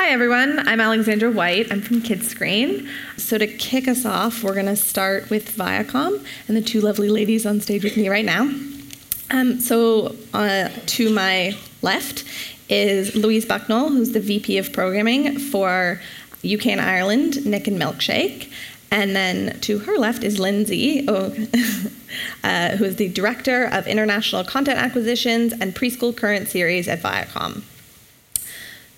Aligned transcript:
Hi, 0.00 0.10
everyone. 0.10 0.60
I'm 0.68 0.80
Alexandra 0.80 1.28
White. 1.28 1.72
I'm 1.72 1.82
from 1.82 2.00
Kidscreen. 2.00 2.88
So, 3.16 3.36
to 3.36 3.48
kick 3.48 3.88
us 3.88 4.06
off, 4.06 4.44
we're 4.44 4.54
going 4.54 4.66
to 4.66 4.76
start 4.76 5.28
with 5.28 5.56
Viacom 5.56 6.24
and 6.46 6.56
the 6.56 6.62
two 6.62 6.80
lovely 6.80 7.08
ladies 7.08 7.44
on 7.44 7.60
stage 7.60 7.82
with 7.82 7.96
me 7.96 8.08
right 8.08 8.24
now. 8.24 8.42
Um, 9.32 9.58
so, 9.58 10.14
uh, 10.32 10.68
to 10.86 11.10
my 11.10 11.58
left 11.82 12.22
is 12.68 13.16
Louise 13.16 13.44
Bucknell, 13.44 13.88
who's 13.88 14.12
the 14.12 14.20
VP 14.20 14.56
of 14.58 14.72
Programming 14.72 15.36
for 15.36 16.00
UK 16.44 16.68
and 16.68 16.80
Ireland, 16.80 17.44
Nick 17.44 17.66
and 17.66 17.76
Milkshake. 17.76 18.52
And 18.92 19.16
then 19.16 19.58
to 19.62 19.80
her 19.80 19.98
left 19.98 20.22
is 20.22 20.38
Lindsay, 20.38 21.06
oh, 21.08 21.34
uh, 22.44 22.76
who 22.76 22.84
is 22.84 22.96
the 22.96 23.08
Director 23.08 23.64
of 23.64 23.88
International 23.88 24.44
Content 24.44 24.78
Acquisitions 24.78 25.52
and 25.54 25.74
Preschool 25.74 26.16
Current 26.16 26.46
Series 26.46 26.86
at 26.86 27.00
Viacom. 27.00 27.64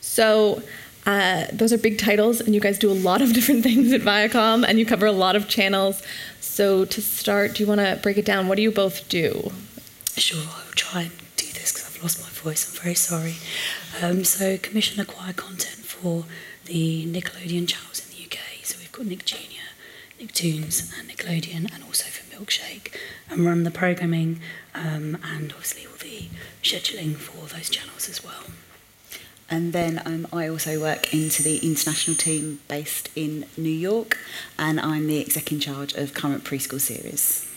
So, 0.02 0.62
uh, 1.06 1.46
those 1.52 1.72
are 1.72 1.78
big 1.78 1.98
titles, 1.98 2.40
and 2.40 2.54
you 2.54 2.60
guys 2.60 2.78
do 2.78 2.90
a 2.90 2.94
lot 2.94 3.22
of 3.22 3.32
different 3.34 3.62
things 3.62 3.92
at 3.92 4.00
Viacom, 4.02 4.64
and 4.66 4.78
you 4.78 4.86
cover 4.86 5.06
a 5.06 5.12
lot 5.12 5.36
of 5.36 5.48
channels. 5.48 6.02
So, 6.40 6.84
to 6.84 7.00
start, 7.00 7.54
do 7.54 7.62
you 7.62 7.68
want 7.68 7.80
to 7.80 7.98
break 8.02 8.18
it 8.18 8.24
down? 8.24 8.48
What 8.48 8.56
do 8.56 8.62
you 8.62 8.70
both 8.70 9.08
do? 9.08 9.50
Sure, 10.16 10.40
I 10.40 10.64
will 10.66 10.72
try 10.74 11.02
and 11.02 11.12
do 11.36 11.46
this 11.46 11.72
because 11.72 11.86
I've 11.86 12.02
lost 12.02 12.20
my 12.20 12.28
voice. 12.28 12.68
I'm 12.68 12.82
very 12.82 12.94
sorry. 12.94 13.36
Um, 14.02 14.24
so, 14.24 14.58
commission 14.58 15.00
acquire 15.00 15.32
content 15.32 15.84
for 15.84 16.24
the 16.66 17.06
Nickelodeon 17.06 17.66
channels 17.68 18.06
in 18.06 18.16
the 18.16 18.24
UK. 18.24 18.64
So, 18.64 18.76
we've 18.78 18.92
got 18.92 19.06
Nick 19.06 19.24
Jr., 19.24 19.36
Nicktoons, 20.20 20.92
and 20.98 21.08
Nickelodeon, 21.08 21.72
and 21.72 21.84
also 21.84 22.04
for 22.10 22.24
Milkshake, 22.34 22.94
and 23.30 23.46
run 23.46 23.62
the 23.64 23.70
programming 23.70 24.40
um, 24.74 25.18
and 25.24 25.52
obviously 25.52 25.86
all 25.86 25.96
the 25.98 26.28
scheduling 26.62 27.16
for 27.16 27.46
those 27.54 27.70
channels 27.70 28.08
as 28.08 28.22
well. 28.22 28.44
And 29.50 29.72
then 29.72 30.00
um, 30.06 30.28
I 30.32 30.46
also 30.46 30.80
work 30.80 31.12
into 31.12 31.42
the 31.42 31.58
international 31.58 32.16
team 32.16 32.60
based 32.68 33.08
in 33.16 33.46
New 33.56 33.68
York, 33.68 34.16
and 34.56 34.78
I'm 34.80 35.08
the 35.08 35.20
exec 35.20 35.50
in 35.50 35.58
charge 35.58 35.92
of 35.94 36.14
current 36.14 36.44
preschool 36.44 36.80
series. 36.80 37.48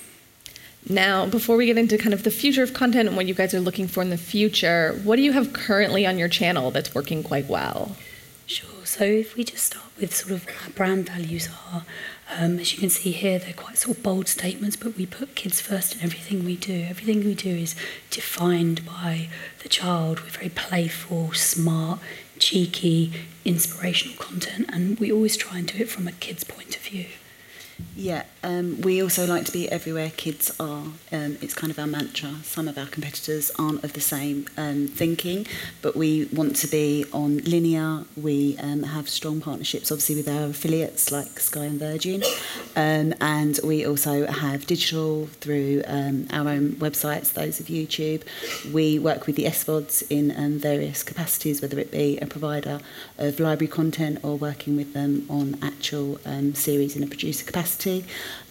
Now, 0.89 1.25
before 1.27 1.55
we 1.55 1.67
get 1.67 1.77
into 1.77 1.97
kind 1.97 2.13
of 2.13 2.23
the 2.23 2.31
future 2.31 2.63
of 2.63 2.73
content 2.73 3.07
and 3.07 3.15
what 3.15 3.27
you 3.27 3.33
guys 3.33 3.53
are 3.53 3.61
looking 3.61 3.87
for 3.87 4.01
in 4.01 4.09
the 4.09 4.17
future, 4.17 4.99
what 5.03 5.15
do 5.17 5.21
you 5.21 5.31
have 5.31 5.53
currently 5.53 6.05
on 6.05 6.17
your 6.17 6.27
channel 6.27 6.71
that's 6.71 6.93
working 6.95 7.23
quite 7.23 7.47
well? 7.47 7.95
Sure. 8.47 8.85
So 8.85 9.05
if 9.05 9.37
we 9.37 9.43
just 9.45 9.63
start 9.63 9.85
with 9.97 10.13
sort 10.13 10.31
of 10.31 10.45
what 10.45 10.55
our 10.65 10.69
brand 10.71 11.07
values 11.07 11.47
are, 11.71 11.85
um, 12.37 12.59
as 12.59 12.73
you 12.73 12.79
can 12.79 12.89
see 12.89 13.11
here, 13.11 13.37
they're 13.37 13.53
quite 13.53 13.77
sort 13.77 13.97
of 13.97 14.03
bold 14.03 14.27
statements, 14.27 14.75
but 14.75 14.95
we 14.97 15.05
put 15.05 15.35
kids 15.35 15.61
first 15.61 15.95
in 15.95 16.01
everything 16.01 16.43
we 16.43 16.55
do. 16.55 16.85
Everything 16.89 17.23
we 17.23 17.35
do 17.35 17.49
is 17.49 17.75
defined 18.09 18.85
by 18.85 19.29
the 19.61 19.69
child. 19.69 20.21
We're 20.21 20.29
very 20.29 20.49
playful, 20.49 21.33
smart, 21.33 21.99
cheeky, 22.39 23.11
inspirational 23.45 24.17
content, 24.17 24.69
and 24.71 24.99
we 24.99 25.11
always 25.11 25.37
try 25.37 25.59
and 25.59 25.67
do 25.67 25.79
it 25.79 25.89
from 25.89 26.07
a 26.07 26.11
kid's 26.13 26.43
point 26.43 26.75
of 26.75 26.81
view. 26.81 27.05
Yeah, 27.95 28.23
um, 28.43 28.81
we 28.81 29.01
also 29.01 29.25
like 29.25 29.45
to 29.45 29.51
be 29.51 29.69
everywhere 29.69 30.11
kids 30.15 30.55
are. 30.59 30.83
Um, 31.11 31.37
it's 31.41 31.53
kind 31.53 31.71
of 31.71 31.79
our 31.79 31.87
mantra. 31.87 32.35
Some 32.43 32.67
of 32.67 32.77
our 32.77 32.85
competitors 32.85 33.51
aren't 33.57 33.83
of 33.83 33.93
the 33.93 34.01
same 34.01 34.47
um, 34.57 34.87
thinking, 34.87 35.47
but 35.81 35.95
we 35.95 36.25
want 36.25 36.55
to 36.57 36.67
be 36.67 37.05
on 37.13 37.37
linear. 37.39 38.03
We 38.15 38.57
um, 38.59 38.83
have 38.83 39.09
strong 39.09 39.41
partnerships, 39.41 39.91
obviously, 39.91 40.15
with 40.15 40.27
our 40.27 40.49
affiliates 40.49 41.11
like 41.11 41.39
Sky 41.39 41.65
and 41.65 41.79
Virgin, 41.79 42.23
um, 42.75 43.13
and 43.21 43.59
we 43.63 43.85
also 43.85 44.27
have 44.27 44.65
digital 44.65 45.27
through 45.27 45.83
um, 45.87 46.27
our 46.31 46.49
own 46.49 46.73
websites, 46.73 47.33
those 47.33 47.59
of 47.59 47.67
YouTube. 47.67 48.23
We 48.71 48.99
work 48.99 49.25
with 49.25 49.35
the 49.35 49.45
SVODs 49.45 50.03
in 50.09 50.59
various 50.59 51.01
capacities, 51.03 51.61
whether 51.61 51.79
it 51.79 51.91
be 51.91 52.17
a 52.19 52.27
provider 52.27 52.79
of 53.17 53.39
library 53.39 53.71
content 53.71 54.19
or 54.23 54.35
working 54.37 54.75
with 54.75 54.93
them 54.93 55.25
on 55.29 55.57
actual 55.61 56.19
series 56.53 56.95
in 56.95 57.03
a 57.03 57.07
producer 57.07 57.45
capacity. 57.45 57.62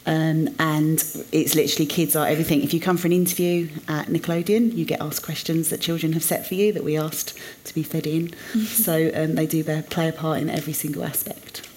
Um, 0.04 0.48
and 0.58 0.98
it's 1.30 1.54
literally 1.54 1.86
kids 1.86 2.16
are 2.16 2.26
everything. 2.26 2.62
If 2.62 2.74
you 2.74 2.80
come 2.80 2.96
for 2.96 3.06
an 3.06 3.12
interview 3.12 3.68
at 3.86 4.08
Nickelodeon, 4.08 4.74
you 4.74 4.84
get 4.84 5.00
asked 5.00 5.22
questions 5.22 5.68
that 5.70 5.80
children 5.80 6.12
have 6.14 6.24
set 6.24 6.46
for 6.46 6.54
you 6.54 6.72
that 6.72 6.82
we 6.82 6.98
asked 6.98 7.38
to 7.64 7.74
be 7.74 7.82
fed 7.82 8.06
in. 8.06 8.34
so 8.66 9.10
um, 9.14 9.36
they 9.36 9.46
do 9.46 9.62
their, 9.62 9.82
play 9.82 10.08
a 10.08 10.12
part 10.12 10.40
in 10.40 10.50
every 10.50 10.72
single 10.72 11.04
aspect. 11.04 11.68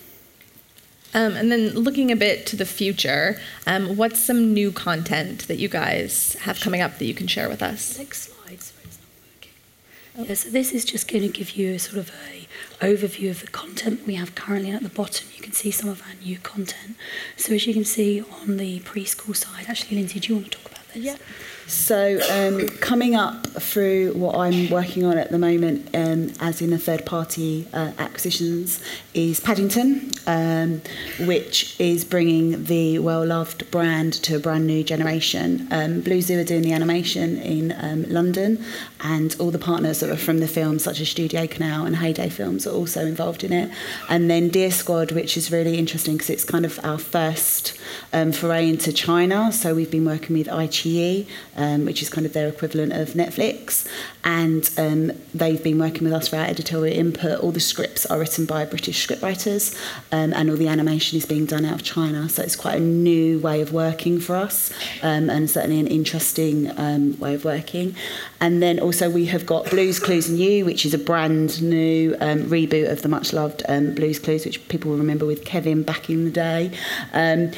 Um, 1.14 1.38
and 1.38 1.50
then 1.50 1.70
looking 1.70 2.12
a 2.12 2.16
bit 2.16 2.46
to 2.48 2.58
the 2.58 2.66
future, 2.66 3.40
um, 3.66 3.96
what's 3.96 4.20
some 4.20 4.54
new 4.54 4.72
content 4.72 5.48
that 5.48 5.58
you 5.58 5.70
guys 5.70 6.34
have 6.42 6.60
coming 6.60 6.82
up 6.82 6.98
that 6.98 7.06
you 7.06 7.14
can 7.14 7.28
share 7.28 7.48
with 7.48 7.64
us? 7.64 7.98
Next 7.98 8.34
slide. 8.34 8.62
Sorry, 8.62 8.84
it's 8.84 9.00
not 9.00 10.26
working. 10.26 10.28
Yeah, 10.30 10.34
so 10.34 10.50
this 10.50 10.74
is 10.74 10.84
just 10.84 11.08
going 11.08 11.22
to 11.22 11.30
give 11.30 11.52
you 11.52 11.76
a 11.76 11.80
sort 11.80 12.00
of 12.00 12.12
a 12.30 12.45
overview 12.82 13.30
of 13.30 13.42
the 13.42 13.48
content 13.48 14.06
we 14.06 14.16
have 14.16 14.36
currently. 14.36 14.70
And 14.70 14.78
at 14.78 14.84
the 14.84 14.96
bottom, 14.96 15.28
you 15.36 15.42
can 15.42 15.54
see 15.54 15.72
some 15.72 15.90
of 15.90 16.02
our 16.02 16.16
new 16.24 16.38
content. 16.40 16.96
So 17.38 17.54
as 17.54 17.66
you 17.66 17.74
can 17.74 17.86
see 17.86 18.22
on 18.42 18.58
the 18.58 18.80
preschool 18.82 19.36
side, 19.36 19.66
actually, 19.68 19.98
Lindsay, 19.98 20.20
do 20.20 20.34
you 20.34 20.40
want 20.40 20.52
to 20.52 20.58
talk 20.58 20.72
about 20.72 20.88
this? 20.94 21.04
Yeah. 21.04 21.18
So, 21.68 22.20
um, 22.30 22.68
coming 22.78 23.16
up 23.16 23.48
through 23.48 24.14
what 24.14 24.36
I'm 24.36 24.70
working 24.70 25.04
on 25.04 25.18
at 25.18 25.32
the 25.32 25.40
moment, 25.40 25.90
um, 25.96 26.32
as 26.40 26.62
in 26.62 26.72
a 26.72 26.78
third 26.78 27.08
party 27.08 27.68
uh, 27.74 27.92
acquisitions, 27.98 28.84
is 29.16 29.40
Paddington, 29.40 30.12
um, 30.28 30.82
which 31.26 31.80
is 31.80 32.06
bringing 32.06 32.66
the 32.66 33.00
well 33.00 33.26
loved 33.26 33.70
brand 33.72 34.14
to 34.14 34.36
a 34.36 34.40
brand 34.40 34.68
new 34.68 34.84
generation. 34.84 35.68
Um, 35.72 36.02
Blue 36.02 36.22
Zoo 36.22 36.40
are 36.40 36.44
doing 36.44 36.62
the 36.62 36.72
animation 36.72 37.38
in 37.38 37.74
um, 37.80 38.04
London, 38.10 38.64
and 39.02 39.36
all 39.40 39.50
the 39.50 39.58
partners 39.58 40.02
that 40.02 40.12
are 40.12 40.18
from 40.18 40.42
the 40.42 40.48
film, 40.48 40.78
such 40.78 41.00
as 41.00 41.10
Studio 41.10 41.48
Canal 41.48 41.88
and 41.88 41.96
Heyday 41.96 42.30
Films, 42.30 42.68
are 42.68 42.76
also 42.76 43.08
involved 43.08 43.44
in 43.44 43.52
it. 43.52 43.72
And 44.08 44.30
then 44.30 44.50
Deer 44.50 44.70
Squad, 44.70 45.12
which 45.14 45.36
is 45.36 45.52
really 45.52 45.80
interesting 45.80 46.14
because 46.14 46.30
it's 46.30 46.44
kind 46.44 46.66
of 46.66 46.80
our 46.84 47.00
first 47.00 47.76
um, 48.14 48.32
foray 48.32 48.70
into 48.70 48.94
China. 48.94 49.52
So, 49.52 49.74
we've 49.74 49.90
been 49.90 50.06
working 50.06 50.38
with 50.38 50.48
iQIYI 50.48 51.28
um, 51.56 51.86
which 51.86 52.02
is 52.02 52.10
kind 52.10 52.26
of 52.26 52.34
their 52.34 52.48
equivalent 52.48 52.94
of 52.94 53.10
Netflix. 53.10 53.88
And 54.24 54.70
um, 54.78 55.12
they've 55.34 55.64
been 55.64 55.80
working 55.80 56.04
with 56.04 56.14
us 56.14 56.28
for 56.28 56.38
our 56.38 56.46
editorial 56.46 56.98
input. 56.98 57.40
All 57.40 57.52
the 57.52 57.60
scripts 57.60 58.06
are 58.08 58.20
written 58.20 58.46
by 58.46 58.66
British 58.66 59.06
scriptwriters, 59.06 59.76
um, 60.12 60.34
and 60.34 60.50
all 60.50 60.58
the 60.58 60.68
animation 60.68 61.18
is 61.18 61.26
being 61.26 61.46
done 61.46 61.66
out 61.66 61.76
of 61.76 61.84
China. 61.84 62.28
So 62.30 62.42
it's 62.42 62.56
quite 62.56 62.78
a 62.78 62.84
new 62.84 63.40
way 63.40 63.62
of 63.62 63.72
working 63.72 64.20
for 64.20 64.36
us, 64.36 64.72
um, 65.02 65.30
and 65.30 65.50
certainly 65.50 65.80
an 65.80 65.88
interesting 65.88 66.72
um, 66.78 67.18
way 67.20 67.36
of 67.36 67.46
working. 67.46 67.96
And 68.42 68.62
then 68.62 68.80
also 68.80 69.10
we 69.10 69.26
have 69.28 69.46
got 69.46 69.70
Blues 69.70 70.00
Clues 70.00 70.28
and 70.30 70.38
You, 70.38 70.66
which 70.66 70.86
is 70.86 70.94
a 70.94 70.98
brand 70.98 71.62
new 71.62 72.16
um, 72.20 72.44
reboot 72.44 72.92
of 72.92 73.02
the 73.02 73.10
much 73.10 73.34
loved 73.34 73.64
Blues 73.96 74.20
Clues, 74.20 74.46
which 74.46 74.68
people 74.68 74.92
will 74.92 74.98
remember 74.98 75.26
with 75.26 75.46
Kevin 75.46 75.84
back 75.84 76.10
in 76.10 76.26
the 76.26 76.32
day. 76.32 76.72
And 77.14 77.54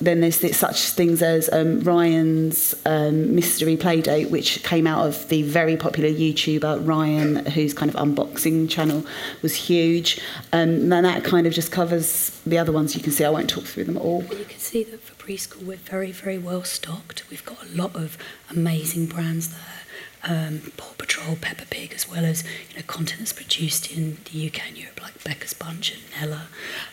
then 0.00 0.20
there's 0.20 0.56
such 0.56 0.90
things 0.90 1.22
as 1.22 1.48
Ryan's 1.52 2.74
um, 3.08 3.34
Mystery 3.34 3.76
Playdate, 3.76 4.30
which 4.30 4.62
came 4.62 4.86
out 4.86 5.06
of 5.06 5.28
the 5.28 5.42
very 5.42 5.76
popular 5.76 6.08
YouTuber 6.08 6.86
Ryan, 6.86 7.46
whose 7.46 7.74
kind 7.74 7.92
of 7.92 7.96
unboxing 7.96 8.68
channel 8.68 9.04
was 9.42 9.54
huge. 9.54 10.20
Um, 10.52 10.92
and 10.92 11.04
that 11.04 11.24
kind 11.24 11.46
of 11.46 11.52
just 11.52 11.70
covers 11.72 12.30
the 12.46 12.58
other 12.58 12.72
ones 12.72 12.96
you 12.96 13.02
can 13.02 13.12
see. 13.12 13.24
I 13.24 13.30
won't 13.30 13.50
talk 13.50 13.64
through 13.64 13.84
them 13.84 13.96
all. 13.96 14.22
But 14.22 14.38
you 14.38 14.44
can 14.44 14.58
see 14.58 14.84
that 14.84 15.00
for 15.00 15.14
preschool, 15.14 15.62
we're 15.64 15.76
very, 15.76 16.12
very 16.12 16.38
well 16.38 16.64
stocked. 16.64 17.28
We've 17.30 17.44
got 17.44 17.62
a 17.64 17.76
lot 17.76 17.94
of 17.94 18.18
amazing 18.50 19.06
brands 19.06 19.48
there. 19.48 19.83
Um, 20.26 20.72
Paw 20.76 20.92
Patrol, 20.96 21.36
Peppa 21.40 21.66
Pig, 21.66 21.92
as 21.94 22.08
well 22.10 22.24
as 22.24 22.44
you 22.70 22.76
know 22.76 22.82
content 22.86 23.20
that's 23.20 23.32
produced 23.32 23.92
in 23.92 24.18
the 24.32 24.46
UK 24.46 24.68
and 24.68 24.76
Europe, 24.78 25.02
like 25.02 25.22
Becca's 25.22 25.52
Bunch 25.54 25.92
and 25.92 26.02
Nella. 26.18 26.46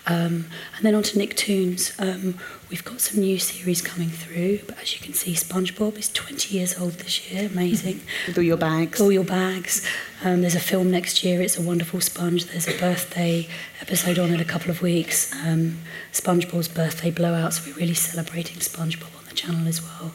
Um, 0.06 0.48
and 0.76 0.84
then 0.84 0.96
on 0.96 1.04
to 1.04 1.18
Nicktoons. 1.18 1.94
Um, 2.00 2.38
we've 2.70 2.84
got 2.84 3.02
some 3.02 3.22
new 3.22 3.40
series 3.40 3.82
coming 3.82 4.10
through, 4.10 4.60
but 4.68 4.80
as 4.82 4.94
you 4.94 5.00
can 5.00 5.14
see, 5.14 5.34
SpongeBob 5.34 5.98
is 5.98 6.10
20 6.10 6.56
years 6.56 6.78
old 6.80 6.94
this 6.94 7.32
year. 7.32 7.48
Amazing. 7.48 8.02
With 8.28 8.38
all 8.38 8.44
your 8.44 8.58
bags. 8.58 9.00
All 9.00 9.12
your 9.12 9.24
bags. 9.24 9.86
Um, 10.24 10.42
there's 10.42 10.56
a 10.56 10.60
film 10.60 10.92
next 10.92 11.24
year. 11.24 11.42
It's 11.42 11.58
a 11.58 11.62
wonderful 11.62 12.02
sponge. 12.02 12.46
There's 12.46 12.68
a 12.68 12.78
birthday 12.78 13.48
episode 13.82 14.20
on 14.20 14.32
in 14.32 14.40
a 14.40 14.46
couple 14.46 14.70
of 14.70 14.82
weeks. 14.82 15.34
Um, 15.46 15.80
SpongeBob's 16.12 16.68
birthday 16.68 17.12
blowout. 17.12 17.54
So 17.54 17.64
we're 17.70 17.78
really 17.78 17.94
celebrating 17.94 18.58
SpongeBob 18.58 19.18
on 19.18 19.26
the 19.28 19.34
channel 19.36 19.68
as 19.68 19.82
well. 19.82 20.14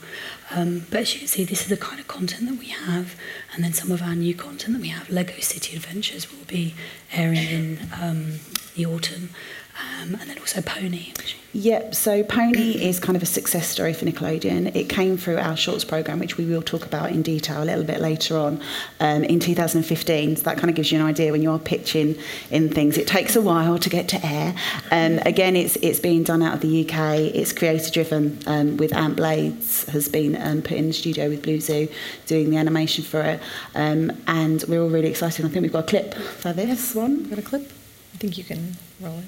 Um, 0.51 0.87
but 0.91 1.01
as 1.01 1.13
you 1.15 1.21
can 1.21 1.29
see, 1.29 1.45
this 1.45 1.63
is 1.63 1.69
the 1.69 1.77
kind 1.77 1.99
of 1.99 2.07
content 2.07 2.49
that 2.49 2.59
we 2.59 2.69
have, 2.69 3.17
and 3.53 3.65
then 3.65 3.73
some 3.73 3.91
of 3.91 4.01
our 4.01 4.15
new 4.15 4.35
content 4.35 4.75
that 4.75 4.83
we 4.83 4.89
have. 4.89 5.11
Lego 5.11 5.35
City 5.41 5.77
Adventures 5.77 6.31
will 6.31 6.45
be 6.47 6.75
airing 7.13 7.49
in 7.49 7.79
um, 8.01 8.35
the 8.77 8.87
autumn, 8.87 9.31
um, 9.79 10.15
and 10.15 10.31
then 10.31 10.39
also 10.39 10.61
Pony. 10.61 11.13
Yep, 11.53 11.95
so 11.95 12.23
Pony 12.23 12.73
is 12.85 13.01
kind 13.01 13.17
of 13.17 13.23
a 13.23 13.27
success 13.27 13.67
story 13.67 13.95
for 13.95 14.05
Nickelodeon. 14.05 14.77
It 14.77 14.91
came 14.91 15.17
through 15.17 15.39
our 15.39 15.57
shorts 15.57 15.85
program, 15.85 16.19
which 16.19 16.37
we 16.37 16.45
will 16.45 16.61
talk 16.61 16.85
about 16.85 17.13
in 17.13 17.23
detail 17.23 17.63
a 17.63 17.65
little 17.65 17.83
bit 17.83 17.99
later 17.99 18.37
on 18.37 18.61
um, 19.01 19.25
in 19.25 19.41
2015. 19.41 20.37
So 20.37 20.43
that 20.43 20.59
kind 20.59 20.69
of 20.69 20.77
gives 20.77 20.93
you 20.93 20.99
an 21.01 21.07
idea 21.07 21.33
when 21.33 21.41
you 21.41 21.51
are 21.51 21.59
pitching 21.59 22.17
in 22.51 22.69
things. 22.69 22.99
It 22.99 23.09
takes 23.09 23.37
a 23.37 23.41
while 23.41 23.79
to 23.79 23.89
get 23.89 24.07
to 24.11 24.27
air. 24.27 24.55
Um, 24.91 25.19
again, 25.25 25.57
it's 25.57 25.77
it's 25.77 25.99
being 25.99 26.25
done 26.25 26.43
out 26.43 26.53
of 26.53 26.61
the 26.61 26.85
UK. 26.87 27.35
It's 27.35 27.55
creator 27.55 27.91
driven 27.91 28.39
um, 28.47 28.77
with 28.77 28.95
Ant 28.95 29.17
Blades 29.17 29.85
has 29.89 30.11
been 30.11 30.37
um, 30.37 30.61
put 30.61 30.73
in 30.73 30.89
the 30.89 30.93
studio 30.93 31.31
with 31.31 31.43
Blue 31.43 31.61
Zoo 31.61 31.89
doing 32.27 32.51
the 32.51 32.59
animation 32.59 33.03
for 33.03 33.23
it, 33.23 33.41
um, 33.75 34.13
and 34.27 34.63
we're 34.69 34.83
all 34.83 34.91
really 34.91 35.09
excited. 35.09 35.47
I 35.47 35.49
think 35.49 35.63
we've 35.63 35.73
got 35.73 35.85
a 35.85 35.87
clip 35.87 36.15
for 36.15 36.53
this 36.53 36.95
one. 36.95 37.17
We've 37.17 37.31
Got 37.31 37.39
a 37.39 37.43
clip? 37.43 37.76
I 38.17 38.19
think 38.19 38.39
you 38.39 38.45
can 38.45 38.73
roll 38.99 39.19
it. 39.19 39.27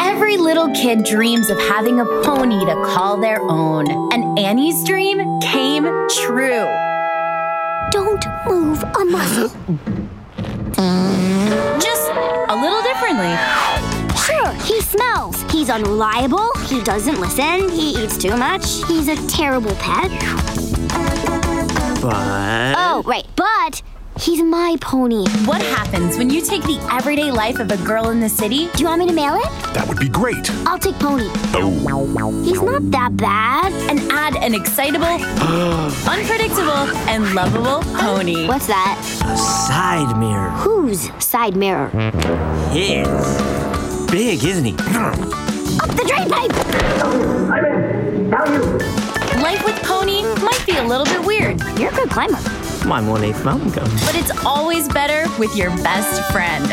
Every 0.00 0.38
little 0.38 0.72
kid 0.72 1.04
dreams 1.04 1.50
of 1.50 1.58
having 1.58 2.00
a 2.00 2.06
pony 2.06 2.64
to 2.64 2.72
call 2.86 3.20
their 3.20 3.42
own, 3.42 3.90
and 4.14 4.38
Annie's 4.38 4.82
dream 4.82 5.18
came 5.40 5.82
true. 6.24 6.64
Don't 7.90 8.24
move 8.46 8.82
a 8.82 9.04
muscle. 9.04 9.48
Just 11.78 12.10
a 12.48 12.56
little 12.58 12.80
differently. 12.80 13.36
Sure, 14.16 14.52
he 14.64 14.80
smells. 14.80 15.42
He's 15.52 15.68
unreliable. 15.68 16.50
He 16.66 16.82
doesn't 16.82 17.20
listen. 17.20 17.68
He 17.68 18.02
eats 18.02 18.16
too 18.16 18.38
much. 18.38 18.64
He's 18.88 19.08
a 19.08 19.16
terrible 19.28 19.74
pet. 19.74 20.10
But 22.00 22.74
Oh, 22.78 23.02
right. 23.04 23.26
But 23.36 23.82
he's 24.18 24.42
my 24.42 24.76
pony. 24.80 25.26
What 25.44 25.60
happens 25.62 26.16
when 26.18 26.30
you 26.30 26.40
take 26.40 26.62
the 26.62 26.78
everyday 26.92 27.30
life 27.30 27.58
of 27.58 27.70
a 27.70 27.76
girl 27.78 28.10
in 28.10 28.20
the 28.20 28.28
city? 28.28 28.68
Do 28.74 28.82
you 28.82 28.86
want 28.88 29.00
me 29.00 29.06
to 29.08 29.12
mail 29.12 29.34
it? 29.36 29.48
That 29.74 29.86
would 29.88 29.98
be 29.98 30.08
great. 30.08 30.50
I'll 30.66 30.78
take 30.78 30.98
pony. 30.98 31.28
Oh, 31.54 32.42
He's 32.44 32.60
not 32.62 32.90
that 32.90 33.16
bad. 33.16 33.72
and 33.90 34.00
add 34.12 34.36
an 34.36 34.54
excitable, 34.54 35.06
unpredictable, 36.08 36.88
and 37.08 37.34
lovable 37.34 37.82
pony. 37.98 38.46
What's 38.46 38.66
that? 38.66 38.98
a 39.24 39.36
side 39.36 40.16
mirror. 40.18 40.50
Whose 40.50 41.10
side 41.22 41.56
mirror? 41.56 41.88
His. 42.70 43.06
Big, 44.10 44.42
isn't 44.44 44.64
he? 44.64 44.72
Up 44.72 45.90
the 45.90 46.04
drain 46.08 46.28
pipe! 46.30 46.52
i'm 48.32 48.52
in 48.54 49.42
Life 49.42 49.64
with 49.64 49.76
pony 49.82 50.22
might 50.42 50.62
be 50.66 50.76
a 50.76 50.82
little 50.82 51.04
bit 51.04 51.24
weird, 51.24 51.60
You're 51.78 51.90
a 51.90 51.94
good 51.94 52.10
climber. 52.10 52.38
My 52.84 53.00
one 53.00 53.24
eighth 53.24 53.44
mountain 53.44 53.70
goat. 53.70 53.88
but 54.04 54.14
it's 54.14 54.30
always 54.44 54.88
better 54.88 55.28
with 55.38 55.56
your 55.56 55.70
best 55.78 56.30
friend. 56.32 56.66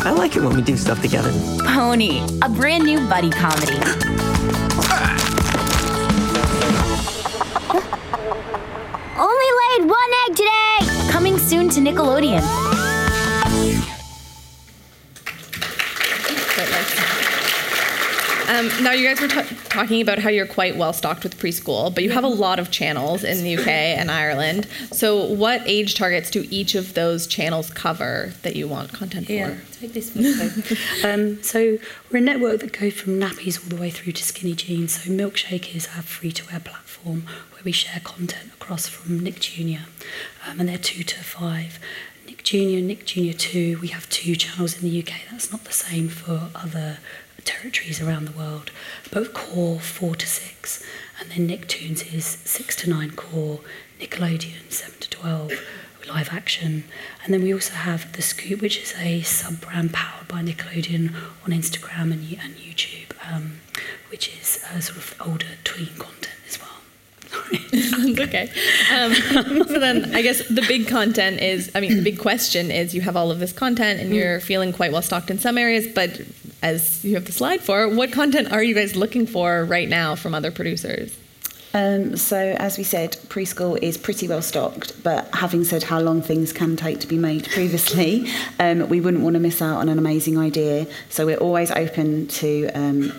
I 0.00 0.12
like 0.12 0.36
it 0.36 0.42
when 0.42 0.54
we 0.56 0.62
do 0.62 0.76
stuff 0.76 1.02
together. 1.02 1.30
Pony, 1.64 2.20
a 2.42 2.48
brand 2.48 2.84
new 2.84 2.98
buddy 3.08 3.30
comedy. 3.30 3.76
Only 9.18 9.50
laid 9.60 9.88
one 9.88 10.10
egg 10.28 10.36
today. 10.36 11.10
Coming 11.10 11.38
soon 11.38 11.68
to 11.70 11.80
Nickelodeon. 11.80 12.67
Um, 18.58 18.68
now, 18.82 18.90
you 18.90 19.06
guys 19.06 19.20
were 19.20 19.28
ta 19.28 19.44
talking 19.68 20.02
about 20.02 20.18
how 20.18 20.30
you're 20.30 20.46
quite 20.46 20.76
well 20.76 20.92
stocked 20.92 21.22
with 21.22 21.38
preschool, 21.38 21.94
but 21.94 22.02
you 22.02 22.10
have 22.10 22.24
a 22.24 22.28
lot 22.28 22.58
of 22.58 22.72
channels 22.72 23.22
in 23.22 23.44
the 23.44 23.56
UK 23.56 23.68
and 23.68 24.10
Ireland. 24.10 24.66
So, 24.90 25.24
what 25.24 25.62
age 25.64 25.94
targets 25.94 26.28
do 26.28 26.44
each 26.50 26.74
of 26.74 26.94
those 26.94 27.28
channels 27.28 27.70
cover 27.70 28.32
that 28.42 28.56
you 28.56 28.66
want 28.66 28.92
content 28.92 29.28
Yeah, 29.28 29.54
for? 29.54 29.80
take 29.80 29.92
this 29.92 30.10
photo. 30.10 31.08
um, 31.08 31.40
so 31.40 31.78
we're 32.10 32.18
a 32.18 32.20
network 32.20 32.58
that 32.60 32.72
goes 32.76 32.94
from 32.94 33.20
nappies 33.20 33.62
all 33.62 33.68
the 33.68 33.80
way 33.80 33.90
through 33.90 34.14
to 34.14 34.24
skinny 34.24 34.54
jeans. 34.54 35.04
So 35.04 35.10
Milkshake 35.10 35.76
is 35.76 35.86
our 35.94 36.02
free-to-air 36.02 36.60
platform 36.60 37.26
where 37.52 37.62
we 37.62 37.70
share 37.70 38.00
content 38.02 38.50
across 38.54 38.88
from 38.88 39.20
Nick 39.20 39.38
Junior, 39.38 39.82
um, 40.48 40.58
and 40.58 40.68
they're 40.68 40.78
two 40.78 41.04
to 41.04 41.22
five. 41.22 41.78
Nick 42.26 42.42
Junior, 42.42 42.80
Nick 42.80 43.06
Junior 43.06 43.34
two. 43.34 43.78
We 43.80 43.88
have 43.88 44.08
two 44.10 44.34
channels 44.34 44.74
in 44.76 44.88
the 44.88 44.98
UK. 45.00 45.12
That's 45.30 45.52
not 45.52 45.62
the 45.64 45.72
same 45.72 46.08
for 46.08 46.48
other 46.56 46.98
territories 47.48 48.00
around 48.00 48.24
the 48.26 48.38
world. 48.42 48.70
Both 49.10 49.32
core 49.32 49.80
four 49.80 50.14
to 50.16 50.26
six, 50.26 50.84
and 51.18 51.30
then 51.30 51.48
Nicktoons 51.48 52.00
is 52.14 52.24
six 52.44 52.76
to 52.76 52.90
nine 52.90 53.12
core. 53.12 53.60
Nickelodeon 54.00 54.70
seven 54.70 54.98
to 55.00 55.10
twelve 55.10 55.52
live 56.08 56.30
action. 56.32 56.84
And 57.22 57.34
then 57.34 57.42
we 57.42 57.52
also 57.52 57.74
have 57.74 58.12
The 58.12 58.22
Scoop, 58.22 58.62
which 58.62 58.78
is 58.78 58.94
a 58.98 59.22
sub 59.22 59.60
brand 59.60 59.92
powered 59.92 60.28
by 60.28 60.40
Nickelodeon 60.42 61.14
on 61.44 61.50
Instagram 61.50 62.12
and, 62.12 62.22
and 62.44 62.56
YouTube, 62.56 63.10
um, 63.30 63.60
which 64.10 64.28
is 64.38 64.46
sort 64.80 64.96
of 64.96 65.14
older 65.20 65.46
tween 65.64 65.94
content 65.98 66.38
as 66.48 66.58
well. 66.60 66.67
It's 67.70 68.20
okay. 68.20 68.50
Um, 68.94 69.14
so 69.66 69.78
then, 69.78 70.14
I 70.14 70.22
guess 70.22 70.46
the 70.48 70.64
big 70.66 70.88
content 70.88 71.40
is, 71.40 71.70
I 71.74 71.80
mean, 71.80 71.96
the 71.96 72.02
big 72.02 72.18
question 72.18 72.70
is 72.70 72.94
you 72.94 73.02
have 73.02 73.16
all 73.16 73.30
of 73.30 73.38
this 73.38 73.52
content 73.52 74.00
and 74.00 74.14
you're 74.14 74.40
feeling 74.40 74.72
quite 74.72 74.92
well 74.92 75.02
stocked 75.02 75.30
in 75.30 75.38
some 75.38 75.58
areas, 75.58 75.86
but 75.86 76.20
as 76.62 77.04
you 77.04 77.14
have 77.14 77.26
the 77.26 77.32
slide 77.32 77.60
for, 77.60 77.88
what 77.88 78.10
content 78.12 78.50
are 78.52 78.62
you 78.62 78.74
guys 78.74 78.96
looking 78.96 79.26
for 79.26 79.64
right 79.64 79.88
now 79.88 80.14
from 80.14 80.34
other 80.34 80.50
producers? 80.50 81.16
Um, 81.74 82.16
so, 82.16 82.56
as 82.58 82.78
we 82.78 82.84
said, 82.84 83.12
preschool 83.28 83.78
is 83.82 83.98
pretty 83.98 84.26
well 84.26 84.40
stocked, 84.40 85.02
but 85.04 85.28
having 85.34 85.64
said 85.64 85.82
how 85.82 86.00
long 86.00 86.22
things 86.22 86.52
can 86.52 86.76
take 86.76 86.98
to 87.00 87.06
be 87.06 87.18
made 87.18 87.48
previously, 87.50 88.26
um, 88.58 88.88
we 88.88 89.00
wouldn't 89.00 89.22
want 89.22 89.34
to 89.34 89.40
miss 89.40 89.60
out 89.60 89.76
on 89.76 89.88
an 89.88 89.98
amazing 89.98 90.38
idea. 90.38 90.86
So, 91.10 91.26
we're 91.26 91.36
always 91.36 91.70
open 91.70 92.26
to, 92.28 92.70
um, 92.70 93.12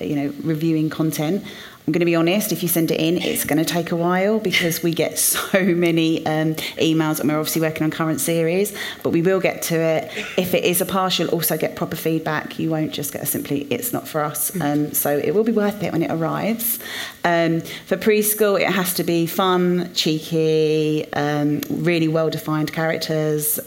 you 0.00 0.16
know, 0.16 0.32
reviewing 0.42 0.88
content. 0.88 1.44
I'm 1.86 1.92
going 1.92 2.00
to 2.00 2.06
be 2.06 2.14
honest, 2.14 2.52
if 2.52 2.62
you 2.62 2.68
send 2.68 2.90
it 2.90 3.00
in, 3.00 3.16
it's 3.16 3.44
going 3.44 3.58
to 3.58 3.64
take 3.64 3.90
a 3.90 3.96
while 3.96 4.38
because 4.38 4.82
we 4.82 4.92
get 4.92 5.18
so 5.30 5.64
many 5.64 6.24
um, 6.26 6.54
emails 6.76 7.20
and 7.20 7.28
we're 7.28 7.38
obviously 7.38 7.62
working 7.62 7.82
on 7.82 7.90
current 7.90 8.20
series, 8.20 8.76
but 9.02 9.10
we 9.10 9.22
will 9.22 9.40
get 9.40 9.62
to 9.62 9.76
it. 9.76 10.10
If 10.36 10.54
it 10.54 10.64
is 10.64 10.80
a 10.80 10.86
you'll 11.18 11.30
also 11.30 11.56
get 11.56 11.76
proper 11.76 11.96
feedback. 11.96 12.58
You 12.58 12.70
won't 12.70 12.92
just 12.92 13.12
get 13.12 13.22
a 13.22 13.26
simply, 13.26 13.62
it's 13.70 13.92
not 13.92 14.06
for 14.06 14.22
us. 14.22 14.54
Um, 14.60 14.92
so 14.92 15.16
it 15.16 15.34
will 15.34 15.44
be 15.44 15.52
worth 15.52 15.82
it 15.82 15.92
when 15.92 16.02
it 16.02 16.10
arrives. 16.10 16.78
Um, 17.24 17.60
for 17.86 17.96
preschool, 17.96 18.60
it 18.60 18.68
has 18.68 18.94
to 18.94 19.04
be 19.04 19.26
fun, 19.26 19.92
cheeky, 19.94 21.10
um, 21.14 21.62
really 21.70 22.08
well 22.08 22.30
defined 22.30 22.72
characters. 22.72 23.58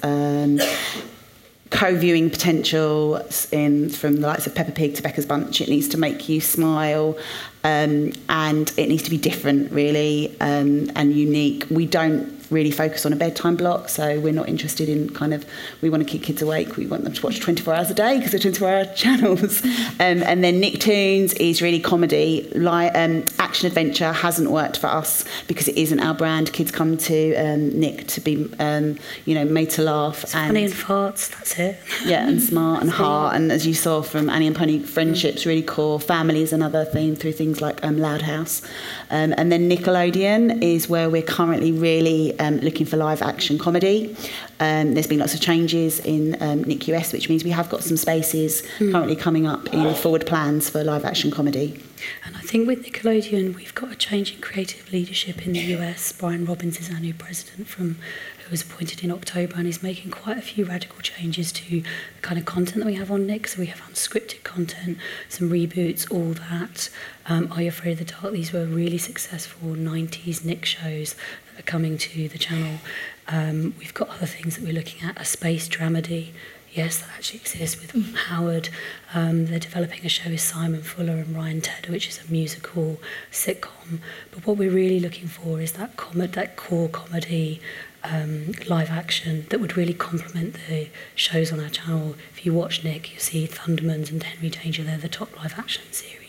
Co-viewing 1.73 2.29
potential 2.29 3.19
in 3.51 3.89
from 3.89 4.21
the 4.21 4.27
likes 4.27 4.45
of 4.45 4.53
Peppa 4.53 4.71
Pig 4.71 4.93
to 4.95 5.01
Becca's 5.01 5.25
Bunch. 5.25 5.59
It 5.59 5.69
needs 5.69 5.87
to 5.89 5.97
make 5.97 6.29
you 6.29 6.39
smile, 6.39 7.17
um, 7.63 8.13
and 8.29 8.71
it 8.77 8.87
needs 8.89 9.01
to 9.03 9.09
be 9.09 9.17
different, 9.17 9.71
really, 9.71 10.39
um, 10.39 10.91
and 10.95 11.13
unique. 11.13 11.65
We 11.71 11.87
don't 11.87 12.42
really 12.53 12.71
focus 12.71 13.05
on 13.05 13.13
a 13.13 13.15
bedtime 13.15 13.55
block, 13.55 13.89
so 13.89 14.19
we're 14.19 14.33
not 14.33 14.47
interested 14.47 14.87
in 14.89 15.09
kind 15.09 15.33
of 15.33 15.45
we 15.81 15.89
want 15.89 16.03
to 16.03 16.09
keep 16.09 16.23
kids 16.23 16.41
awake. 16.41 16.77
We 16.77 16.87
want 16.87 17.03
them 17.03 17.13
to 17.13 17.21
watch 17.21 17.39
24 17.39 17.73
hours 17.73 17.89
a 17.89 17.93
day 17.93 18.17
because 18.19 18.31
they're 18.31 18.51
24-hour 18.51 18.93
channels. 18.95 19.63
Um, 19.65 20.23
and 20.23 20.43
then 20.43 20.61
Nicktoons 20.61 21.35
is 21.39 21.61
really 21.61 21.79
comedy, 21.79 22.49
li- 22.55 22.89
um, 22.89 23.25
action 23.39 23.67
adventure 23.67 24.11
hasn't 24.13 24.51
worked 24.51 24.77
for 24.77 24.87
us 24.87 25.25
because 25.47 25.67
it 25.67 25.77
isn't 25.77 25.99
our 25.99 26.13
brand. 26.13 26.53
Kids 26.53 26.71
come 26.71 26.97
to 26.97 27.35
um, 27.35 27.77
Nick 27.79 28.07
to 28.07 28.21
be, 28.21 28.49
um, 28.59 28.97
you 29.25 29.35
know, 29.35 29.45
made 29.45 29.69
to 29.71 29.81
laugh 29.81 30.19
Funny 30.29 30.65
and 30.65 30.73
farts, 30.73 31.29
that's 31.31 31.57
it. 31.59 31.79
yeah, 32.05 32.27
and 32.27 32.41
smart 32.51 32.81
and 32.81 32.91
heart, 32.91 33.35
and 33.35 33.51
as 33.51 33.65
you 33.65 33.73
saw 33.73 34.01
from 34.01 34.29
Annie 34.29 34.47
and 34.47 34.55
Pony, 34.55 34.79
friendships 34.79 35.45
really 35.45 35.63
core. 35.63 35.99
Family 35.99 36.41
is 36.41 36.53
another 36.53 36.85
theme 36.85 37.15
through 37.15 37.33
things 37.33 37.61
like 37.61 37.83
um, 37.83 37.97
Loud 37.97 38.21
House, 38.21 38.61
um, 39.09 39.33
and 39.37 39.51
then 39.51 39.69
Nickelodeon 39.69 40.61
is 40.61 40.87
where 40.89 41.09
we're 41.09 41.21
currently 41.21 41.71
really 41.71 42.37
um, 42.43 42.57
looking 42.57 42.85
for 42.85 42.97
live 42.97 43.21
action 43.21 43.57
comedy. 43.57 44.15
Um, 44.59 44.93
there's 44.93 45.07
been 45.07 45.19
lots 45.19 45.33
of 45.33 45.41
changes 45.41 45.99
in 45.99 46.41
um, 46.41 46.63
Nick 46.63 46.87
US, 46.89 47.13
which 47.13 47.29
means 47.29 47.43
we 47.43 47.51
have 47.51 47.69
got 47.69 47.83
some 47.83 47.97
spaces 47.97 48.61
currently 48.77 49.15
coming 49.15 49.47
up 49.47 49.73
in 49.73 49.93
forward 49.95 50.25
plans 50.25 50.69
for 50.69 50.83
live 50.83 51.05
action 51.05 51.31
comedy. 51.31 51.81
And 52.25 52.35
I 52.35 52.41
think 52.41 52.67
with 52.67 52.85
Nickelodeon, 52.85 53.55
we've 53.55 53.73
got 53.73 53.91
a 53.91 53.95
change 53.95 54.33
in 54.33 54.41
creative 54.41 54.91
leadership 54.91 55.45
in 55.45 55.53
the 55.53 55.59
US. 55.77 56.11
Brian 56.11 56.45
Robbins 56.45 56.79
is 56.79 56.89
our 56.91 56.99
new 56.99 57.13
president 57.13 57.67
from 57.67 57.97
who 58.43 58.51
was 58.51 58.61
appointed 58.61 59.03
in 59.03 59.11
October 59.11 59.55
and 59.55 59.67
is 59.67 59.81
making 59.81 60.11
quite 60.11 60.37
a 60.37 60.41
few 60.41 60.65
radical 60.65 60.99
changes 60.99 61.51
to 61.53 61.81
the 61.81 61.83
kind 62.21 62.37
of 62.37 62.45
content 62.45 62.79
that 62.79 62.85
we 62.85 62.95
have 62.95 63.09
on 63.09 63.25
Nick. 63.25 63.47
So 63.47 63.59
we 63.59 63.67
have 63.67 63.79
unscripted 63.81 64.43
content, 64.43 64.97
some 65.29 65.49
reboots, 65.49 66.11
all 66.11 66.33
that. 66.49 66.89
Um, 67.25 67.49
Are 67.53 67.61
You 67.61 67.69
Afraid 67.69 67.93
of 67.93 67.99
the 67.99 68.13
Dark? 68.13 68.33
These 68.33 68.51
were 68.51 68.65
really 68.65 68.97
successful 68.97 69.69
90s 69.69 70.43
Nick 70.43 70.65
shows 70.65 71.15
are 71.57 71.63
coming 71.63 71.97
to 71.97 72.27
the 72.29 72.37
channel. 72.37 72.79
Um, 73.27 73.73
we've 73.79 73.93
got 73.93 74.09
other 74.09 74.25
things 74.25 74.57
that 74.57 74.63
we're 74.63 74.73
looking 74.73 75.07
at, 75.07 75.19
a 75.19 75.25
space 75.25 75.67
dramedy. 75.67 76.31
Yes, 76.71 76.99
that 76.99 77.09
actually 77.15 77.41
exists 77.41 77.79
with 77.79 78.15
Howard. 78.15 78.69
Um, 79.13 79.45
they're 79.45 79.59
developing 79.59 80.03
a 80.05 80.09
show 80.09 80.31
with 80.31 80.41
Simon 80.41 80.81
Fuller 80.81 81.13
and 81.13 81.35
Ryan 81.35 81.61
Tedder, 81.61 81.91
which 81.91 82.07
is 82.07 82.19
a 82.27 82.31
musical 82.31 82.99
sitcom. 83.31 83.99
But 84.31 84.47
what 84.47 84.57
we're 84.57 84.71
really 84.71 84.99
looking 84.99 85.27
for 85.27 85.61
is 85.61 85.73
that 85.73 85.97
com- 85.97 86.17
that 86.17 86.55
core 86.55 86.89
comedy 86.89 87.61
um, 88.03 88.53
live 88.67 88.89
action 88.89 89.45
that 89.49 89.59
would 89.59 89.77
really 89.77 89.93
complement 89.93 90.57
the 90.67 90.89
shows 91.13 91.51
on 91.53 91.59
our 91.59 91.69
channel. 91.69 92.15
If 92.31 92.43
you 92.43 92.53
watch 92.53 92.83
Nick, 92.83 93.13
you 93.13 93.19
see 93.19 93.47
Thundermans 93.47 94.09
and 94.09 94.23
Henry 94.23 94.49
Danger, 94.49 94.83
they're 94.83 94.97
the 94.97 95.07
top 95.07 95.35
live 95.37 95.57
action 95.59 95.83
series 95.91 96.22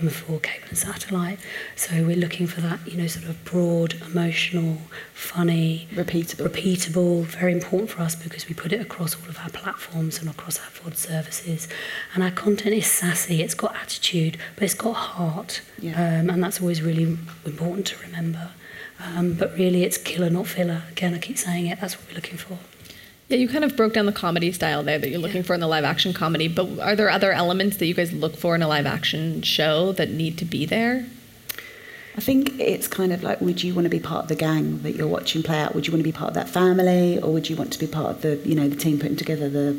um, 0.00 0.08
for 0.08 0.40
cable 0.40 0.66
and 0.68 0.78
satellite. 0.78 1.38
So 1.76 2.04
we're 2.04 2.16
looking 2.16 2.46
for 2.46 2.60
that, 2.60 2.80
you 2.86 2.96
know, 2.96 3.06
sort 3.06 3.26
of 3.26 3.44
broad, 3.44 3.94
emotional, 4.10 4.78
funny, 5.12 5.88
Repeatable. 5.92 6.48
repeatable, 6.48 7.24
very 7.24 7.52
important 7.52 7.90
for 7.90 8.02
us 8.02 8.14
because 8.14 8.48
we 8.48 8.54
put 8.54 8.72
it 8.72 8.80
across 8.80 9.14
all 9.20 9.28
of 9.28 9.38
our 9.38 9.50
platforms 9.50 10.18
and 10.20 10.28
across 10.28 10.58
our 10.58 10.70
VOD 10.70 10.96
services. 10.96 11.68
And 12.14 12.22
our 12.22 12.30
content 12.30 12.74
is 12.74 12.86
sassy, 12.86 13.42
it's 13.42 13.54
got 13.54 13.74
attitude, 13.76 14.38
but 14.54 14.64
it's 14.64 14.74
got 14.74 14.92
heart. 14.94 15.60
Yeah. 15.78 15.92
Um, 16.20 16.30
and 16.30 16.42
that's 16.42 16.60
always 16.60 16.82
really 16.82 17.18
important 17.44 17.86
to 17.88 17.98
remember. 17.98 18.50
Um, 19.00 19.34
but 19.34 19.52
really, 19.54 19.82
it's 19.82 19.98
killer, 19.98 20.30
not 20.30 20.46
filler. 20.46 20.82
Again, 20.90 21.14
I 21.14 21.18
keep 21.18 21.36
saying 21.36 21.66
it, 21.66 21.80
that's 21.80 21.98
what 21.98 22.08
we're 22.08 22.14
looking 22.14 22.38
for. 22.38 22.58
Yeah, 23.28 23.38
you 23.38 23.48
kind 23.48 23.64
of 23.64 23.74
broke 23.74 23.94
down 23.94 24.06
the 24.06 24.12
comedy 24.12 24.52
style 24.52 24.82
there 24.82 24.98
that 24.98 25.08
you're 25.08 25.18
looking 25.18 25.42
for 25.42 25.54
in 25.54 25.60
the 25.60 25.66
live 25.66 25.84
action 25.84 26.12
comedy, 26.12 26.46
but 26.46 26.78
are 26.78 26.94
there 26.94 27.08
other 27.08 27.32
elements 27.32 27.78
that 27.78 27.86
you 27.86 27.94
guys 27.94 28.12
look 28.12 28.36
for 28.36 28.54
in 28.54 28.62
a 28.62 28.68
live 28.68 28.84
action 28.84 29.40
show 29.40 29.92
that 29.92 30.10
need 30.10 30.36
to 30.38 30.44
be 30.44 30.66
there? 30.66 31.06
I 32.16 32.20
think 32.20 32.60
it's 32.60 32.86
kind 32.86 33.12
of 33.12 33.24
like, 33.24 33.40
would 33.40 33.64
you 33.64 33.74
want 33.74 33.86
to 33.86 33.90
be 33.90 33.98
part 33.98 34.24
of 34.24 34.28
the 34.28 34.36
gang 34.36 34.82
that 34.82 34.94
you're 34.94 35.08
watching 35.08 35.42
play 35.42 35.58
out? 35.58 35.74
Would 35.74 35.86
you 35.86 35.92
want 35.92 36.00
to 36.00 36.04
be 36.04 36.12
part 36.12 36.28
of 36.28 36.34
that 36.34 36.48
family, 36.48 37.18
or 37.18 37.32
would 37.32 37.50
you 37.50 37.56
want 37.56 37.72
to 37.72 37.78
be 37.78 37.88
part 37.88 38.10
of 38.10 38.22
the, 38.22 38.36
you 38.48 38.54
know, 38.54 38.68
the 38.68 38.76
team 38.76 38.98
putting 39.00 39.16
together 39.16 39.48
the, 39.48 39.72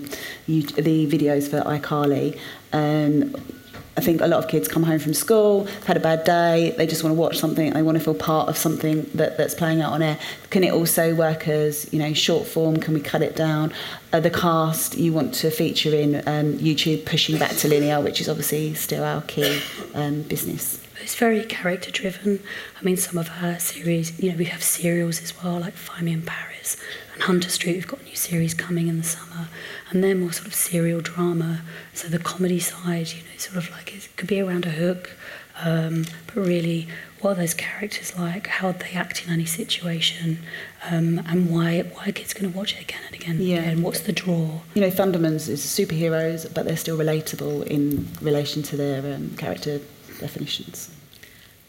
the 0.48 1.08
videos 1.08 1.50
for 1.50 1.62
iCarly? 1.62 2.38
Um, 2.74 3.36
I 3.98 4.02
think 4.02 4.20
a 4.20 4.28
lot 4.28 4.44
of 4.44 4.50
kids 4.50 4.68
come 4.68 4.84
home 4.84 5.00
from 5.00 5.14
school, 5.14 5.66
had 5.86 5.96
a 5.96 6.02
bad 6.02 6.26
day, 6.26 6.74
they 6.78 6.86
just 6.86 7.02
want 7.04 7.16
to 7.16 7.20
watch 7.20 7.38
something, 7.38 7.72
they 7.72 7.82
want 7.82 7.98
to 7.98 8.04
feel 8.04 8.14
part 8.14 8.50
of 8.50 8.58
something 8.58 9.10
that, 9.14 9.38
that's 9.38 9.54
playing 9.54 9.82
out 9.82 9.94
on 9.94 10.02
air. 10.02 10.20
Can 10.50 10.66
it 10.66 10.74
also 10.74 11.16
work 11.16 11.48
as, 11.48 11.92
you 11.94 12.00
know, 12.00 12.14
short 12.14 12.46
form? 12.46 12.78
Can 12.78 12.94
we 12.94 13.00
cut 13.00 13.22
it 13.22 13.38
down? 13.38 13.72
Uh, 14.12 14.20
the 14.20 14.30
cast 14.30 14.98
you 14.98 15.14
want 15.14 15.34
to 15.36 15.50
feature 15.50 15.96
in 15.96 16.16
um, 16.28 16.58
YouTube 16.58 17.06
pushing 17.06 17.38
back 17.38 17.52
to 17.52 17.70
linear, 17.70 18.02
which 18.02 18.20
is 18.20 18.28
obviously 18.28 18.74
still 18.74 19.04
our 19.04 19.22
key 19.22 19.62
um, 19.94 20.24
business. 20.24 20.82
It's 21.02 21.16
very 21.16 21.44
character 21.44 21.92
driven. 21.92 22.42
I 22.80 22.84
mean, 22.84 22.98
some 22.98 23.18
of 23.18 23.30
our 23.42 23.60
series, 23.60 24.20
you 24.20 24.32
know, 24.32 24.38
we 24.38 24.46
have 24.46 24.64
serials 24.64 25.22
as 25.22 25.42
well, 25.42 25.60
like 25.60 25.74
Find 25.74 26.04
Me 26.04 26.14
in 26.14 26.22
Paris 26.22 26.78
and 27.16 27.24
Hunter 27.24 27.50
Street. 27.50 27.74
We've 27.74 27.88
got 27.88 28.04
new 28.04 28.16
series 28.16 28.54
coming 28.54 28.88
in 28.88 28.98
the 28.98 29.04
summer, 29.04 29.48
and 29.90 30.04
they're 30.04 30.16
more 30.16 30.32
sort 30.32 30.48
of 30.48 30.54
serial 30.54 31.02
drama. 31.02 31.62
So 31.94 32.08
the 32.08 32.20
comedy 32.20 32.60
side, 32.60 33.10
you 33.10 33.24
know, 33.24 33.38
sort 33.38 33.58
of 33.58 33.72
like 33.72 33.96
it 33.96 34.08
could 34.18 34.28
be 34.28 34.40
around 34.40 34.66
a 34.66 34.72
hook, 34.72 35.16
um, 35.64 36.06
but 36.28 36.36
really, 36.36 36.88
what 37.22 37.32
are 37.32 37.36
those 37.36 37.54
characters 37.54 38.18
like? 38.18 38.48
How 38.48 38.68
would 38.68 38.80
they 38.80 38.92
act 38.92 39.26
in 39.26 39.32
any 39.32 39.46
situation? 39.46 40.40
Um, 40.90 41.22
and 41.28 41.50
why 41.50 41.82
why 41.82 42.08
are 42.08 42.12
kids 42.12 42.34
going 42.34 42.52
to 42.52 42.58
watch 42.58 42.76
it 42.76 42.82
again 42.82 43.02
and 43.08 43.16
again? 43.16 43.38
Yeah. 43.40 43.62
And 43.62 43.82
what's 43.82 44.02
the 44.02 44.12
draw? 44.12 44.62
You 44.74 44.82
know, 44.82 44.90
Thundermans 44.90 45.48
is 45.48 45.62
superheroes, 45.66 46.54
but 46.54 46.66
they're 46.66 46.78
still 46.78 46.98
relatable 46.98 47.66
in 47.68 48.08
relation 48.22 48.64
to 48.64 48.78
their 48.78 49.16
um, 49.16 49.32
character 49.38 49.80
definitions. 50.20 50.95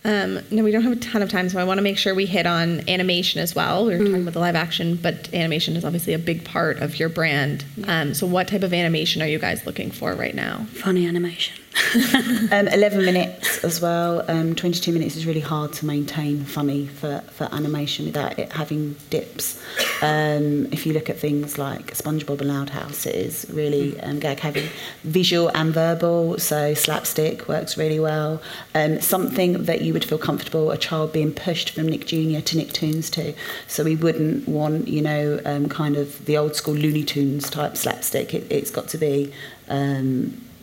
Um, 0.07 0.41
no, 0.53 0.63
we 0.63 0.71
don't 0.71 0.83
have 0.83 0.93
a 0.93 1.01
ton 1.01 1.21
of 1.21 1.29
time, 1.29 1.49
so 1.49 1.59
I 1.59 1.65
want 1.65 1.79
to 1.79 1.83
make 1.83 1.99
sure 1.99 2.15
we 2.15 2.27
hit 2.27 2.47
on 2.47 2.89
animation 2.89 3.41
as 3.41 3.57
well. 3.57 3.87
We 3.87 3.99
were 3.99 4.05
talking 4.05 4.23
about 4.23 4.35
the 4.35 4.39
live 4.39 4.55
action, 4.55 4.95
but 4.95 5.35
animation 5.35 5.75
is 5.75 5.85
obviously 5.85 6.15
a 6.15 6.19
big 6.19 6.45
part 6.45 6.79
of 6.79 7.01
your 7.01 7.09
brand. 7.09 7.65
Um, 7.89 8.15
so, 8.15 8.25
what 8.25 8.47
type 8.47 8.63
of 8.63 8.73
animation 8.73 9.21
are 9.21 9.27
you 9.27 9.41
guys 9.41 9.67
looking 9.67 9.91
for 9.91 10.15
right 10.15 10.35
now? 10.35 10.67
Funny 10.75 11.09
animation. 11.09 11.61
Um, 12.53 12.69
11 12.69 13.05
minutes 13.05 13.65
as 13.65 13.81
well. 13.81 14.25
Um, 14.31 14.55
22 14.55 14.93
minutes 14.93 15.17
is 15.17 15.27
really 15.27 15.41
hard 15.41 15.73
to 15.75 15.87
maintain 15.87 16.45
funny 16.45 16.87
for, 16.87 17.23
for 17.31 17.49
animation 17.53 18.07
without 18.07 18.39
it 18.39 18.53
having 18.53 18.97
dips. 19.11 19.61
Um, 20.03 20.67
if 20.73 20.87
you 20.87 20.93
look 20.93 21.11
at 21.11 21.19
things 21.19 21.59
like 21.59 21.95
SpongeBob 21.95 22.41
and 22.41 22.49
Loud 22.49 22.71
House, 22.71 23.07
it 23.07 23.15
is 23.15 23.47
really 23.51 23.99
um, 24.01 24.21
gag 24.21 24.41
heavy, 24.41 24.69
visual 25.03 25.51
and 25.55 25.73
verbal. 25.73 26.39
So 26.39 26.75
slapstick 26.75 27.49
works 27.49 27.77
really 27.77 28.01
well. 28.01 28.41
Um, 28.75 29.01
something 29.01 29.65
that 29.65 29.83
you 29.83 29.93
would 29.93 30.05
feel 30.05 30.19
comfortable 30.19 30.71
a 30.71 30.79
child 30.79 31.13
being 31.13 31.33
pushed 31.33 31.71
from 31.71 31.89
Nick 31.89 32.07
Jr. 32.07 32.41
to 32.41 32.57
Nicktoons 32.57 33.11
to. 33.13 33.35
So 33.67 33.85
we 33.85 33.97
wouldn't 33.97 34.49
want, 34.49 34.89
you 34.89 35.03
know, 35.03 35.41
um, 35.45 35.69
kind 35.69 35.97
of 35.97 36.25
the 36.27 36.37
old 36.37 36.55
school 36.55 36.75
Looney 36.75 37.05
Tunes 37.05 37.51
type 37.51 37.77
slapstick. 37.77 38.35
It, 38.35 38.47
it's 38.51 38.71
got 38.71 38.89
to 38.89 38.99
be. 38.99 39.33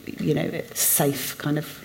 You 0.05 0.33
know, 0.33 0.61
safe 0.73 1.37
kind 1.37 1.57
of 1.57 1.79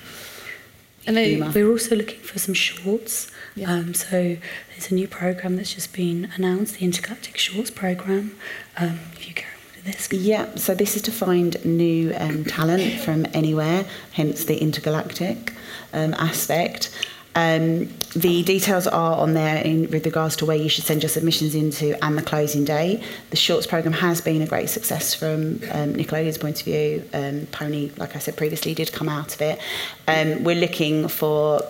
And 1.06 1.16
Humour. 1.16 1.52
We're 1.54 1.70
also 1.70 1.96
looking 1.96 2.20
for 2.20 2.38
some 2.38 2.54
shorts. 2.54 3.30
Yeah. 3.54 3.72
Um, 3.72 3.94
so 3.94 4.36
there's 4.70 4.90
a 4.90 4.94
new 4.94 5.08
program 5.08 5.56
that's 5.56 5.74
just 5.74 5.92
been 5.92 6.30
announced, 6.36 6.78
the 6.78 6.84
Intergalactic 6.84 7.38
Shorts 7.38 7.70
program. 7.70 8.36
Um, 8.76 9.00
if 9.14 9.26
you 9.26 9.34
on 9.34 9.44
with 9.74 9.84
this, 9.84 10.12
Yeah, 10.12 10.54
so 10.56 10.74
this 10.74 10.96
is 10.96 11.02
to 11.02 11.12
find 11.12 11.64
new 11.64 12.14
um, 12.16 12.44
talent 12.44 13.00
from 13.00 13.26
anywhere, 13.32 13.86
hence 14.12 14.44
the 14.44 14.58
intergalactic 14.58 15.54
um, 15.92 16.14
aspect. 16.14 16.90
Um, 17.38 17.86
the 18.16 18.42
details 18.42 18.88
are 18.88 19.16
on 19.16 19.34
there 19.34 19.62
in 19.62 19.88
with 19.90 20.04
regards 20.04 20.34
to 20.36 20.46
where 20.46 20.56
you 20.56 20.68
should 20.68 20.82
send 20.82 21.04
your 21.04 21.08
submissions 21.08 21.54
into 21.54 21.96
and 22.04 22.18
the 22.18 22.22
closing 22.22 22.64
day. 22.64 23.00
The 23.30 23.36
shorts 23.36 23.64
program 23.64 23.92
has 23.92 24.20
been 24.20 24.42
a 24.42 24.46
great 24.46 24.68
success 24.70 25.14
from 25.14 25.60
um, 25.70 25.94
Nickelodeon's 25.94 26.38
point 26.38 26.58
of 26.58 26.64
view. 26.64 27.08
Um, 27.14 27.46
Pony, 27.52 27.92
like 27.96 28.16
I 28.16 28.18
said 28.18 28.36
previously, 28.36 28.74
did 28.74 28.92
come 28.92 29.08
out 29.08 29.36
of 29.36 29.40
it. 29.40 29.60
Um, 30.08 30.42
we're 30.42 30.56
looking 30.56 31.06
for 31.06 31.62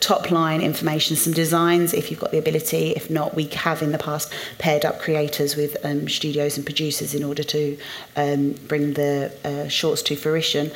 top 0.00 0.30
line 0.30 0.60
information, 0.60 1.16
some 1.16 1.32
designs 1.32 1.94
if 1.94 2.10
you've 2.10 2.20
got 2.20 2.30
the 2.30 2.38
ability. 2.38 2.90
If 2.90 3.10
not, 3.10 3.34
we 3.34 3.44
have 3.46 3.82
in 3.82 3.92
the 3.92 3.98
past 3.98 4.32
paired 4.58 4.84
up 4.84 5.00
creators 5.00 5.56
with 5.56 5.76
um, 5.84 6.08
studios 6.08 6.56
and 6.56 6.66
producers 6.66 7.14
in 7.14 7.24
order 7.24 7.42
to 7.42 7.78
um, 8.16 8.52
bring 8.68 8.94
the 8.94 9.32
uh, 9.44 9.68
shorts 9.68 10.02
to 10.02 10.16
fruition. 10.16 10.70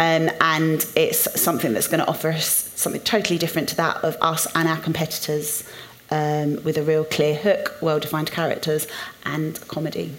Um, 0.00 0.30
and 0.40 0.86
it's 0.96 1.40
something 1.40 1.72
that's 1.72 1.88
going 1.88 2.00
to 2.00 2.08
offer 2.08 2.30
us 2.30 2.72
something 2.74 3.00
totally 3.02 3.38
different 3.38 3.68
to 3.70 3.76
that 3.76 3.96
of 4.04 4.16
us 4.20 4.46
and 4.54 4.68
our 4.68 4.78
competitors. 4.78 5.64
Um, 6.10 6.64
with 6.64 6.78
a 6.78 6.82
real 6.82 7.04
clear 7.04 7.34
hook, 7.34 7.76
well 7.82 8.00
defined 8.00 8.30
characters, 8.30 8.86
and 9.26 9.60
comedy. 9.68 10.14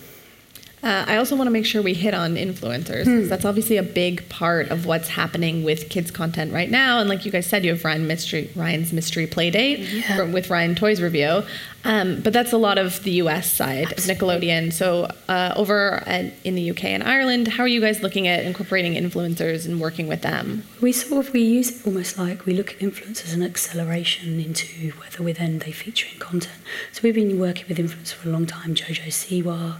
Uh, 0.81 1.03
I 1.07 1.17
also 1.17 1.35
want 1.35 1.47
to 1.47 1.51
make 1.51 1.65
sure 1.65 1.81
we 1.81 1.93
hit 1.93 2.13
on 2.13 2.35
influencers. 2.35 3.03
'cause 3.05 3.27
That's 3.29 3.43
obviously 3.45 3.77
a 3.77 3.83
big 3.83 4.27
part 4.29 4.69
of 4.69 4.85
what's 4.85 5.09
happening 5.09 5.63
with 5.63 5.89
kids 5.89 6.09
content 6.09 6.53
right 6.53 6.71
now. 6.71 6.99
And 6.99 7.09
like 7.09 7.25
you 7.25 7.31
guys 7.31 7.45
said, 7.47 7.65
you 7.65 7.71
have 7.71 7.83
Ryan 7.83 8.07
Mystery, 8.07 8.49
Ryan's 8.55 8.93
Mystery 8.93 9.27
Playdate 9.27 10.03
from, 10.15 10.31
with 10.31 10.49
Ryan 10.49 10.75
Toys 10.75 11.01
Review. 11.01 11.43
Um, 11.85 12.19
but 12.21 12.33
that's 12.33 12.51
a 12.53 12.57
lot 12.57 12.77
of 12.77 13.03
the 13.03 13.11
US 13.23 13.51
side 13.51 13.91
of 13.91 13.97
Nickelodeon. 13.99 14.71
So 14.73 15.09
uh, 15.27 15.53
over 15.55 16.03
at, 16.05 16.33
in 16.43 16.55
the 16.55 16.71
UK 16.71 16.85
and 16.85 17.03
Ireland, 17.03 17.47
how 17.49 17.63
are 17.63 17.67
you 17.67 17.81
guys 17.81 18.01
looking 18.01 18.27
at 18.27 18.45
incorporating 18.45 18.93
influencers 18.95 19.65
and 19.65 19.79
working 19.81 20.07
with 20.07 20.21
them? 20.21 20.63
we 20.81 20.91
sort 20.93 21.25
of 21.27 21.33
we 21.33 21.41
use 21.41 21.69
it 21.81 21.85
almost 21.87 22.17
like 22.17 22.45
we 22.45 22.53
look 22.53 22.71
at 22.73 22.79
influencers 22.79 23.25
as 23.25 23.33
an 23.33 23.43
acceleration 23.43 24.39
into 24.39 24.91
whether 24.99 25.21
we 25.23 25.31
then 25.33 25.59
they 25.59 25.71
feature 25.71 26.07
in 26.13 26.19
content. 26.19 26.55
So 26.93 27.01
we've 27.03 27.15
been 27.15 27.37
working 27.39 27.65
with 27.67 27.77
influencers 27.77 28.13
for 28.13 28.29
a 28.29 28.31
long 28.31 28.45
time. 28.45 28.75
Jojo 28.75 29.07
Siwa 29.07 29.79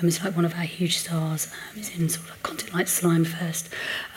um, 0.00 0.08
is 0.08 0.22
like 0.22 0.34
one 0.34 0.44
of 0.44 0.54
our 0.54 0.62
huge 0.62 0.98
stars. 0.98 1.48
Um, 1.72 1.80
is 1.80 1.96
in 1.96 2.08
sort 2.08 2.28
of 2.28 2.42
content 2.42 2.74
like 2.74 2.88
Slime 2.88 3.24
Fest. 3.24 3.68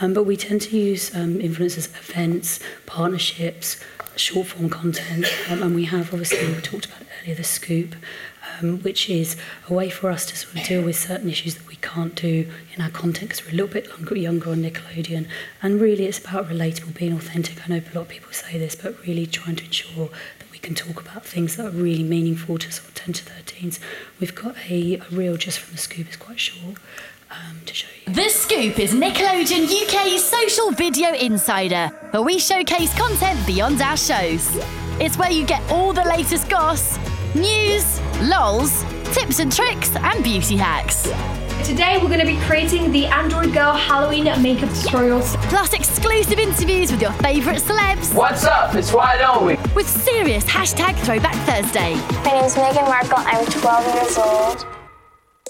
Um, 0.02 0.14
but 0.14 0.24
we 0.24 0.38
tend 0.38 0.62
to 0.64 0.78
use 0.78 1.14
um, 1.16 1.40
influencers 1.40 1.88
events, 1.88 2.60
partnerships, 2.86 3.80
short 4.16 4.48
form 4.48 4.70
content, 4.70 5.26
um, 5.50 5.64
and 5.64 5.76
we 5.76 5.86
have 5.86 6.12
obviously 6.14 6.46
we 6.48 6.62
talked 6.62 6.86
about 6.86 7.04
earlier 7.22 7.36
the 7.36 7.44
scoop. 7.44 7.96
Um, 8.62 8.80
which 8.80 9.10
is 9.10 9.38
a 9.70 9.74
way 9.74 9.90
for 9.90 10.10
us 10.10 10.26
to 10.26 10.36
sort 10.36 10.56
of 10.56 10.64
deal 10.64 10.82
with 10.82 10.98
certain 10.98 11.30
issues 11.30 11.56
that 11.56 11.68
we 11.68 11.76
can't 11.76 12.16
do 12.16 12.50
in 12.74 12.82
our 12.82 12.90
content 12.90 13.30
because 13.30 13.46
we're 13.46 13.52
a 13.52 13.64
little 13.64 13.68
bit 13.68 14.18
younger 14.18 14.50
on 14.50 14.64
Nickelodeon. 14.64 15.28
And 15.62 15.80
really, 15.80 16.06
it's 16.06 16.20
about 16.20 16.50
relatable, 16.50 16.96
being 16.96 17.14
authentic. 17.14 17.64
I 17.64 17.68
know 17.68 17.76
a 17.78 17.96
lot 17.96 18.02
of 18.02 18.08
people 18.10 18.34
say 18.34 18.58
this, 18.58 18.76
but 18.76 19.00
really 19.06 19.28
trying 19.28 19.56
to 19.58 19.66
ensure 19.66 20.10
we 20.62 20.68
can 20.68 20.76
talk 20.76 21.02
about 21.02 21.26
things 21.26 21.56
that 21.56 21.68
are 21.68 21.70
really 21.70 22.04
meaningful 22.04 22.58
to 22.58 22.72
sort 22.72 22.90
of 22.90 22.96
10 22.96 23.14
to 23.14 23.24
13s. 23.24 23.80
We've 24.20 24.36
got 24.36 24.56
a, 24.70 24.96
a 24.96 25.06
reel 25.10 25.38
just 25.38 25.60
from 25.60 25.74
the 25.74 25.78
scoop, 25.78 26.08
it's 26.08 26.18
quite 26.18 26.40
short, 26.40 26.78
um, 27.32 27.62
to 27.66 27.74
show 27.74 27.88
you. 28.06 28.14
The 28.14 28.30
Scoop 28.30 28.78
is 28.78 28.94
Nickelodeon 28.94 29.66
UK's 29.66 30.24
social 30.24 30.72
video 30.72 31.14
insider, 31.14 31.88
where 32.12 32.24
we 32.24 32.40
showcase 32.40 32.94
content 32.98 33.40
beyond 33.48 33.82
our 33.82 33.96
shows. 33.96 34.50
It's 35.00 35.18
where 35.18 35.32
you 35.32 35.46
get 35.46 35.62
all 35.72 35.94
the 35.94 36.04
latest 36.04 36.50
goss, 36.50 36.98
news, 37.36 38.02
lols, 38.24 38.84
tips 39.14 39.40
and 39.40 39.52
tricks, 39.52 39.96
and 39.96 40.24
beauty 40.24 40.58
hacks. 40.58 41.08
Today 41.64 41.98
we're 42.02 42.08
going 42.08 42.20
to 42.20 42.26
be 42.26 42.38
creating 42.46 42.92
the 42.92 43.06
Android 43.08 43.54
Girl 43.54 43.74
Halloween 43.74 44.24
makeup 44.42 44.70
tutorials. 44.70 45.36
Plus 45.50 45.74
exclusive 45.74 46.40
interviews 46.40 46.92
with 46.92 47.02
your 47.02 47.12
favourite 47.14 47.60
celebs, 47.62 48.14
What's 48.16 48.44
up? 48.46 48.74
It's 48.76 48.92
Why 48.92 49.18
Don't 49.18 49.46
We? 49.46 49.56
with 49.76 49.88
serious 49.88 50.44
hashtag 50.46 50.96
Throwback 51.06 51.36
Thursday. 51.46 51.96
My 52.24 52.40
name's 52.42 52.56
Megan 52.56 52.86
Markle. 52.86 53.18
I'm 53.18 53.46
12 53.46 53.96
years 53.96 54.18
old. 54.18 54.66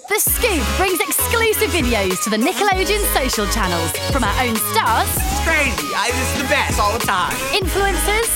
The 0.10 0.20
Scoop 0.20 0.66
brings 0.78 1.00
exclusive 1.00 1.70
videos 1.70 2.22
to 2.25 2.30
the 2.30 2.38
Nickelodeon 2.38 3.00
social 3.13 3.46
channels 3.48 3.92
from 4.12 4.24
our 4.24 4.44
own 4.44 4.56
stars, 4.74 5.08
It's 5.16 5.44
Crazy. 5.46 5.94
I, 5.96 6.10
this 6.12 6.36
is 6.36 6.42
the 6.42 6.50
best 6.50 6.80
all 6.80 6.92
the 6.98 7.06
time. 7.06 7.32
influencers, 7.54 8.30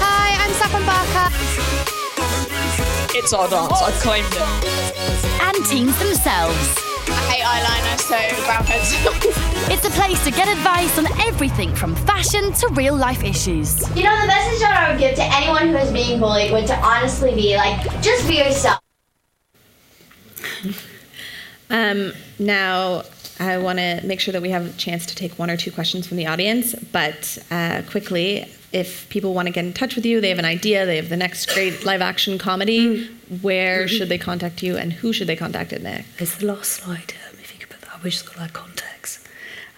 Hi, 0.00 0.34
I'm 0.42 0.52
Saffron 0.54 0.84
Barker. 0.86 1.34
It's 3.16 3.32
our 3.32 3.48
dance. 3.48 3.80
I've 3.82 3.94
claimed 4.00 4.26
it. 4.32 5.42
And 5.42 5.64
teens 5.66 5.96
themselves. 5.98 6.87
I 7.10 7.20
hate 7.30 7.44
eyeliner, 7.44 7.98
so 7.98 8.44
brow 8.44 8.62
pencil. 8.62 9.34
It's 9.70 9.84
a 9.84 9.90
place 9.90 10.24
to 10.24 10.30
get 10.30 10.48
advice 10.48 10.98
on 10.98 11.06
everything 11.20 11.74
from 11.74 11.94
fashion 11.94 12.52
to 12.52 12.68
real 12.68 12.96
life 12.96 13.22
issues. 13.22 13.80
You 13.94 14.04
know, 14.04 14.18
the 14.22 14.26
message 14.26 14.60
that 14.60 14.74
I 14.78 14.90
would 14.90 14.98
give 14.98 15.14
to 15.16 15.22
anyone 15.22 15.68
who 15.68 15.76
is 15.76 15.92
being 15.92 16.18
bullied 16.20 16.50
would 16.52 16.66
to 16.68 16.76
honestly 16.76 17.34
be 17.34 17.54
like, 17.54 17.82
just 18.00 18.26
be 18.26 18.36
yourself. 18.38 18.80
Um, 21.70 22.14
now, 22.38 23.02
I 23.38 23.58
want 23.58 23.78
to 23.78 24.00
make 24.02 24.20
sure 24.20 24.32
that 24.32 24.40
we 24.40 24.48
have 24.50 24.66
a 24.66 24.72
chance 24.78 25.04
to 25.04 25.14
take 25.14 25.38
one 25.38 25.50
or 25.50 25.56
two 25.58 25.70
questions 25.70 26.06
from 26.06 26.16
the 26.16 26.26
audience, 26.26 26.74
but 26.92 27.36
uh, 27.50 27.82
quickly, 27.90 28.46
if 28.72 29.06
people 29.10 29.34
want 29.34 29.48
to 29.48 29.52
get 29.52 29.64
in 29.64 29.72
touch 29.72 29.94
with 29.94 30.06
you, 30.06 30.20
they 30.20 30.30
have 30.30 30.38
an 30.38 30.44
idea, 30.44 30.86
they 30.86 30.96
have 30.96 31.10
the 31.10 31.16
next 31.16 31.52
great 31.52 31.84
live 31.84 32.00
action 32.00 32.38
comedy, 32.38 33.08
where 33.42 33.86
should 33.88 34.08
they 34.08 34.18
contact 34.18 34.62
you 34.62 34.76
and 34.76 34.92
who 34.92 35.12
should 35.12 35.26
they 35.26 35.36
contact 35.36 35.72
at 35.72 35.82
Nick? 35.82 36.04
There's 36.16 36.36
the 36.36 36.46
last 36.46 36.72
slide, 36.72 37.14
um, 37.28 37.38
if 37.40 37.52
you 37.52 37.60
could 37.60 37.70
put 37.70 37.82
that, 37.82 38.02
wish 38.02 38.20
it's 38.20 38.28
got 38.28 38.38
like 38.38 38.52
context. 38.52 39.26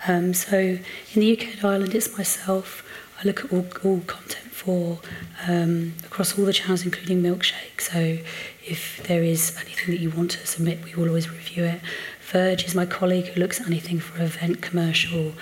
Um, 0.07 0.33
so 0.35 0.57
in 0.59 0.80
the 1.14 1.33
UK 1.33 1.57
and 1.57 1.64
Ireland, 1.64 1.95
it's 1.95 2.16
myself. 2.16 2.87
I 3.21 3.26
look 3.26 3.45
at 3.45 3.52
all, 3.52 3.66
all 3.85 4.00
content 4.00 4.50
for 4.50 4.99
um, 5.47 5.95
across 6.04 6.38
all 6.38 6.45
the 6.45 6.52
channels, 6.52 6.85
including 6.85 7.23
Milkshake. 7.23 7.80
So 7.80 8.19
if 8.66 9.02
there 9.07 9.23
is 9.23 9.57
anything 9.61 9.95
that 9.95 10.00
you 10.00 10.11
want 10.11 10.30
to 10.33 10.47
submit, 10.47 10.85
we 10.85 10.95
will 10.95 11.09
always 11.09 11.30
review 11.30 11.64
it. 11.64 11.80
Verge 12.21 12.64
is 12.64 12.75
my 12.75 12.87
colleague 12.87 13.26
who 13.26 13.40
looks 13.40 13.61
at 13.61 13.66
anything 13.66 13.99
for 13.99 14.23
event 14.23 14.62
commercial 14.62 15.33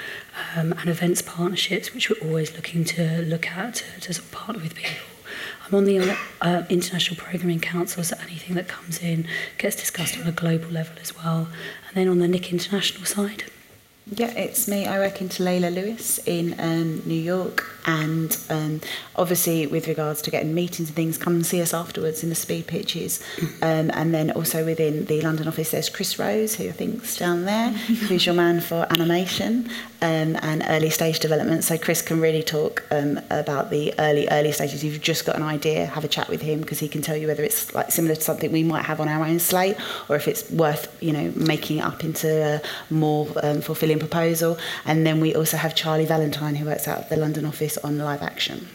um, 0.57 0.73
and 0.73 0.89
events 0.89 1.21
partnerships, 1.21 1.93
which 1.93 2.09
we're 2.09 2.29
always 2.29 2.55
looking 2.57 2.85
to 2.85 3.23
look 3.23 3.47
at 3.47 3.75
to, 3.75 4.01
to 4.01 4.15
sort 4.15 4.25
of 4.25 4.33
partner 4.33 4.63
with 4.63 4.75
people. 4.75 5.08
I'm 5.69 5.75
on 5.75 5.85
the 5.85 6.17
uh, 6.41 6.63
International 6.71 7.17
Programming 7.17 7.61
Council, 7.61 8.03
so 8.03 8.17
anything 8.23 8.55
that 8.57 8.69
comes 8.69 9.03
in 9.03 9.27
gets 9.59 9.77
discussed 9.77 10.19
on 10.19 10.27
a 10.27 10.33
global 10.33 10.69
level 10.69 10.97
as 10.99 11.15
well. 11.15 11.49
And 11.89 11.95
then 11.95 12.09
on 12.09 12.21
the 12.21 12.29
NIC 12.29 12.51
International 12.51 13.05
side, 13.05 13.45
Yeah, 14.11 14.31
it's 14.31 14.67
me. 14.67 14.87
I 14.87 14.99
work 14.99 15.21
in 15.21 15.29
Talayla 15.29 15.75
Lewis 15.75 16.19
in 16.25 16.55
um, 16.59 17.03
New 17.05 17.21
York, 17.21 17.67
and 17.85 18.37
um, 18.49 18.81
obviously 19.17 19.67
with 19.67 19.87
regards 19.87 20.23
to 20.23 20.31
getting 20.31 20.55
meetings 20.55 20.89
and 20.89 20.97
things, 20.97 21.19
come 21.19 21.35
and 21.35 21.45
see 21.45 21.61
us 21.61 21.75
afterwards 21.75 22.23
in 22.23 22.31
the 22.31 22.35
speed 22.35 22.67
pitches. 22.67 23.23
Um, 23.61 23.91
and 23.93 24.15
then 24.15 24.31
also 24.31 24.65
within 24.65 25.05
the 25.07 25.21
London 25.21 25.47
office, 25.47 25.73
there's 25.73 25.91
Chris 25.91 26.19
Rose, 26.19 26.55
who 26.55 26.69
I 26.69 26.73
think's 26.73 27.19
down 27.19 27.45
there, 27.45 27.71
who's 28.09 28.25
your 28.25 28.35
man 28.35 28.61
for 28.61 28.87
animation 28.91 29.69
um, 30.01 30.37
and 30.43 30.65
early 30.69 30.91
stage 30.91 31.21
development. 31.21 31.65
So 31.65 31.77
Chris 31.77 32.01
can 32.01 32.21
really 32.21 32.43
talk 32.43 32.85
um, 32.91 33.21
about 33.31 33.71
the 33.71 33.93
early 33.99 34.27
early 34.31 34.53
stages. 34.53 34.85
If 34.85 34.93
you've 34.93 35.03
just 35.03 35.27
got 35.27 35.37
an 35.37 35.43
idea, 35.43 35.87
have 35.87 36.05
a 36.05 36.09
chat 36.09 36.29
with 36.29 36.41
him 36.41 36.61
because 36.61 36.79
he 36.79 36.89
can 36.89 37.03
tell 37.03 37.17
you 37.17 37.27
whether 37.27 37.43
it's 37.43 37.75
like 37.75 37.91
similar 37.91 38.15
to 38.15 38.21
something 38.21 38.53
we 38.53 38.63
might 38.63 38.85
have 38.85 39.01
on 39.01 39.09
our 39.09 39.25
own 39.25 39.39
slate, 39.39 39.77
or 40.09 40.17
if 40.17 40.29
it's 40.29 40.51
worth 40.51 40.97
you 41.03 41.13
know 41.13 41.33
making 41.37 41.79
it 41.79 41.85
up 41.85 42.05
into 42.05 42.29
a 42.29 42.95
more 42.95 43.29
um, 43.43 43.61
fulfilling 43.99 44.29
proposal. 44.35 44.59
And 44.85 45.07
then 45.07 45.21
we 45.21 45.35
also 45.35 45.57
have 45.57 45.75
Charlie 45.75 46.07
Valentine, 46.07 46.57
who 46.57 46.67
works 46.67 46.87
out 46.89 46.99
of 47.01 47.09
the 47.09 47.17
London 47.17 47.45
office 47.45 47.77
on 47.79 47.99
live 47.99 48.23
action. 48.23 48.69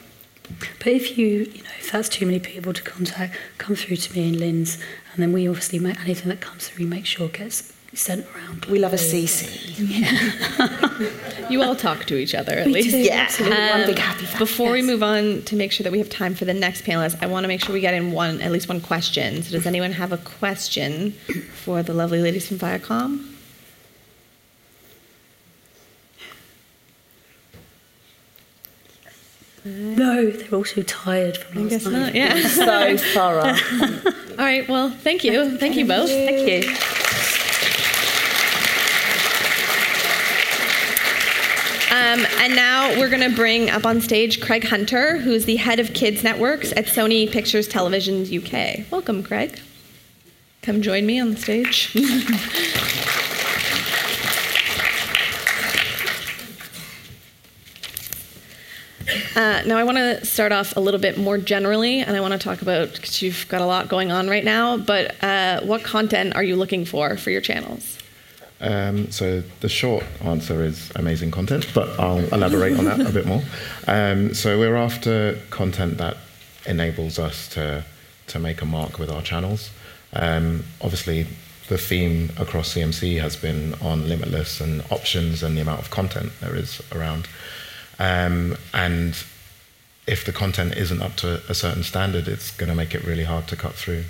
But 0.80 0.88
if 0.88 1.18
you, 1.18 1.28
you 1.28 1.64
know, 1.64 1.70
if 1.80 1.92
that's 1.92 2.10
too 2.10 2.26
many 2.26 2.40
people 2.40 2.74
to 2.74 2.82
contact, 2.84 3.36
come 3.58 3.76
through 3.76 3.96
to 3.98 4.14
me 4.14 4.28
and 4.30 4.40
Lynn's, 4.40 4.78
and 5.14 5.22
then 5.24 5.32
we 5.32 5.48
obviously 5.48 5.80
make 5.80 6.00
anything 6.02 6.30
that 6.30 6.42
comes 6.42 6.68
through, 6.68 6.84
we 6.86 6.90
make 6.90 7.06
sure 7.06 7.28
gets 7.30 7.72
sent 7.94 8.26
around. 8.36 8.66
We 8.66 8.80
love 8.80 8.94
a 8.94 8.98
CC. 8.98 9.50
You 11.50 11.62
all 11.62 11.76
talk 11.76 12.06
to 12.06 12.16
each 12.18 12.34
other 12.34 12.54
at 12.54 12.66
We 12.66 12.74
least. 12.74 12.92
do, 12.92 12.98
Yeah. 13.00 13.16
absolutely. 13.24 13.58
One 13.58 13.82
Um, 13.82 13.88
big 13.88 14.00
happy 14.00 14.26
family, 14.26 14.40
Before 14.40 14.72
we 14.72 14.82
move 14.82 15.04
on 15.04 15.42
to 15.44 15.56
make 15.56 15.72
sure 15.72 15.84
that 15.84 15.92
we 15.92 15.98
have 16.00 16.10
time 16.10 16.34
for 16.36 16.46
the 16.46 16.54
next 16.54 16.84
panelist, 16.86 17.18
I 17.22 17.26
want 17.28 17.44
to 17.44 17.48
make 17.48 17.62
sure 17.64 17.74
we 17.74 17.82
get 17.82 17.94
in 17.94 18.12
one, 18.12 18.42
at 18.42 18.52
least 18.52 18.68
one 18.70 18.80
question. 18.82 19.44
So, 19.44 19.52
does 19.52 19.66
anyone 19.66 19.92
have 19.94 20.12
a 20.12 20.18
question 20.18 21.12
for 21.54 21.84
the 21.84 21.94
lovely 21.94 22.22
ladies 22.22 22.48
from 22.48 22.58
Viacom? 22.60 23.26
No, 29.66 30.30
they're 30.30 30.54
all 30.54 30.66
so 30.66 30.82
tired 30.82 31.38
from 31.38 31.64
last 31.64 31.70
guess 31.70 31.86
night. 31.86 32.00
not, 32.00 32.16
yeah. 32.16 32.48
So 32.48 32.98
thorough. 33.14 33.56
All 34.38 34.46
right, 34.46 34.68
well, 34.68 34.90
thank 34.90 35.24
you. 35.24 35.58
Thank 35.58 35.78
you 35.78 35.86
both. 35.86 36.10
Thank 36.10 36.50
you. 36.50 36.74
Um, 41.94 42.26
and 42.40 42.56
now 42.56 42.90
we're 43.00 43.10
going 43.10 43.30
to 43.30 43.36
bring 43.36 43.70
up 43.70 43.86
on 43.86 44.02
stage 44.02 44.42
Craig 44.42 44.64
Hunter, 44.66 45.18
who's 45.20 45.46
the 45.46 45.58
head 45.58 45.80
of 45.80 45.94
kids 45.94 46.24
networks 46.24 46.72
at 46.72 46.86
Sony 46.86 47.32
Pictures 47.32 47.68
Television 47.68 48.24
UK. 48.24 48.92
Welcome, 48.92 49.24
Craig. 49.24 49.62
Come 50.64 50.82
join 50.82 51.06
me 51.06 51.20
on 51.20 51.32
the 51.32 51.38
stage. 51.38 51.96
Uh, 59.36 59.64
now, 59.66 59.78
I 59.78 59.84
want 59.84 59.98
to 59.98 60.26
start 60.26 60.52
off 60.52 60.76
a 60.76 60.80
little 60.80 61.00
bit 61.00 61.18
more 61.18 61.38
generally, 61.38 62.00
and 62.02 62.16
I 62.16 62.20
want 62.20 62.34
to 62.34 62.40
talk 62.40 62.62
about 62.62 62.94
because 62.94 63.22
you've 63.22 63.48
got 63.50 63.62
a 63.62 63.66
lot 63.66 63.88
going 63.88 64.12
on 64.12 64.30
right 64.30 64.44
now. 64.44 64.78
But 64.78 65.22
uh, 65.24 65.62
what 65.62 65.84
content 65.84 66.36
are 66.36 66.44
you 66.44 66.56
looking 66.56 66.86
for 66.86 67.18
for 67.18 67.32
your 67.32 67.42
channels? 67.42 67.98
Um, 68.62 69.12
so 69.12 69.44
the 69.60 69.70
short 69.70 70.06
answer 70.22 70.64
is 70.64 70.92
amazing 70.96 71.32
content, 71.32 71.70
but 71.74 72.00
I'll 72.00 72.20
elaborate 72.34 72.78
on 72.78 72.86
that 72.86 73.02
a 73.02 73.12
bit 73.12 73.26
more. 73.26 73.42
Um, 73.88 74.34
so 74.34 74.58
we're 74.58 74.78
after 74.78 75.38
content 75.50 75.98
that 75.98 76.18
enables 76.66 77.20
us 77.20 77.50
to 77.50 77.84
to 78.28 78.40
make 78.40 78.62
a 78.62 78.66
mark 78.66 79.00
with 79.00 79.12
our 79.12 79.22
channels. 79.22 79.70
Um, 80.14 80.64
obviously, 80.82 81.28
the 81.68 81.78
theme 81.78 82.30
across 82.38 82.74
CMC 82.74 83.20
has 83.20 83.36
been 83.36 83.74
on 83.82 84.08
limitless 84.08 84.62
and 84.62 84.82
options 84.92 85.44
and 85.44 85.58
the 85.58 85.62
amount 85.62 85.82
of 85.82 85.90
content 85.90 86.32
there 86.40 86.56
is 86.56 86.82
around. 86.94 87.28
Um, 88.00 88.58
and 88.74 89.16
if 90.08 90.26
the 90.26 90.34
content 90.34 90.76
isn't 90.76 91.02
up 91.02 91.16
to 91.18 91.42
a 91.48 91.54
certain 91.54 91.84
standard, 91.84 92.28
it's 92.28 92.52
going 92.52 92.70
to 92.70 92.76
make 92.76 92.94
it 92.94 93.04
really 93.04 93.24
hard 93.24 93.48
to 93.48 93.56
cut 93.56 93.74
through. 93.74 94.04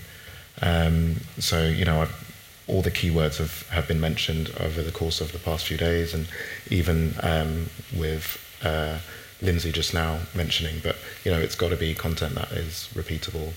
Um, 0.61 1.17
so, 1.39 1.65
you 1.65 1.85
know, 1.85 2.01
I've, 2.01 2.33
all 2.67 2.81
the 2.81 2.91
keywords 2.91 3.37
have, 3.37 3.67
have 3.69 3.87
been 3.87 3.99
mentioned 3.99 4.51
over 4.59 4.81
the 4.81 4.91
course 4.91 5.21
of 5.21 5.31
the 5.31 5.39
past 5.39 5.67
few 5.67 5.77
days, 5.77 6.13
and 6.13 6.27
even 6.69 7.15
um, 7.21 7.69
with 7.95 8.37
uh, 8.63 8.99
Lindsay 9.41 9.71
just 9.71 9.93
now 9.93 10.19
mentioning. 10.33 10.79
But 10.81 10.95
you 11.25 11.31
know, 11.31 11.39
it's 11.39 11.55
got 11.55 11.69
to 11.69 11.75
be 11.75 11.93
content 11.93 12.35
that 12.35 12.51
is 12.51 12.89
repeatable. 12.93 13.53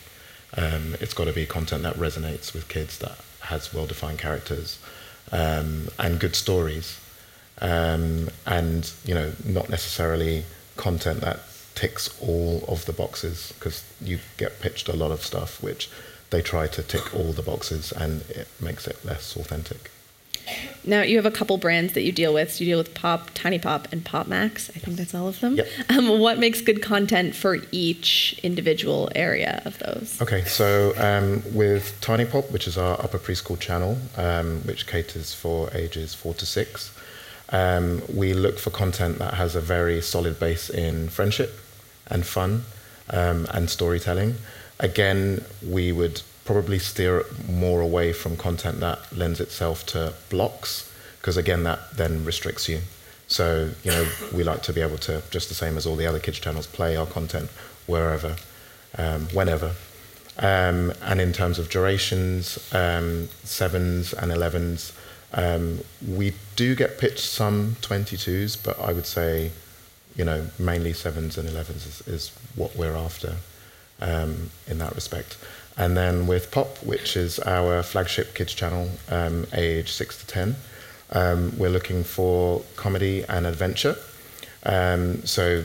Um, 0.56 0.96
it's 1.00 1.14
got 1.14 1.26
to 1.26 1.32
be 1.32 1.46
content 1.46 1.82
that 1.84 1.94
resonates 1.94 2.52
with 2.52 2.68
kids, 2.68 2.98
that 2.98 3.18
has 3.42 3.72
well-defined 3.72 4.18
characters, 4.18 4.78
um, 5.30 5.88
and 5.98 6.18
good 6.18 6.34
stories. 6.34 6.98
Um, 7.61 8.29
and 8.45 8.90
you 9.05 9.14
know, 9.14 9.33
not 9.45 9.69
necessarily 9.71 10.45
content 10.77 11.21
that 11.23 11.40
ticks 11.75 12.14
all 12.21 12.64
of 12.69 12.85
the 12.87 12.92
boxes, 12.92 13.53
because 13.59 13.85
you 14.01 14.19
get 14.37 14.61
pitched 14.61 14.88
a 14.88 14.97
lot 14.97 15.11
of 15.11 15.23
stuff 15.23 15.62
which 15.62 15.90
they 16.31 16.42
try 16.42 16.66
to 16.66 16.83
tick 16.83 17.14
all 17.14 17.33
the 17.33 17.42
boxes 17.42 17.92
and 17.92 18.23
it 18.31 18.49
makes 18.61 18.87
it 18.87 19.05
less 19.05 19.37
authentic. 19.37 19.90
Now 20.85 21.03
you 21.03 21.16
have 21.16 21.27
a 21.27 21.31
couple 21.31 21.57
brands 21.59 21.95
that 21.95 22.03
you 22.03 22.12
deal 22.12 22.33
with. 22.33 22.53
So 22.53 22.64
you 22.64 22.71
deal 22.71 22.79
with 22.79 22.95
Pop, 22.95 23.31
Tiny 23.35 23.59
Pop, 23.59 23.88
and 23.92 24.05
Pop 24.05 24.29
Max. 24.29 24.71
I 24.71 24.79
think 24.79 24.97
that's 24.97 25.14
all 25.14 25.27
of 25.27 25.40
them. 25.40 25.57
Yep. 25.57 25.69
Um, 25.88 26.21
what 26.21 26.38
makes 26.38 26.61
good 26.61 26.83
content 26.83 27.35
for 27.35 27.59
each 27.73 28.38
individual 28.42 29.11
area 29.14 29.62
of 29.64 29.79
those? 29.81 30.21
Okay, 30.23 30.45
so 30.45 30.92
um, 30.99 31.42
with 31.55 32.01
Tiny 32.01 32.25
Pop, 32.25 32.51
which 32.53 32.69
is 32.69 32.79
our 32.79 32.95
upper 33.03 33.19
preschool 33.19 33.59
channel, 33.59 33.99
um, 34.16 34.61
which 34.62 34.87
caters 34.87 35.35
for 35.35 35.69
ages 35.75 36.14
four 36.14 36.35
to 36.35 36.47
six, 36.47 36.97
um, 37.50 38.02
we 38.12 38.35
look 38.35 38.59
for 38.59 38.70
content 38.70 39.18
that 39.18 39.35
has 39.35 39.54
a 39.54 39.61
very 39.61 40.00
solid 40.00 40.38
base 40.38 40.68
in 40.68 41.09
friendship 41.09 41.52
and 42.09 42.26
fun 42.26 42.64
um, 43.11 43.46
and 43.52 43.70
storytelling. 43.70 44.35
Again, 44.80 45.44
we 45.66 45.92
would 45.92 46.22
probably 46.44 46.78
steer 46.78 47.24
more 47.48 47.80
away 47.80 48.12
from 48.12 48.37
content 48.37 48.80
that 48.80 48.98
lends 49.12 49.40
itself 49.40 49.85
to 49.87 50.14
blocks, 50.30 50.92
because 51.18 51.37
again, 51.37 51.64
that 51.64 51.96
then 51.96 52.24
restricts 52.24 52.68
you. 52.68 52.80
So, 53.28 53.70
you 53.82 53.90
know, 53.90 54.06
we 54.32 54.44
like 54.44 54.62
to 54.62 54.72
be 54.72 54.80
able 54.80 54.98
to, 54.98 55.22
just 55.30 55.48
the 55.48 55.54
same 55.54 55.76
as 55.76 55.87
all 55.87 55.96
the 55.96 56.06
other 56.06 56.20
kids' 56.20 56.38
channels, 56.38 56.66
play 56.66 56.96
our 56.96 57.06
content 57.06 57.50
wherever, 57.87 58.37
um, 58.96 59.26
whenever. 59.32 59.72
Um, 60.38 60.92
and 61.02 61.20
in 61.20 61.32
terms 61.32 61.59
of 61.59 61.68
durations, 61.68 62.59
um, 62.72 63.28
sevens 63.42 64.12
and 64.12 64.30
elevens, 64.30 64.92
um, 65.37 65.81
we 66.07 66.33
do 66.57 66.75
get 66.75 66.99
pitched 66.99 67.20
some 67.20 67.77
22s, 67.83 68.62
but 68.62 68.81
I 68.81 68.92
would 68.92 69.07
say, 69.07 69.53
you 70.16 70.25
know, 70.25 70.46
mainly 70.59 70.94
sevens 70.94 71.37
and 71.37 71.46
elevens 71.49 71.87
is, 71.87 72.09
is 72.09 72.33
what 72.55 72.75
we're 72.75 72.96
after 72.96 73.37
um, 74.01 74.51
in 74.66 74.79
that 74.79 74.94
respect. 74.94 75.37
And 75.77 75.94
then 75.94 76.27
with 76.27 76.51
Pop, 76.51 76.79
which 76.83 77.18
is 77.18 77.38
our 77.40 77.83
flagship 77.83 78.35
kids 78.35 78.55
channel, 78.55 78.88
um, 79.11 79.46
age 79.53 79.92
six 79.92 80.18
to 80.20 80.27
ten, 80.27 80.57
um, 81.11 81.57
we're 81.59 81.70
looking 81.70 82.03
for 82.03 82.62
comedy 82.77 83.22
and 83.29 83.46
adventure. 83.46 83.96
Um, 84.64 85.25
so 85.27 85.64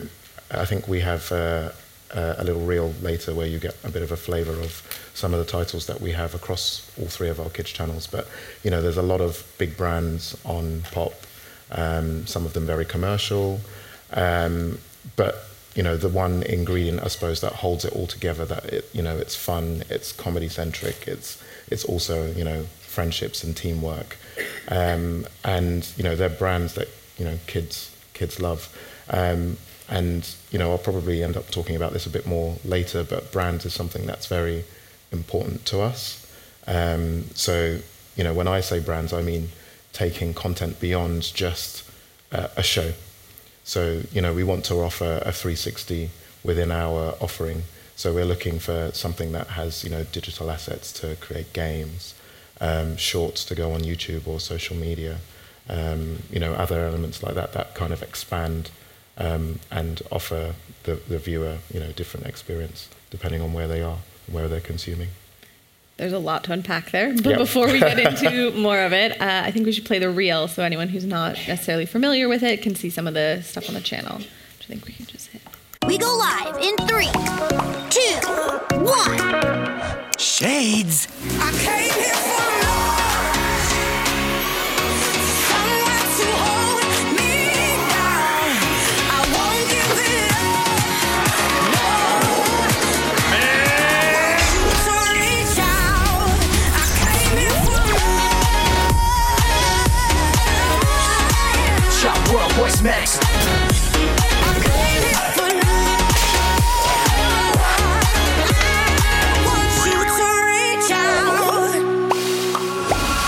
I 0.50 0.66
think 0.66 0.86
we 0.86 1.00
have 1.00 1.32
uh, 1.32 1.70
uh, 2.14 2.34
a 2.38 2.44
little 2.44 2.62
reel 2.62 2.92
later 3.02 3.34
where 3.34 3.46
you 3.46 3.58
get 3.58 3.76
a 3.84 3.90
bit 3.90 4.02
of 4.02 4.12
a 4.12 4.16
flavour 4.16 4.52
of 4.52 4.82
some 5.14 5.32
of 5.32 5.38
the 5.38 5.50
titles 5.50 5.86
that 5.86 6.00
we 6.00 6.12
have 6.12 6.34
across 6.34 6.90
all 6.98 7.06
three 7.06 7.28
of 7.28 7.40
our 7.40 7.50
kids 7.50 7.70
channels. 7.70 8.06
But 8.06 8.28
you 8.62 8.70
know, 8.70 8.82
there's 8.82 8.96
a 8.96 9.02
lot 9.02 9.20
of 9.20 9.44
big 9.58 9.76
brands 9.76 10.36
on 10.44 10.82
Pop. 10.92 11.14
Um, 11.70 12.26
some 12.26 12.44
of 12.44 12.52
them 12.52 12.66
very 12.66 12.84
commercial, 12.84 13.60
um, 14.12 14.78
but 15.16 15.44
you 15.74 15.82
know, 15.82 15.96
the 15.96 16.08
one 16.08 16.42
ingredient 16.42 17.02
I 17.02 17.08
suppose 17.08 17.40
that 17.40 17.52
holds 17.52 17.86
it 17.86 17.94
all 17.94 18.06
together 18.06 18.44
that 18.44 18.64
it, 18.66 18.90
you 18.92 19.00
know, 19.00 19.16
it's 19.16 19.34
fun, 19.34 19.84
it's 19.88 20.12
comedy 20.12 20.48
centric, 20.48 21.08
it's 21.08 21.42
it's 21.68 21.84
also 21.84 22.30
you 22.32 22.44
know 22.44 22.64
friendships 22.80 23.42
and 23.42 23.56
teamwork, 23.56 24.18
um, 24.68 25.26
and 25.44 25.88
you 25.96 26.04
know, 26.04 26.14
they're 26.14 26.28
brands 26.28 26.74
that 26.74 26.88
you 27.16 27.24
know 27.24 27.38
kids 27.46 27.94
kids 28.12 28.40
love. 28.40 28.68
Um, 29.08 29.56
and 29.92 30.34
you 30.50 30.58
know, 30.58 30.70
I'll 30.70 30.78
probably 30.78 31.22
end 31.22 31.36
up 31.36 31.50
talking 31.50 31.76
about 31.76 31.92
this 31.92 32.06
a 32.06 32.10
bit 32.10 32.26
more 32.26 32.56
later, 32.64 33.04
but 33.04 33.30
brand 33.30 33.64
is 33.66 33.74
something 33.74 34.06
that's 34.06 34.26
very 34.26 34.64
important 35.12 35.66
to 35.66 35.82
us. 35.82 36.26
Um, 36.66 37.24
so, 37.34 37.78
you 38.16 38.24
know, 38.24 38.32
when 38.32 38.48
I 38.48 38.60
say 38.60 38.80
brands, 38.80 39.12
I 39.12 39.20
mean 39.20 39.50
taking 39.92 40.32
content 40.32 40.80
beyond 40.80 41.34
just 41.34 41.84
uh, 42.32 42.48
a 42.56 42.62
show. 42.62 42.92
So, 43.64 44.00
you 44.10 44.22
know, 44.22 44.32
we 44.32 44.42
want 44.42 44.64
to 44.66 44.76
offer 44.76 45.20
a 45.26 45.30
360 45.30 46.08
within 46.42 46.72
our 46.72 47.14
offering. 47.20 47.64
So 47.94 48.14
we're 48.14 48.24
looking 48.24 48.58
for 48.58 48.90
something 48.94 49.32
that 49.32 49.48
has, 49.48 49.84
you 49.84 49.90
know, 49.90 50.04
digital 50.04 50.50
assets 50.50 50.90
to 51.00 51.16
create 51.16 51.52
games, 51.52 52.14
um, 52.62 52.96
shorts 52.96 53.44
to 53.44 53.54
go 53.54 53.72
on 53.72 53.82
YouTube 53.82 54.26
or 54.26 54.40
social 54.40 54.74
media, 54.74 55.18
um, 55.68 56.22
you 56.30 56.40
know, 56.40 56.54
other 56.54 56.86
elements 56.86 57.22
like 57.22 57.34
that 57.34 57.52
that 57.52 57.74
kind 57.74 57.92
of 57.92 58.02
expand 58.02 58.70
um, 59.18 59.58
and 59.70 60.02
offer 60.10 60.54
the, 60.84 60.94
the 61.08 61.18
viewer, 61.18 61.58
you 61.72 61.80
know, 61.80 61.92
different 61.92 62.26
experience 62.26 62.88
depending 63.10 63.42
on 63.42 63.52
where 63.52 63.68
they 63.68 63.82
are, 63.82 63.98
where 64.30 64.48
they're 64.48 64.60
consuming. 64.60 65.08
There's 65.98 66.14
a 66.14 66.18
lot 66.18 66.44
to 66.44 66.52
unpack 66.52 66.90
there. 66.90 67.12
But 67.14 67.26
Yep. 67.26 67.38
before 67.38 67.66
we 67.66 67.78
get 67.78 67.98
into 67.98 68.50
more 68.58 68.80
of 68.80 68.92
it, 68.94 69.12
uh, 69.20 69.42
I 69.44 69.50
think 69.50 69.66
we 69.66 69.72
should 69.72 69.84
play 69.84 69.98
the 69.98 70.08
reel 70.10 70.48
so 70.48 70.62
anyone 70.64 70.88
who's 70.88 71.04
not 71.04 71.34
necessarily 71.46 71.84
familiar 71.86 72.28
with 72.28 72.42
it 72.42 72.62
can 72.62 72.74
see 72.74 72.88
some 72.90 73.06
of 73.06 73.14
the 73.14 73.42
stuff 73.44 73.68
on 73.68 73.74
the 73.74 73.80
channel, 73.82 74.16
which 74.16 74.26
I 74.62 74.64
think 74.64 74.86
we 74.86 74.92
can 74.94 75.04
just 75.06 75.28
hit. 75.28 75.42
We 75.86 75.98
go 75.98 76.16
live 76.16 76.56
in 76.62 76.74
three, 76.88 77.10
two, 77.90 78.16
one. 78.82 80.08
Shades. 80.18 81.06
I 81.38 81.50
came 81.52 81.92
here 82.02 82.14
for 82.14 82.61
out. 102.86 104.22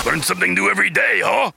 Learn 0.07 0.23
something 0.23 0.55
new 0.55 0.69
every 0.69 0.91
day, 0.91 1.23
huh? 1.25 1.51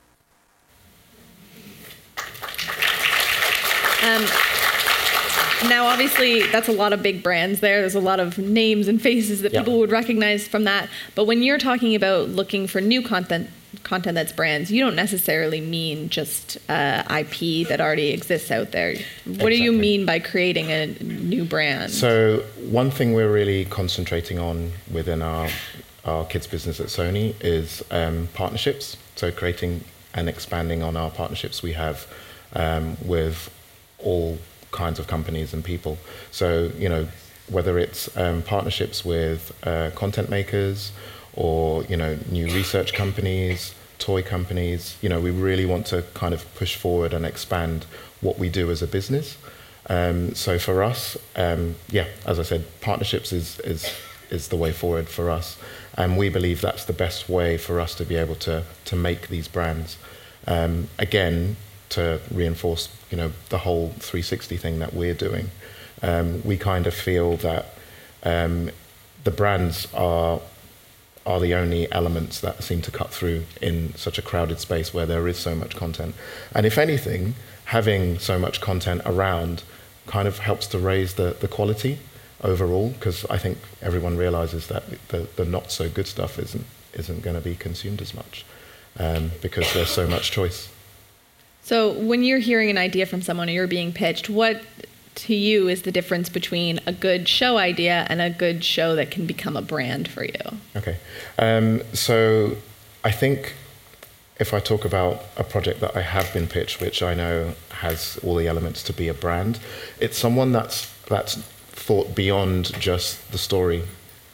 Um, 4.03 5.69
now, 5.69 5.87
obviously, 5.87 6.43
that's 6.43 6.67
a 6.69 6.71
lot 6.71 6.93
of 6.93 7.03
big 7.03 7.21
brands 7.21 7.59
there. 7.59 7.81
There's 7.81 7.95
a 7.95 7.99
lot 7.99 8.19
of 8.19 8.37
names 8.37 8.87
and 8.87 9.01
faces 9.01 9.41
that 9.41 9.51
Yeah. 9.53 9.61
people 9.61 9.79
would 9.79 9.91
recognize 9.91 10.47
from 10.47 10.63
that. 10.63 10.87
But 11.15 11.25
when 11.25 11.43
you're 11.43 11.57
talking 11.57 11.93
about 11.93 12.29
looking 12.29 12.67
for 12.67 12.79
new 12.79 13.01
content, 13.01 13.49
content 13.83 14.15
that's 14.15 14.31
brands, 14.31 14.71
you 14.71 14.83
don't 14.83 14.95
necessarily 14.95 15.61
mean 15.61 16.09
just 16.09 16.57
uh, 16.69 17.03
IP 17.09 17.67
that 17.67 17.79
already 17.79 18.09
exists 18.09 18.51
out 18.51 18.71
there. 18.71 18.95
What 19.25 19.49
do 19.49 19.61
you 19.61 19.71
mean 19.71 20.05
by 20.05 20.19
creating 20.19 20.71
a 20.71 20.87
new 21.03 21.45
brand? 21.45 21.91
So 21.91 22.43
one 22.69 22.91
thing 22.91 23.13
we're 23.13 23.31
really 23.31 23.65
concentrating 23.65 24.39
on 24.39 24.71
within 24.91 25.21
our 25.21 25.49
our 26.05 26.23
kids 26.25 26.47
business 26.47 26.79
at 26.79 26.87
Sony 26.87 27.35
is 27.41 27.83
um, 27.91 28.29
partnerships. 28.33 28.95
So 29.15 29.29
creating 29.29 29.83
and 30.13 30.29
expanding 30.29 30.81
on 30.81 30.95
our 30.95 31.11
partnerships 31.11 31.61
we 31.61 31.73
have 31.73 32.07
um, 32.53 32.95
with 33.03 33.53
all 33.99 34.37
kinds 34.71 34.99
of 34.99 35.07
companies 35.07 35.53
and 35.53 35.63
people. 35.63 35.97
So 36.31 36.71
you 36.77 36.89
know 36.89 37.07
whether 37.49 37.77
it's 37.77 38.15
um, 38.17 38.41
partnerships 38.41 39.05
with 39.05 39.53
uh, 39.65 39.91
content 39.95 40.29
makers 40.29 40.91
or 41.37 41.83
you 41.85 41.95
know 41.95 42.17
new 42.29 42.47
research 42.47 42.93
companies, 42.93 43.73
toy 43.99 44.21
companies. 44.21 44.97
You 45.01 45.07
know 45.07 45.21
we 45.21 45.31
really 45.31 45.65
want 45.65 45.85
to 45.87 46.03
kind 46.13 46.33
of 46.33 46.43
push 46.55 46.75
forward 46.75 47.13
and 47.13 47.25
expand 47.25 47.85
what 48.19 48.37
we 48.37 48.49
do 48.49 48.69
as 48.69 48.81
a 48.81 48.87
business. 48.87 49.37
Um, 49.89 50.35
so 50.35 50.59
for 50.59 50.83
us, 50.83 51.17
um, 51.35 51.75
yeah, 51.89 52.07
as 52.25 52.39
I 52.39 52.43
said, 52.43 52.65
partnerships 52.81 53.31
is, 53.31 53.59
is, 53.61 53.89
is 54.29 54.49
the 54.49 54.57
way 54.57 54.71
forward 54.71 55.07
for 55.07 55.29
us. 55.29 55.57
And 55.95 56.17
we 56.17 56.29
believe 56.29 56.61
that's 56.61 56.85
the 56.85 56.93
best 56.93 57.29
way 57.29 57.57
for 57.57 57.79
us 57.79 57.95
to 57.95 58.05
be 58.05 58.15
able 58.15 58.35
to, 58.35 58.63
to 58.85 58.95
make 58.95 59.29
these 59.29 59.47
brands. 59.47 59.97
Um, 60.45 60.89
again, 60.99 61.55
to 61.89 62.19
reinforce, 62.31 62.89
you 63.09 63.17
know, 63.17 63.31
the 63.49 63.59
whole 63.59 63.89
360 63.99 64.57
thing 64.57 64.79
that 64.79 64.93
we're 64.93 65.13
doing, 65.13 65.49
um, 66.01 66.41
we 66.43 66.57
kind 66.57 66.85
of 66.85 66.93
feel 66.93 67.37
that 67.37 67.73
um, 68.23 68.69
the 69.23 69.31
brands 69.31 69.87
are 69.93 70.41
are 71.27 71.39
the 71.39 71.53
only 71.53 71.91
elements 71.91 72.39
that 72.39 72.63
seem 72.63 72.81
to 72.81 72.89
cut 72.89 73.11
through 73.11 73.43
in 73.61 73.93
such 73.95 74.17
a 74.17 74.21
crowded 74.21 74.59
space 74.59 74.93
where 74.93 75.05
there 75.05 75.27
is 75.27 75.37
so 75.37 75.53
much 75.53 75.75
content. 75.75 76.15
And 76.55 76.65
if 76.65 76.77
anything, 76.77 77.35
having 77.65 78.17
so 78.17 78.39
much 78.39 78.61
content 78.61 79.01
around 79.05 79.63
kind 80.07 80.27
of 80.27 80.39
helps 80.39 80.67
to 80.67 80.79
raise 80.79 81.15
the, 81.15 81.35
the 81.39 81.49
quality 81.49 81.99
overall, 82.41 82.89
because 82.91 83.25
I 83.25 83.37
think 83.37 83.57
everyone 83.81 84.15
realizes 84.17 84.67
that 84.67 84.83
the, 85.09 85.27
the 85.35 85.43
not 85.43 85.69
so 85.69 85.89
good 85.89 86.07
stuff 86.07 86.39
isn't, 86.39 86.65
isn't 86.93 87.21
going 87.21 87.35
to 87.35 87.41
be 87.41 87.55
consumed 87.55 88.01
as 88.01 88.13
much 88.13 88.45
um, 88.97 89.31
because 89.41 89.71
there's 89.73 89.89
so 89.89 90.07
much 90.07 90.31
choice. 90.31 90.69
So 91.61 91.91
when 91.91 92.23
you're 92.23 92.39
hearing 92.39 92.69
an 92.69 92.77
idea 92.77 93.05
from 93.05 93.21
someone 93.21 93.49
or 93.49 93.51
you're 93.51 93.67
being 93.67 93.91
pitched, 93.91 94.29
what 94.29 94.61
to 95.17 95.35
you 95.35 95.67
is 95.67 95.83
the 95.83 95.91
difference 95.91 96.29
between 96.29 96.79
a 96.85 96.93
good 96.93 97.27
show 97.27 97.57
idea 97.57 98.05
and 98.09 98.21
a 98.21 98.29
good 98.29 98.63
show 98.63 98.95
that 98.95 99.11
can 99.11 99.25
become 99.25 99.57
a 99.57 99.61
brand 99.61 100.07
for 100.07 100.23
you? 100.23 100.57
Okay. 100.75 100.97
Um, 101.37 101.81
so 101.93 102.57
I 103.03 103.11
think 103.11 103.53
if 104.39 104.53
I 104.53 104.59
talk 104.59 104.85
about 104.85 105.23
a 105.35 105.43
project 105.43 105.79
that 105.79 105.95
I 105.95 106.01
have 106.01 106.31
been 106.33 106.47
pitched, 106.47 106.79
which 106.79 107.01
I 107.01 107.13
know 107.13 107.53
has 107.69 108.19
all 108.23 108.35
the 108.35 108.47
elements 108.47 108.83
to 108.83 108.93
be 108.93 109.07
a 109.07 109.13
brand, 109.13 109.59
it's 109.99 110.17
someone 110.17 110.51
that's 110.51 110.93
that's 111.05 111.35
thought 111.35 112.15
beyond 112.15 112.79
just 112.79 113.31
the 113.31 113.37
story 113.37 113.83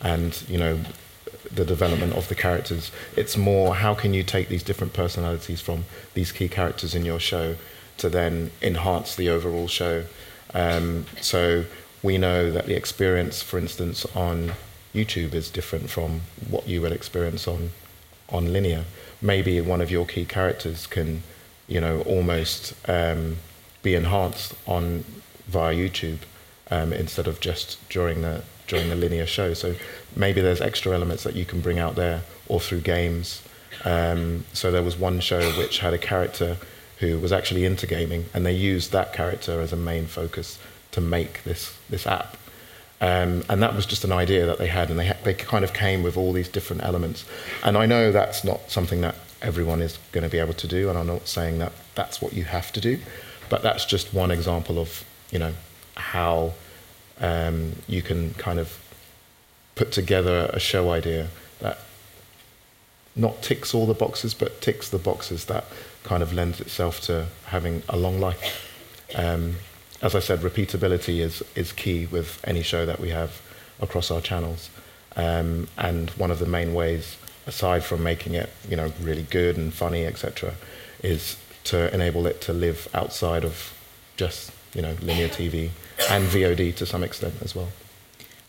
and 0.02 0.44
you 0.48 0.58
know 0.58 0.80
the 1.52 1.66
development 1.66 2.14
of 2.14 2.28
the 2.28 2.36
characters. 2.36 2.92
It's 3.16 3.38
more 3.38 3.76
how 3.76 3.94
can 3.94 4.14
you 4.14 4.24
take 4.24 4.50
these 4.50 4.64
different 4.64 4.94
personalities 4.94 5.62
from 5.62 5.86
these 6.14 6.32
key 6.32 6.50
characters 6.50 6.96
in 6.96 7.06
your 7.06 7.20
show 7.20 7.56
to 7.98 8.10
then 8.10 8.52
enhance 8.62 9.16
the 9.16 9.30
overall 9.30 9.68
show. 9.68 10.06
Um, 10.54 11.06
so 11.22 11.66
we 12.02 12.18
know 12.18 12.52
that 12.52 12.66
the 12.66 12.76
experience, 12.76 13.42
for 13.42 13.58
instance, 13.58 14.06
on 14.16 14.54
YouTube 14.94 15.34
is 15.34 15.50
different 15.50 15.90
from 15.90 16.22
what 16.50 16.68
you 16.68 16.82
would 16.82 16.92
experience 16.92 17.48
on 17.48 17.72
on 18.30 18.52
linear. 18.52 18.86
Maybe 19.22 19.62
one 19.62 19.82
of 19.82 19.92
your 19.92 20.06
key 20.06 20.26
characters 20.26 20.88
can, 20.88 21.24
you 21.68 21.80
know, 21.80 22.02
almost 22.02 22.74
um, 22.90 23.38
be 23.82 23.96
enhanced 23.96 24.54
on 24.66 25.04
via 25.48 25.74
YouTube 25.74 26.20
um, 26.72 26.94
instead 26.94 27.28
of 27.28 27.40
just 27.40 27.78
during 27.90 28.22
the 28.22 28.44
during 28.68 28.90
the 28.90 28.96
linear 28.96 29.26
show. 29.26 29.54
So 29.54 29.76
maybe 30.16 30.42
there's 30.42 30.62
extra 30.62 30.94
elements 30.94 31.24
that 31.24 31.36
you 31.36 31.46
can 31.46 31.62
bring 31.62 31.80
out 31.80 31.96
there, 31.96 32.22
or 32.48 32.60
through 32.60 32.82
games. 32.82 33.42
Um, 33.86 34.46
so 34.54 34.72
there 34.72 34.84
was 34.84 34.98
one 34.98 35.20
show 35.20 35.52
which 35.54 35.80
had 35.80 35.94
a 35.94 35.98
character 35.98 36.58
who 37.04 37.20
was 37.20 37.32
actually 37.32 37.66
into 37.66 37.86
gaming, 37.86 38.26
and 38.34 38.46
they 38.46 38.54
used 38.54 38.92
that 38.92 39.14
character 39.14 39.62
as 39.62 39.74
a 39.74 39.76
main 39.76 40.06
focus 40.06 40.60
to 40.92 41.02
make 41.02 41.44
this 41.44 41.78
this 41.90 42.08
app. 42.08 42.38
Um, 43.02 43.44
and 43.50 43.62
that 43.62 43.76
was 43.76 43.86
just 43.86 44.06
an 44.06 44.14
idea 44.14 44.46
that 44.46 44.58
they 44.58 44.68
had, 44.68 44.90
and 44.90 44.98
they 44.98 45.08
ha- 45.08 45.18
they 45.24 45.34
kind 45.34 45.64
of 45.64 45.74
came 45.74 46.04
with 46.04 46.16
all 46.16 46.32
these 46.32 46.48
different 46.48 46.84
elements. 46.84 47.26
And 47.64 47.78
I 47.78 47.86
know 47.86 48.12
that's 48.12 48.44
not 48.44 48.72
something 48.72 49.02
that 49.02 49.16
everyone 49.42 49.82
is 49.82 50.00
going 50.14 50.24
to 50.24 50.30
be 50.30 50.40
able 50.40 50.54
to 50.54 50.68
do, 50.68 50.90
and 50.90 50.98
I'm 50.98 51.08
not 51.08 51.28
saying 51.28 51.60
that 51.60 51.74
that's 51.96 52.22
what 52.22 52.34
you 52.34 52.46
have 52.46 52.72
to 52.72 52.82
do, 52.82 53.00
but 53.50 53.62
that's 53.62 53.86
just 53.86 54.14
one 54.14 54.32
example 54.32 54.80
of 54.80 55.04
you 55.32 55.40
know 55.40 55.54
how 55.96 56.54
um, 57.20 57.74
you 57.88 58.02
can 58.02 58.34
kind 58.36 58.60
of 58.60 58.80
put 59.76 59.92
together 59.92 60.50
a 60.54 60.60
show 60.60 60.92
idea 60.92 61.28
that 61.60 61.80
not 63.16 63.42
ticks 63.42 63.74
all 63.74 63.86
the 63.86 63.94
boxes, 63.94 64.34
but 64.34 64.62
ticks 64.62 64.90
the 64.90 64.98
boxes 64.98 65.46
that 65.46 65.66
kind 66.04 66.22
of 66.22 66.34
lends 66.34 66.60
itself 66.62 67.02
to 67.02 67.28
having 67.46 67.84
a 67.90 67.98
long 67.98 68.20
life. 68.20 68.70
Um, 69.16 69.56
as 70.02 70.16
I 70.16 70.20
said, 70.20 70.40
repeatability 70.40 71.20
is 71.20 71.44
is 71.56 71.72
key 71.72 72.06
with 72.08 72.40
any 72.44 72.62
show 72.62 72.86
that 72.86 73.00
we 73.00 73.10
have 73.10 73.42
across 73.80 74.12
our 74.12 74.22
channels. 74.22 74.70
Um, 75.16 75.68
and 75.78 76.10
one 76.12 76.32
of 76.32 76.40
the 76.40 76.46
main 76.46 76.74
ways, 76.74 77.18
aside 77.48 77.84
from 77.84 78.04
making 78.04 78.34
it 78.34 78.50
you 78.68 78.76
know 78.76 78.92
really 79.02 79.24
good 79.24 79.58
and 79.58 79.74
funny, 79.74 80.06
etc., 80.06 80.56
is 81.02 81.38
to 81.66 81.94
enable 81.94 82.28
it 82.28 82.42
to 82.42 82.54
live 82.54 82.88
outside 82.94 83.46
of 83.46 83.74
just 84.18 84.52
you 84.74 84.82
know 84.82 84.96
linear 85.02 85.30
TV 85.30 85.70
and 86.10 86.26
VOD 86.26 86.76
to 86.76 86.86
some 86.86 87.04
extent 87.04 87.36
as 87.42 87.56
well. 87.56 87.70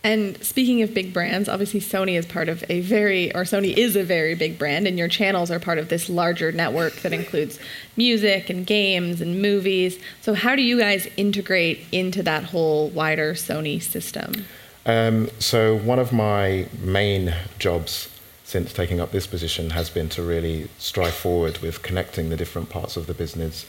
And 0.05 0.41
speaking 0.45 0.83
of 0.83 0.93
big 0.93 1.15
brands, 1.15 1.49
obviously 1.49 1.81
Sony 1.81 2.19
is 2.19 2.27
part 2.27 2.51
of 2.51 2.63
a 2.69 2.83
very, 2.83 3.35
or 3.35 3.45
Sony 3.45 3.75
is 3.75 3.97
a 3.97 4.05
very 4.05 4.35
big 4.35 4.59
brand, 4.59 4.87
and 4.87 4.99
your 4.99 5.09
channels 5.09 5.51
are 5.51 5.59
part 5.59 5.79
of 5.79 5.89
this 5.89 6.11
larger 6.11 6.53
network 6.53 6.97
that 6.97 7.15
includes 7.15 7.59
music 7.97 8.51
and 8.51 8.67
games 8.67 9.23
and 9.23 9.41
movies. 9.41 9.99
So, 10.21 10.35
how 10.35 10.57
do 10.57 10.63
you 10.63 10.79
guys 10.79 11.09
integrate 11.17 11.87
into 11.91 12.23
that 12.23 12.45
whole 12.45 12.91
wider 12.91 13.33
Sony 13.33 13.83
system? 13.83 14.45
Um, 14.87 15.31
so 15.39 15.79
one 15.79 15.99
of 15.99 16.13
my 16.13 16.69
main 16.83 17.35
jobs 17.59 18.11
since 18.45 18.75
taking 18.75 19.01
up 19.01 19.11
this 19.11 19.27
position 19.27 19.71
has 19.71 19.89
been 19.89 20.11
to 20.11 20.23
really 20.23 20.69
strive 20.79 21.15
forward 21.15 21.59
with 21.59 21.83
connecting 21.83 22.29
the 22.29 22.37
different 22.37 22.69
parts 22.69 22.99
of 22.99 23.07
the 23.07 23.15
business 23.15 23.65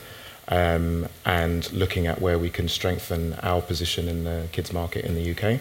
um, 0.47 1.07
and 1.25 1.71
looking 1.73 2.07
at 2.07 2.21
where 2.21 2.37
we 2.37 2.49
can 2.49 2.67
strengthen 2.67 3.33
our 3.35 3.61
position 3.61 4.07
in 4.07 4.23
the 4.23 4.47
kids 4.51 4.71
market 4.71 5.05
in 5.05 5.15
the 5.15 5.31
UK. 5.31 5.59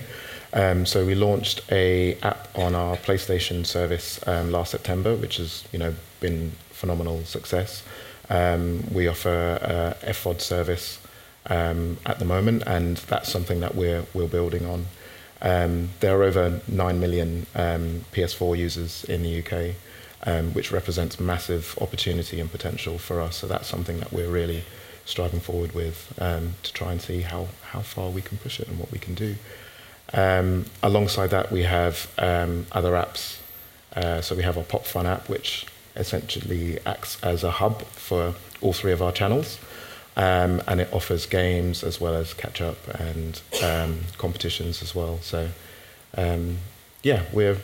Um, 0.52 0.86
so 0.86 1.04
we 1.04 1.14
launched 1.14 1.62
a 1.72 2.14
app 2.22 2.48
on 2.56 2.74
our 2.74 2.96
PlayStation 2.96 3.66
service 3.66 4.20
um, 4.26 4.52
last 4.52 4.70
September, 4.70 5.16
which 5.16 5.38
has 5.38 5.64
you 5.72 5.78
know 5.78 5.94
been 6.20 6.52
phenomenal 6.70 7.24
success. 7.24 7.82
Um, 8.30 8.84
we 8.92 9.08
offer 9.08 9.96
a 10.04 10.12
FOD 10.12 10.40
service 10.40 11.00
um, 11.46 11.98
at 12.06 12.18
the 12.18 12.24
moment, 12.24 12.62
and 12.66 12.96
that's 12.98 13.30
something 13.30 13.60
that 13.60 13.74
we're 13.74 14.04
we're 14.14 14.28
building 14.28 14.64
on. 14.64 14.86
Um, 15.42 15.90
there 16.00 16.18
are 16.18 16.22
over 16.22 16.60
9 16.68 17.00
million 17.00 17.46
um, 17.54 18.06
PS4 18.12 18.56
users 18.56 19.04
in 19.04 19.22
the 19.22 19.40
UK, 19.40 19.74
um, 20.24 20.52
which 20.54 20.72
represents 20.72 21.20
massive 21.20 21.76
opportunity 21.80 22.40
and 22.40 22.50
potential 22.50 22.98
for 22.98 23.20
us. 23.20 23.36
So 23.36 23.46
that's 23.46 23.68
something 23.68 24.00
that 24.00 24.12
we're 24.12 24.30
really 24.30 24.64
striving 25.04 25.40
forward 25.40 25.74
with 25.74 26.12
um, 26.18 26.54
to 26.62 26.72
try 26.72 26.92
and 26.92 27.00
see 27.00 27.20
how, 27.20 27.48
how 27.70 27.80
far 27.80 28.10
we 28.10 28.22
can 28.22 28.38
push 28.38 28.58
it 28.58 28.68
and 28.68 28.78
what 28.78 28.90
we 28.90 28.98
can 28.98 29.14
do. 29.14 29.36
Um, 30.12 30.66
alongside 30.82 31.28
that, 31.30 31.50
we 31.52 31.62
have 31.62 32.10
um, 32.18 32.66
other 32.72 32.92
apps. 32.92 33.38
Uh, 33.94 34.20
so 34.20 34.34
we 34.34 34.42
have 34.42 34.56
our 34.56 34.64
Pop 34.64 34.84
Fun 34.84 35.06
app, 35.06 35.28
which 35.28 35.66
essentially 35.96 36.78
acts 36.84 37.22
as 37.22 37.44
a 37.44 37.50
hub 37.50 37.82
for 37.82 38.34
all 38.60 38.72
three 38.72 38.92
of 38.92 39.02
our 39.02 39.12
channels. 39.12 39.58
Um, 40.16 40.62
and 40.68 40.80
it 40.80 40.92
offers 40.92 41.26
games 41.26 41.82
as 41.82 42.00
well 42.00 42.14
as 42.14 42.34
catch 42.34 42.60
up 42.60 42.76
and 43.00 43.40
um, 43.62 44.00
competitions 44.16 44.80
as 44.80 44.94
well. 44.94 45.18
So, 45.22 45.48
um, 46.16 46.58
yeah, 47.02 47.24
we're 47.32 47.58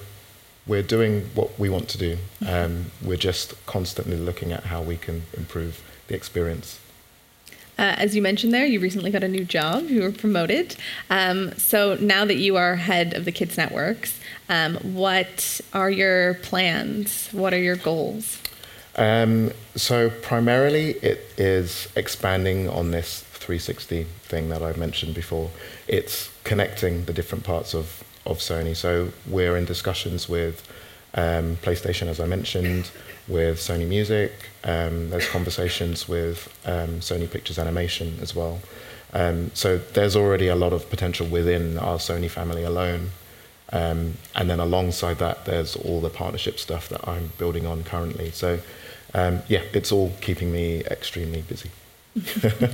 we're 0.66 0.82
doing 0.82 1.22
what 1.34 1.58
we 1.58 1.68
want 1.68 1.88
to 1.90 1.98
do. 1.98 2.18
Um, 2.46 2.86
we're 3.02 3.16
just 3.16 3.54
constantly 3.66 4.16
looking 4.16 4.52
at 4.52 4.64
how 4.64 4.82
we 4.82 4.96
can 4.96 5.22
improve 5.36 5.82
the 6.08 6.14
experience. 6.14 6.80
Uh, 7.78 7.94
as 7.96 8.14
you 8.14 8.20
mentioned 8.20 8.52
there, 8.52 8.66
you 8.66 8.78
recently 8.78 9.10
got 9.10 9.24
a 9.24 9.28
new 9.28 9.44
job. 9.44 9.88
You 9.88 10.02
were 10.02 10.12
promoted. 10.12 10.76
Um, 11.08 11.54
so 11.56 11.94
now 11.94 12.26
that 12.26 12.36
you 12.36 12.56
are 12.56 12.76
head 12.76 13.14
of 13.14 13.24
the 13.24 13.32
Kids 13.32 13.56
Networks, 13.56 14.20
um, 14.50 14.76
what 14.94 15.62
are 15.72 15.90
your 15.90 16.34
plans? 16.34 17.30
What 17.32 17.54
are 17.54 17.58
your 17.58 17.76
goals? 17.76 18.38
Um, 18.96 19.52
so 19.76 20.10
primarily, 20.10 20.90
it 21.02 21.20
is 21.38 21.88
expanding 21.96 22.68
on 22.68 22.90
this 22.90 23.22
360 23.22 24.04
thing 24.24 24.50
that 24.50 24.62
I've 24.62 24.76
mentioned 24.76 25.14
before. 25.14 25.50
It's 25.88 26.30
connecting 26.44 27.06
the 27.06 27.14
different 27.14 27.44
parts 27.44 27.74
of, 27.74 28.04
of 28.30 28.38
Sony. 28.38 28.74
So 28.76 29.10
we're 29.26 29.56
in 29.56 29.64
discussions 29.64 30.28
with 30.28 30.66
um, 31.14 31.56
PlayStation, 31.56 32.06
as 32.06 32.20
I 32.20 32.26
mentioned, 32.26 32.90
with 33.28 33.58
Sony 33.58 33.86
Music. 33.86 34.32
Um, 34.64 35.10
there's 35.10 35.28
conversations 35.28 36.08
with 36.08 36.48
um, 36.64 37.00
Sony 37.00 37.30
Pictures 37.30 37.58
Animation 37.58 38.18
as 38.22 38.34
well. 38.34 38.60
Um, 39.12 39.50
so 39.54 39.78
there's 39.78 40.16
already 40.16 40.48
a 40.48 40.54
lot 40.54 40.72
of 40.72 40.88
potential 40.88 41.26
within 41.26 41.78
our 41.78 41.98
Sony 41.98 42.30
family 42.30 42.62
alone. 42.62 43.10
Um, 43.72 44.14
and 44.34 44.48
then 44.48 44.60
alongside 44.60 45.18
that, 45.18 45.44
there's 45.44 45.76
all 45.76 46.00
the 46.00 46.10
partnership 46.10 46.58
stuff 46.58 46.88
that 46.88 47.06
I'm 47.08 47.32
building 47.38 47.66
on 47.66 47.84
currently. 47.84 48.30
So 48.30 48.60
um, 49.14 49.42
yeah, 49.48 49.62
it's 49.72 49.92
all 49.92 50.12
keeping 50.20 50.52
me 50.52 50.84
extremely 50.84 51.42
busy. 51.42 51.70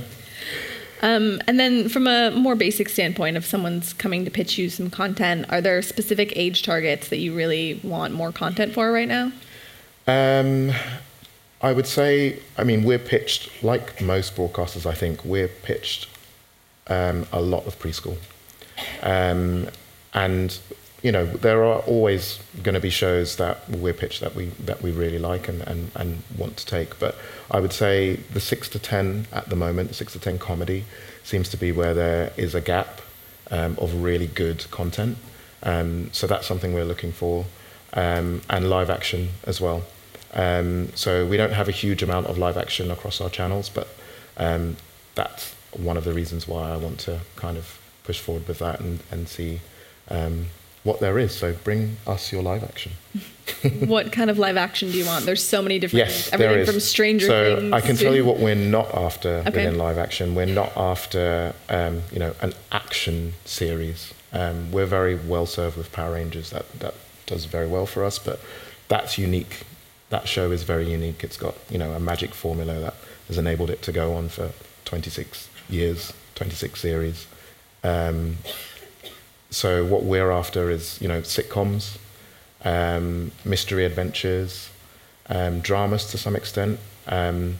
Um, 1.01 1.41
and 1.47 1.59
then, 1.59 1.89
from 1.89 2.07
a 2.07 2.31
more 2.31 2.55
basic 2.55 2.89
standpoint, 2.89 3.37
if 3.37 3.45
someone's 3.45 3.93
coming 3.93 4.25
to 4.25 4.31
pitch 4.31 4.57
you 4.57 4.69
some 4.69 4.89
content, 4.89 5.45
are 5.49 5.61
there 5.61 5.81
specific 5.81 6.33
age 6.35 6.63
targets 6.63 7.09
that 7.09 7.17
you 7.17 7.35
really 7.35 7.79
want 7.83 8.13
more 8.13 8.31
content 8.31 8.73
for 8.73 8.91
right 8.91 9.07
now? 9.07 9.31
Um, 10.07 10.71
I 11.61 11.71
would 11.71 11.87
say, 11.87 12.39
I 12.57 12.63
mean, 12.63 12.83
we're 12.83 12.99
pitched, 12.99 13.63
like 13.63 14.01
most 14.01 14.35
broadcasters, 14.35 14.85
I 14.85 14.93
think, 14.93 15.23
we're 15.23 15.47
pitched 15.47 16.07
um, 16.87 17.27
a 17.31 17.41
lot 17.41 17.67
of 17.67 17.77
preschool. 17.79 18.17
Um, 19.01 19.67
and, 20.13 20.57
you 21.03 21.11
know, 21.11 21.25
there 21.25 21.63
are 21.63 21.79
always 21.81 22.39
going 22.63 22.73
to 22.73 22.81
be 22.81 22.89
shows 22.89 23.35
that 23.35 23.69
we're 23.69 23.93
pitched 23.93 24.21
that 24.21 24.33
we, 24.33 24.45
that 24.65 24.81
we 24.81 24.91
really 24.91 25.19
like 25.19 25.47
and, 25.47 25.61
and, 25.61 25.91
and 25.95 26.23
want 26.37 26.57
to 26.57 26.65
take. 26.65 26.97
But 26.99 27.15
I 27.51 27.59
would 27.59 27.73
say 27.73 28.15
the 28.15 28.39
6 28.39 28.69
to 28.69 28.79
10 28.79 29.27
at 29.31 29.49
the 29.49 29.55
moment, 29.55 29.89
the 29.89 29.93
6 29.93 30.13
to 30.13 30.19
10 30.19 30.39
comedy, 30.39 30.85
seems 31.23 31.49
to 31.49 31.57
be 31.57 31.71
where 31.71 31.93
there 31.93 32.33
is 32.35 32.55
a 32.55 32.61
gap 32.61 33.01
um, 33.51 33.77
of 33.79 34.01
really 34.01 34.27
good 34.27 34.69
content. 34.71 35.17
Um, 35.63 36.09
so 36.13 36.25
that's 36.25 36.47
something 36.47 36.73
we're 36.73 36.85
looking 36.85 37.11
for. 37.11 37.45
Um, 37.93 38.41
and 38.49 38.69
live 38.69 38.89
action 38.89 39.29
as 39.45 39.61
well. 39.61 39.83
Um, 40.33 40.89
so 40.93 41.25
we 41.25 41.37
don't 41.37 41.53
have 41.53 41.69
a 41.69 41.71
huge 41.71 42.03
amount 42.03 42.27
of 42.27 42.37
live 42.37 42.57
action 42.57 42.91
across 42.91 43.21
our 43.21 43.29
channels, 43.29 43.69
but 43.69 43.87
um, 44.35 44.75
that's 45.15 45.55
one 45.71 45.97
of 45.97 46.03
the 46.03 46.13
reasons 46.13 46.47
why 46.47 46.71
I 46.71 46.77
want 46.77 46.99
to 47.01 47.21
kind 47.35 47.57
of 47.57 47.79
push 48.03 48.19
forward 48.19 48.47
with 48.47 48.59
that 48.59 48.79
and, 48.79 48.99
and 49.09 49.27
see 49.27 49.61
um, 50.09 50.47
what 50.87 51.01
there 51.01 51.19
is. 51.19 51.35
So 51.35 51.53
bring 51.65 51.97
us 52.07 52.31
your 52.31 52.41
live 52.41 52.63
action. 52.63 52.93
what 53.87 54.11
kind 54.13 54.29
of 54.29 54.39
live 54.39 54.55
action 54.55 54.89
do 54.89 54.97
you 54.97 55.05
want? 55.05 55.25
There's 55.25 55.43
so 55.43 55.61
many 55.61 55.79
different 55.79 56.05
Yes, 56.07 56.13
things. 56.29 56.33
Everything 56.33 56.53
there 56.53 56.61
is. 56.63 56.69
from 56.69 56.79
Stranger 56.79 57.27
so 57.27 57.55
Things. 57.57 57.73
I 57.73 57.81
can 57.81 57.95
to- 57.97 58.03
tell 58.03 58.15
you 58.15 58.23
what 58.25 58.39
we're 58.39 58.55
not 58.55 58.93
after 58.93 59.29
Okay. 59.47 59.49
within 59.65 59.77
live 59.77 59.97
action. 59.97 60.33
We're 60.33 60.45
not 60.45 60.71
after 60.77 61.53
um, 61.69 62.01
you 62.11 62.19
know 62.19 62.33
an 62.41 62.53
action 62.71 63.33
series. 63.45 64.13
Um, 64.31 64.71
we're 64.71 64.85
very 64.85 65.15
well 65.15 65.45
served 65.45 65.75
with 65.77 65.91
Power 65.91 66.13
Rangers. 66.13 66.49
That 66.51 66.65
that 66.79 66.93
does 67.25 67.45
very 67.45 67.67
well 67.67 67.85
for 67.85 68.05
us, 68.05 68.17
but 68.17 68.39
that's 68.87 69.17
unique. 69.17 69.63
That 70.09 70.27
show 70.29 70.51
is 70.51 70.63
very 70.63 70.89
unique. 70.89 71.21
It's 71.23 71.37
got 71.37 71.55
you 71.69 71.77
know 71.77 71.91
a 71.91 71.99
magic 71.99 72.33
formula 72.33 72.79
that 72.79 72.95
has 73.27 73.37
enabled 73.37 73.69
it 73.69 73.81
to 73.83 73.91
go 73.91 74.13
on 74.13 74.29
for 74.29 74.51
26 74.85 75.49
years, 75.69 76.13
26 76.35 76.79
series. 76.79 77.27
Um, 77.83 78.37
so 79.49 79.85
what 79.85 80.03
we're 80.03 80.31
after 80.31 80.69
is 80.69 80.99
you 81.01 81.07
know 81.07 81.21
sitcoms, 81.21 81.97
um, 82.63 83.31
mystery 83.45 83.85
adventures, 83.85 84.69
um, 85.29 85.59
dramas 85.61 86.05
to 86.11 86.17
some 86.17 86.35
extent. 86.35 86.79
Um, 87.07 87.57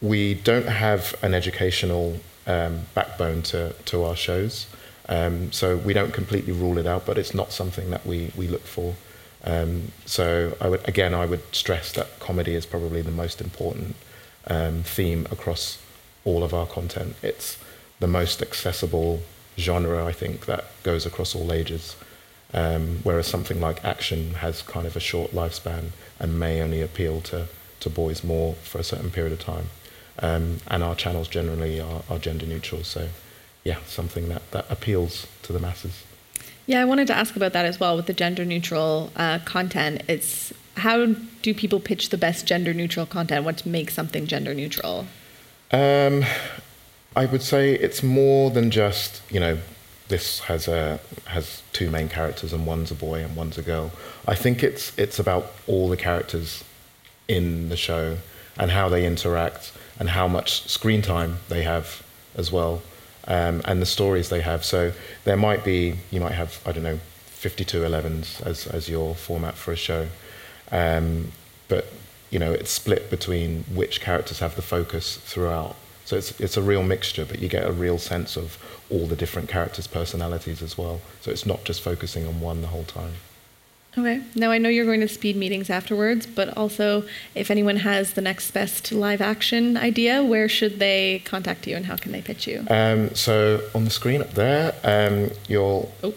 we 0.00 0.34
don't 0.34 0.66
have 0.66 1.14
an 1.22 1.34
educational 1.34 2.18
um, 2.46 2.80
backbone 2.94 3.42
to, 3.42 3.74
to 3.84 4.04
our 4.04 4.16
shows, 4.16 4.66
um, 5.08 5.52
so 5.52 5.76
we 5.76 5.92
don't 5.92 6.14
completely 6.14 6.52
rule 6.52 6.78
it 6.78 6.86
out, 6.86 7.04
but 7.04 7.18
it's 7.18 7.34
not 7.34 7.52
something 7.52 7.90
that 7.90 8.06
we, 8.06 8.32
we 8.36 8.48
look 8.48 8.62
for. 8.62 8.94
Um, 9.44 9.92
so 10.06 10.56
I 10.60 10.68
would, 10.68 10.88
again, 10.88 11.12
I 11.14 11.26
would 11.26 11.54
stress 11.54 11.92
that 11.92 12.18
comedy 12.18 12.54
is 12.54 12.64
probably 12.64 13.02
the 13.02 13.10
most 13.10 13.40
important 13.40 13.96
theme 14.84 15.26
across 15.30 15.78
all 16.24 16.42
of 16.42 16.54
our 16.54 16.66
content. 16.66 17.14
It's 17.22 17.58
the 17.98 18.06
most 18.06 18.40
accessible 18.40 19.20
genre, 19.58 20.04
I 20.04 20.12
think, 20.12 20.46
that 20.46 20.64
goes 20.82 21.06
across 21.06 21.34
all 21.34 21.52
ages. 21.52 21.96
Um, 22.52 22.98
whereas 23.04 23.28
something 23.28 23.60
like 23.60 23.84
action 23.84 24.34
has 24.34 24.62
kind 24.62 24.86
of 24.86 24.96
a 24.96 25.00
short 25.00 25.30
lifespan 25.32 25.90
and 26.18 26.38
may 26.38 26.60
only 26.60 26.82
appeal 26.82 27.20
to, 27.22 27.46
to 27.80 27.90
boys 27.90 28.24
more 28.24 28.54
for 28.54 28.78
a 28.78 28.84
certain 28.84 29.10
period 29.10 29.32
of 29.32 29.38
time. 29.40 29.66
Um, 30.18 30.58
and 30.66 30.82
our 30.82 30.94
channels 30.94 31.28
generally 31.28 31.80
are, 31.80 32.02
are 32.10 32.18
gender 32.18 32.46
neutral, 32.46 32.82
so 32.82 33.08
yeah, 33.64 33.78
something 33.86 34.28
that, 34.28 34.50
that 34.50 34.66
appeals 34.68 35.26
to 35.42 35.52
the 35.52 35.60
masses. 35.60 36.02
Yeah, 36.66 36.80
I 36.80 36.84
wanted 36.84 37.06
to 37.08 37.16
ask 37.16 37.36
about 37.36 37.52
that 37.52 37.64
as 37.64 37.80
well 37.80 37.96
with 37.96 38.06
the 38.06 38.12
gender 38.12 38.44
neutral 38.44 39.12
uh, 39.16 39.38
content. 39.44 40.02
It's 40.08 40.52
how 40.76 41.06
do 41.42 41.54
people 41.54 41.80
pitch 41.80 42.10
the 42.10 42.18
best 42.18 42.46
gender 42.46 42.74
neutral 42.74 43.06
content? 43.06 43.44
What 43.44 43.64
makes 43.66 43.94
something 43.94 44.26
gender 44.26 44.54
neutral? 44.54 45.06
Um, 45.72 46.24
I 47.16 47.26
would 47.26 47.42
say 47.42 47.74
it's 47.74 48.02
more 48.02 48.50
than 48.50 48.70
just 48.70 49.22
you 49.30 49.40
know 49.40 49.58
this 50.08 50.40
has 50.40 50.68
a 50.68 51.00
has 51.26 51.62
two 51.72 51.90
main 51.90 52.08
characters 52.08 52.52
and 52.52 52.66
one's 52.66 52.90
a 52.90 52.94
boy 52.94 53.22
and 53.24 53.36
one's 53.36 53.58
a 53.58 53.62
girl. 53.62 53.92
I 54.26 54.34
think 54.34 54.62
it's 54.62 54.96
it's 54.98 55.18
about 55.18 55.46
all 55.66 55.88
the 55.88 55.96
characters 55.96 56.64
in 57.28 57.68
the 57.68 57.76
show 57.76 58.18
and 58.58 58.70
how 58.70 58.88
they 58.88 59.06
interact 59.06 59.72
and 59.98 60.10
how 60.10 60.26
much 60.28 60.68
screen 60.68 61.02
time 61.02 61.38
they 61.48 61.62
have 61.62 62.02
as 62.36 62.50
well. 62.50 62.82
um, 63.26 63.62
and 63.64 63.80
the 63.80 63.86
stories 63.86 64.28
they 64.28 64.40
have. 64.40 64.64
So 64.64 64.92
there 65.24 65.36
might 65.36 65.64
be, 65.64 65.96
you 66.10 66.20
might 66.20 66.32
have, 66.32 66.60
I 66.66 66.72
don't 66.72 66.82
know, 66.82 66.98
52 67.26 67.82
11s 67.82 68.44
as, 68.44 68.66
as 68.66 68.88
your 68.88 69.14
format 69.14 69.54
for 69.54 69.72
a 69.72 69.76
show. 69.76 70.08
Um, 70.72 71.32
but, 71.68 71.92
you 72.30 72.38
know, 72.38 72.52
it's 72.52 72.70
split 72.70 73.10
between 73.10 73.64
which 73.72 74.00
characters 74.00 74.40
have 74.40 74.56
the 74.56 74.62
focus 74.62 75.16
throughout. 75.16 75.76
So 76.10 76.16
it's, 76.16 76.40
it's 76.40 76.56
a 76.56 76.62
real 76.62 76.82
mixture, 76.82 77.24
but 77.24 77.38
you 77.38 77.48
get 77.48 77.64
a 77.64 77.70
real 77.70 77.96
sense 77.96 78.36
of 78.36 78.58
all 78.90 79.06
the 79.06 79.14
different 79.14 79.48
characters' 79.48 79.86
personalities 79.86 80.60
as 80.60 80.76
well. 80.76 81.00
So 81.20 81.30
it's 81.30 81.46
not 81.46 81.62
just 81.62 81.82
focusing 81.82 82.26
on 82.26 82.40
one 82.40 82.62
the 82.62 82.66
whole 82.66 82.82
time. 82.82 83.12
Okay. 83.96 84.20
Now 84.34 84.50
I 84.50 84.58
know 84.58 84.68
you're 84.68 84.84
going 84.84 85.02
to 85.02 85.08
speed 85.08 85.36
meetings 85.36 85.70
afterwards, 85.70 86.26
but 86.26 86.56
also 86.56 87.04
if 87.36 87.48
anyone 87.48 87.76
has 87.76 88.14
the 88.14 88.22
next 88.22 88.50
best 88.50 88.90
live 88.90 89.20
action 89.20 89.76
idea, 89.76 90.24
where 90.24 90.48
should 90.48 90.80
they 90.80 91.22
contact 91.24 91.68
you 91.68 91.76
and 91.76 91.86
how 91.86 91.94
can 91.94 92.10
they 92.10 92.22
pitch 92.22 92.44
you? 92.48 92.66
Um, 92.68 93.14
so 93.14 93.60
on 93.72 93.84
the 93.84 93.90
screen 93.90 94.20
up 94.20 94.32
there, 94.32 94.74
um, 94.82 95.30
you'll. 95.46 95.92
Oh. 96.02 96.12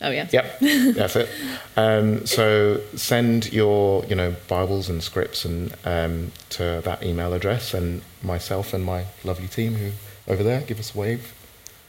Oh 0.00 0.10
yeah. 0.10 0.28
Yep, 0.30 0.60
that's 0.94 1.16
it. 1.16 1.30
Um, 1.76 2.26
so 2.26 2.80
send 2.94 3.52
your, 3.52 4.04
you 4.04 4.14
know, 4.14 4.36
Bibles 4.46 4.90
and 4.90 5.02
scripts 5.02 5.44
and 5.44 5.74
um, 5.84 6.32
to 6.50 6.82
that 6.84 7.02
email 7.02 7.32
address, 7.32 7.74
and 7.74 8.02
myself 8.22 8.72
and 8.72 8.84
my 8.84 9.06
lovely 9.24 9.48
team 9.48 9.74
who 9.74 9.90
over 10.26 10.42
there 10.42 10.60
give 10.62 10.78
us 10.78 10.94
a 10.94 10.98
wave. 10.98 11.34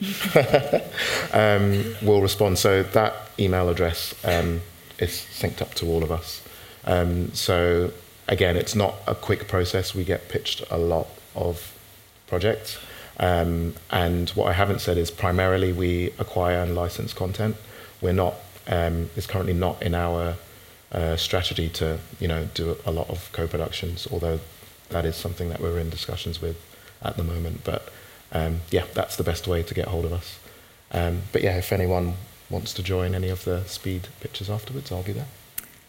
um, 1.33 1.95
will 2.01 2.21
respond. 2.21 2.57
So 2.57 2.83
that 2.83 3.13
email 3.37 3.69
address 3.69 4.13
um, 4.23 4.61
is 4.97 5.11
synced 5.11 5.61
up 5.61 5.73
to 5.75 5.87
all 5.87 6.03
of 6.03 6.11
us. 6.11 6.41
Um, 6.85 7.33
so 7.33 7.91
again, 8.27 8.55
it's 8.55 8.75
not 8.75 8.95
a 9.07 9.15
quick 9.15 9.47
process. 9.47 9.93
We 9.93 10.03
get 10.05 10.29
pitched 10.29 10.63
a 10.71 10.77
lot 10.77 11.07
of 11.35 11.73
projects. 12.27 12.77
Um, 13.19 13.75
and 13.91 14.29
what 14.29 14.47
I 14.47 14.53
haven't 14.53 14.79
said 14.79 14.97
is 14.97 15.11
primarily 15.11 15.73
we 15.73 16.13
acquire 16.17 16.59
and 16.63 16.75
license 16.75 17.13
content. 17.13 17.57
We're 17.99 18.13
not, 18.13 18.35
um, 18.67 19.09
it's 19.17 19.27
currently 19.27 19.53
not 19.53 19.81
in 19.81 19.93
our 19.93 20.35
uh, 20.93 21.17
strategy 21.17 21.67
to, 21.69 21.99
you 22.19 22.27
know, 22.29 22.47
do 22.53 22.77
a 22.85 22.91
lot 22.91 23.09
of 23.09 23.29
co-productions, 23.33 24.07
although 24.09 24.39
that 24.89 25.05
is 25.05 25.15
something 25.15 25.49
that 25.49 25.59
we're 25.61 25.79
in 25.79 25.89
discussions 25.89 26.41
with 26.41 26.57
at 27.01 27.17
the 27.17 27.23
moment. 27.23 27.63
But 27.63 27.89
um, 28.31 28.61
yeah, 28.71 28.85
that's 28.93 29.15
the 29.15 29.23
best 29.23 29.47
way 29.47 29.63
to 29.63 29.73
get 29.73 29.87
hold 29.87 30.05
of 30.05 30.13
us. 30.13 30.39
Um, 30.91 31.21
but 31.31 31.43
yeah, 31.43 31.57
if 31.57 31.71
anyone 31.71 32.15
wants 32.49 32.73
to 32.73 32.83
join 32.83 33.13
any 33.13 33.29
of 33.29 33.45
the 33.45 33.63
speed 33.65 34.07
pitches 34.21 34.49
afterwards, 34.49 34.91
I'll 34.91 35.03
be 35.03 35.13
there. 35.13 35.27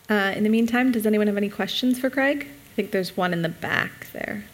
Uh, 0.08 0.32
in 0.36 0.42
the 0.42 0.50
meantime, 0.50 0.92
does 0.92 1.06
anyone 1.06 1.26
have 1.26 1.36
any 1.36 1.48
questions 1.48 1.98
for 1.98 2.10
Craig? 2.10 2.46
I 2.72 2.74
think 2.74 2.90
there's 2.90 3.16
one 3.16 3.32
in 3.32 3.42
the 3.42 3.48
back 3.48 4.08
there. 4.12 4.44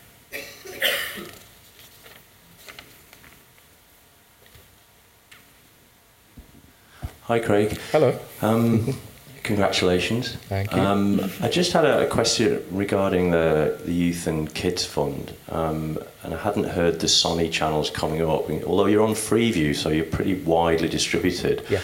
Hi, 7.22 7.40
Craig. 7.40 7.76
Hello. 7.90 8.16
Um, 8.40 8.96
congratulations. 9.46 10.32
Thank 10.48 10.74
you. 10.74 10.80
Um, 10.80 11.20
I 11.40 11.48
just 11.48 11.72
had 11.72 11.84
a, 11.84 12.06
a 12.06 12.06
question 12.06 12.62
regarding 12.70 13.30
the, 13.30 13.78
the 13.84 13.92
Youth 13.92 14.26
and 14.26 14.52
Kids 14.52 14.84
Fund, 14.84 15.32
um, 15.48 15.98
and 16.22 16.34
I 16.34 16.38
hadn't 16.38 16.64
heard 16.64 17.00
the 17.00 17.06
Sony 17.06 17.50
channels 17.50 17.88
coming 17.88 18.20
up. 18.20 18.50
Although 18.64 18.86
you're 18.86 19.04
on 19.04 19.14
Freeview, 19.14 19.74
so 19.74 19.88
you're 19.88 20.04
pretty 20.04 20.34
widely 20.42 20.88
distributed. 20.88 21.64
Yeah. 21.70 21.80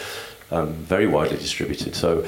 Um, 0.51 0.73
very 0.73 1.07
widely 1.07 1.37
distributed. 1.37 1.95
So, 1.95 2.27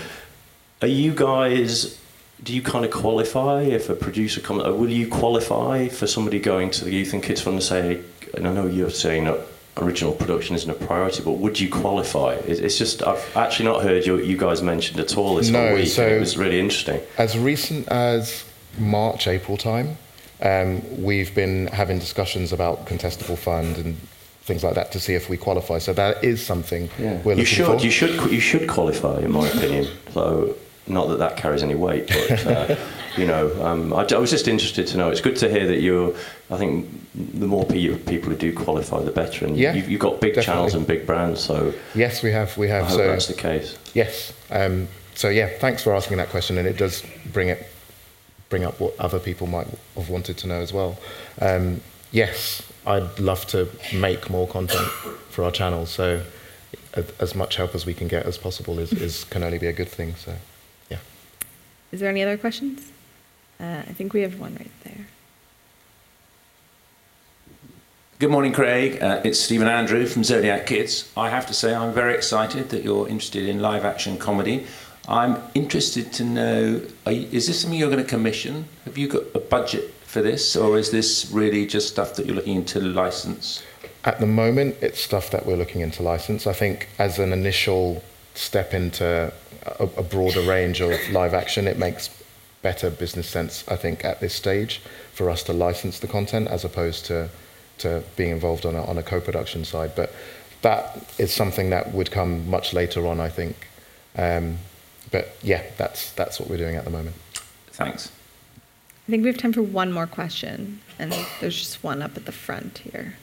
are 0.82 0.88
you 0.88 1.14
guys? 1.14 2.00
Do 2.44 2.54
you 2.54 2.62
kind 2.62 2.84
of 2.84 2.92
qualify 2.92 3.62
if 3.62 3.90
a 3.90 3.96
producer 3.96 4.42
comes? 4.42 4.64
uh, 4.64 4.74
Will 4.74 4.90
you 4.90 5.08
qualify 5.08 5.88
for 5.90 6.08
somebody 6.08 6.40
going 6.40 6.72
to 6.72 6.86
the 6.86 6.92
Youth 6.92 7.14
and 7.14 7.22
Kids 7.22 7.42
Fund 7.42 7.56
and 7.56 7.64
say? 7.64 8.02
And 8.34 8.48
I 8.48 8.54
know 8.54 8.66
you're 8.66 8.90
saying 8.90 9.26
that 9.26 9.40
original 9.78 10.14
production 10.14 10.56
isn't 10.56 10.70
a 10.70 10.74
priority, 10.74 11.22
but 11.24 11.34
would 11.34 11.60
you 11.60 11.70
qualify? 11.70 12.34
It's 12.46 12.78
just 12.78 13.04
I've 13.06 13.26
actually 13.36 13.66
not 13.66 13.84
heard 13.84 14.06
you, 14.06 14.18
you 14.18 14.38
guys 14.38 14.62
mentioned 14.62 15.00
at 15.00 15.18
all 15.18 15.36
this 15.36 15.50
No, 15.50 15.68
whole 15.68 15.76
week. 15.76 15.88
so- 15.88 16.08
it 16.08 16.20
was 16.20 16.38
really 16.38 16.60
interesting. 16.60 17.02
As 17.18 17.38
recent 17.38 17.88
as 17.90 18.46
March, 18.78 19.28
April 19.28 19.58
time, 19.58 19.98
um, 20.42 20.82
we've 21.04 21.34
been 21.36 21.68
having 21.68 22.00
discussions 22.00 22.52
about 22.54 22.86
contestable 22.86 23.38
fund 23.38 23.78
and 23.78 23.98
things 24.44 24.64
like 24.64 24.76
that 24.76 24.92
to 24.92 25.00
see 25.00 25.14
if 25.14 25.28
we 25.30 25.38
qualify. 25.38 25.80
So 25.80 25.92
that 25.94 26.24
is 26.24 26.46
something 26.46 26.90
Yeah. 27.00 27.18
we're 27.24 27.34
you 27.34 27.38
looking 27.40 27.46
should 27.46 27.66
for. 27.66 27.78
you 27.78 27.90
should 27.92 28.32
you 28.32 28.40
should 28.40 28.68
qualify 28.70 29.20
in 29.20 29.32
my 29.32 29.48
opinion. 29.48 29.88
So 30.14 30.56
not 30.88 31.08
that 31.10 31.20
that 31.20 31.36
carries 31.38 31.64
any 31.64 31.76
weight, 31.76 32.08
but 32.08 32.46
uh, 32.48 32.76
you 33.18 33.26
know, 33.26 33.64
um, 33.64 33.94
I, 33.94 34.06
I 34.12 34.18
was 34.18 34.30
just 34.32 34.48
interested 34.48 34.88
to 34.88 34.98
know. 34.98 35.10
It's 35.10 35.22
good 35.22 35.36
to 35.38 35.50
hear 35.50 35.68
that 35.68 35.80
you're. 35.82 36.14
I 36.50 36.58
think 36.58 36.88
the 37.14 37.48
more 37.48 37.66
pe- 37.66 37.98
people 38.00 38.30
who 38.30 38.36
do 38.36 38.54
qualify, 38.54 39.02
the 39.04 39.12
better. 39.12 39.46
And 39.46 39.58
Yeah, 39.58 39.74
you've, 39.74 39.90
you've 39.90 40.02
got 40.02 40.20
big 40.22 40.36
definitely. 40.36 40.46
channels 40.54 40.74
and 40.76 40.86
big 40.88 41.06
brands, 41.06 41.42
so 41.42 41.74
Yes, 41.94 42.22
we 42.24 42.32
have. 42.32 42.58
We 42.58 42.68
have. 42.70 42.86
I 42.86 42.88
hope 42.90 42.98
so 42.98 43.08
that's 43.08 43.28
the 43.28 43.34
case. 43.34 43.78
Yes. 43.94 44.34
Um, 44.52 44.88
so 45.16 45.30
yeah, 45.30 45.50
thanks 45.60 45.82
for 45.84 45.96
asking 45.96 46.18
that 46.18 46.30
question, 46.30 46.58
and 46.58 46.68
it 46.68 46.78
does 46.78 47.04
bring 47.32 47.50
it 47.50 47.66
bring 48.50 48.64
up 48.64 48.80
what 48.80 48.98
other 49.00 49.20
people 49.20 49.48
might 49.48 49.68
have 49.96 50.10
wanted 50.10 50.38
to 50.38 50.48
know 50.48 50.60
as 50.62 50.72
well. 50.72 50.98
Um, 51.42 51.82
yes, 52.12 52.62
I'd 52.86 53.20
love 53.20 53.46
to 53.48 53.68
make 53.94 54.30
more 54.30 54.48
content 54.48 54.88
for 55.30 55.44
our 55.44 55.52
channel. 55.52 55.86
So 55.86 56.22
as 57.20 57.36
much 57.36 57.56
help 57.56 57.76
as 57.76 57.86
we 57.86 57.94
can 57.94 58.08
get 58.08 58.26
as 58.26 58.38
possible 58.38 58.80
is, 58.80 58.94
is 58.94 59.24
can 59.26 59.44
only 59.44 59.58
be 59.58 59.68
a 59.68 59.74
good 59.74 59.90
thing. 59.90 60.16
So 60.16 60.36
yeah. 60.90 61.00
Is 61.92 62.00
there 62.00 62.10
any 62.10 62.22
other 62.24 62.38
questions? 62.38 62.92
Uh, 63.60 63.84
I 63.88 63.94
think 63.94 64.14
we 64.14 64.22
have 64.22 64.40
one 64.40 64.56
right 64.56 64.72
there. 64.84 65.08
Good 68.18 68.32
morning, 68.32 68.54
Craig. 68.54 69.02
Uh, 69.02 69.22
it's 69.24 69.40
Stephen 69.40 69.68
Andrew 69.68 70.06
from 70.06 70.24
Zodiac 70.24 70.66
Kids. 70.66 71.12
I 71.18 71.30
have 71.30 71.46
to 71.48 71.54
say, 71.54 71.76
I'm 71.76 71.94
very 71.94 72.14
excited 72.14 72.70
that 72.70 72.84
you're 72.84 73.08
interested 73.08 73.48
in 73.48 73.62
live 73.62 73.84
action 73.84 74.18
comedy. 74.18 74.66
I'm 75.08 75.38
interested 75.54 76.12
to 76.14 76.24
know 76.24 76.82
are 77.06 77.12
you, 77.12 77.28
is 77.32 77.48
this 77.48 77.62
something 77.62 77.78
you're 77.78 77.92
going 77.92 78.04
to 78.04 78.10
commission? 78.10 78.68
Have 78.86 78.98
you 78.98 79.08
got 79.08 79.24
a 79.36 79.40
budget 79.40 79.94
for 80.06 80.22
this, 80.22 80.56
or 80.56 80.78
is 80.78 80.92
this 80.92 81.30
really 81.32 81.68
just 81.68 81.90
stuff 81.90 82.16
that 82.16 82.26
you're 82.26 82.36
looking 82.36 82.56
into 82.56 82.80
license? 82.80 83.62
At 84.06 84.20
the 84.20 84.28
moment, 84.28 84.78
it's 84.82 85.00
stuff 85.00 85.30
that 85.32 85.46
we're 85.46 85.58
looking 85.58 85.82
into 85.82 86.02
license. 86.02 86.48
I 86.48 86.54
think 86.54 86.88
as 86.98 87.20
an 87.20 87.34
initial 87.34 88.04
step 88.34 88.74
into 88.74 89.32
a, 89.66 89.84
a 89.98 90.04
broader 90.04 90.42
range 90.42 90.80
of 90.82 90.98
live 91.12 91.34
action, 91.34 91.68
it 91.68 91.78
makes 91.78 92.10
better 92.66 92.90
business 92.90 93.30
sense, 93.30 93.64
I 93.68 93.76
think, 93.76 94.04
at 94.04 94.22
this 94.22 94.34
stage 94.34 94.82
for 95.14 95.30
us 95.30 95.44
to 95.44 95.54
license 95.54 96.00
the 96.00 96.08
content 96.08 96.48
as 96.48 96.66
opposed 96.66 97.06
to, 97.06 97.30
to 97.78 98.04
being 98.16 98.32
involved 98.32 98.66
on 98.66 98.74
a, 98.74 98.84
on 98.84 98.98
a 98.98 99.04
co 99.04 99.22
production 99.22 99.64
side. 99.64 99.92
But 99.96 100.12
that 100.64 100.84
is 101.20 101.32
something 101.32 101.70
that 101.70 101.94
would 101.94 102.10
come 102.10 102.50
much 102.50 102.74
later 102.74 103.06
on, 103.06 103.20
I 103.20 103.30
think. 103.30 103.56
Um, 104.18 104.58
but 105.12 105.38
yeah, 105.44 105.62
that's, 105.78 106.12
that's 106.14 106.40
what 106.40 106.50
we're 106.50 106.58
doing 106.58 106.76
at 106.76 106.86
the 106.86 106.90
moment. 106.90 107.16
Thanks. 107.68 108.12
I 109.08 109.12
think 109.12 109.22
we 109.22 109.30
have 109.30 109.38
time 109.38 109.54
for 109.54 109.62
one 109.62 109.92
more 109.92 110.08
question, 110.08 110.82
and 110.98 111.14
there's 111.40 111.60
just 111.60 111.84
one 111.84 112.02
up 112.02 112.18
at 112.18 112.26
the 112.26 112.32
front 112.32 112.80
here. 112.80 113.14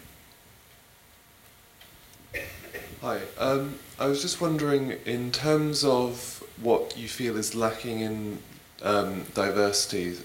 Hi. 3.01 3.19
Um, 3.39 3.81
I 3.99 4.07
was 4.07 4.23
just 4.23 4.41
wondering, 4.41 4.93
in 5.05 5.33
terms 5.33 5.83
of 5.83 6.45
what 6.63 6.97
you 6.97 7.09
feel 7.09 7.37
is 7.37 7.57
lacking 7.57 8.03
in 8.03 8.39
um, 8.83 9.25
diversity, 9.35 10.17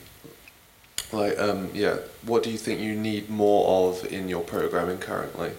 like, 1.12 1.38
um, 1.39 1.70
yeah, 1.74 1.98
what 2.24 2.43
do 2.43 2.52
you 2.52 2.58
think 2.58 2.80
you 2.82 2.96
need 2.96 3.30
more 3.30 3.89
of 3.89 4.06
in 4.12 4.28
your 4.28 4.41
programming 4.41 4.98
currently? 4.98 5.52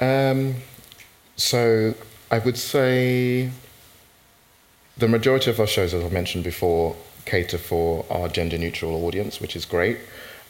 Um, 0.00 0.56
so 1.36 1.94
I 2.30 2.38
would 2.38 2.56
say 2.56 3.50
the 4.96 5.08
majority 5.08 5.50
of 5.50 5.60
our 5.60 5.66
shows, 5.66 5.92
as 5.94 6.04
I 6.04 6.08
mentioned 6.08 6.44
before, 6.44 6.96
cater 7.24 7.58
for 7.58 8.06
our 8.10 8.28
gender 8.28 8.56
neutral 8.56 9.04
audience, 9.04 9.40
which 9.40 9.56
is 9.56 9.64
great. 9.64 9.98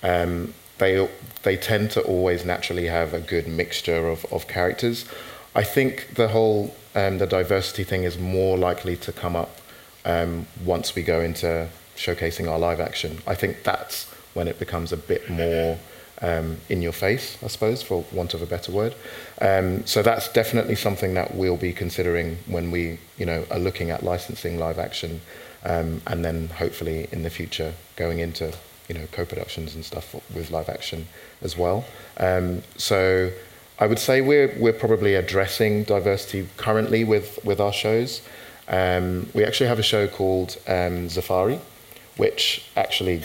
Um, 0.02 0.54
they 0.78 1.08
they 1.42 1.56
tend 1.56 1.90
to 1.92 2.02
always 2.02 2.44
naturally 2.44 2.86
have 2.86 3.14
a 3.14 3.20
good 3.20 3.48
mixture 3.48 4.08
of, 4.08 4.24
of 4.26 4.46
characters. 4.46 5.06
I 5.54 5.64
think 5.64 6.14
the 6.14 6.28
whole 6.28 6.76
um, 6.94 7.18
the 7.18 7.26
diversity 7.26 7.82
thing 7.82 8.04
is 8.04 8.18
more 8.18 8.58
likely 8.58 8.96
to 8.96 9.12
come 9.12 9.34
up 9.34 9.58
um, 10.06 10.46
once 10.64 10.94
we 10.94 11.02
go 11.02 11.20
into 11.20 11.68
showcasing 11.96 12.50
our 12.50 12.58
live 12.58 12.80
action. 12.80 13.18
I 13.26 13.34
think 13.34 13.62
that's 13.64 14.04
when 14.34 14.48
it 14.48 14.58
becomes 14.58 14.92
a 14.92 14.96
bit 14.96 15.28
more 15.28 15.78
um, 16.22 16.58
in 16.68 16.80
your 16.80 16.92
face, 16.92 17.36
I 17.42 17.48
suppose, 17.48 17.82
for 17.82 18.04
want 18.12 18.32
of 18.34 18.42
a 18.42 18.46
better 18.46 18.72
word. 18.72 18.94
Um, 19.40 19.84
so 19.86 20.02
that's 20.02 20.32
definitely 20.32 20.76
something 20.76 21.14
that 21.14 21.34
we'll 21.34 21.56
be 21.56 21.72
considering 21.72 22.38
when 22.46 22.70
we, 22.70 22.98
you 23.18 23.26
know, 23.26 23.44
are 23.50 23.58
looking 23.58 23.90
at 23.90 24.02
licensing 24.02 24.58
live 24.58 24.78
action, 24.78 25.20
um, 25.64 26.00
and 26.06 26.24
then 26.24 26.48
hopefully 26.48 27.08
in 27.12 27.22
the 27.22 27.30
future 27.30 27.74
going 27.96 28.20
into, 28.20 28.54
you 28.88 28.94
know, 28.94 29.06
co-productions 29.12 29.74
and 29.74 29.84
stuff 29.84 30.14
with 30.34 30.50
live 30.50 30.68
action 30.68 31.08
as 31.42 31.56
well. 31.56 31.84
Um, 32.18 32.62
so 32.76 33.30
I 33.78 33.86
would 33.86 33.98
say 33.98 34.20
we're 34.20 34.56
we're 34.58 34.72
probably 34.72 35.14
addressing 35.14 35.84
diversity 35.84 36.48
currently 36.56 37.04
with 37.04 37.44
with 37.44 37.60
our 37.60 37.72
shows. 37.72 38.22
Um, 38.68 39.28
we 39.34 39.44
actually 39.44 39.68
have 39.68 39.78
a 39.78 39.84
show 39.84 40.08
called 40.08 40.56
um, 40.66 41.08
Zafari, 41.08 41.60
which 42.16 42.64
actually 42.76 43.22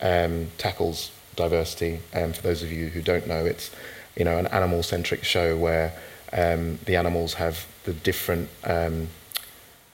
um, 0.00 0.48
tackles 0.58 1.12
diversity. 1.36 2.00
And 2.12 2.34
for 2.34 2.42
those 2.42 2.62
of 2.62 2.72
you 2.72 2.88
who 2.88 3.02
don't 3.02 3.26
know, 3.26 3.44
it's 3.44 3.70
you 4.16 4.24
know 4.24 4.38
an 4.38 4.46
animal-centric 4.48 5.24
show 5.24 5.56
where 5.56 5.92
um, 6.32 6.78
the 6.86 6.96
animals 6.96 7.34
have 7.34 7.66
the 7.84 7.92
different 7.92 8.48
um, 8.64 9.08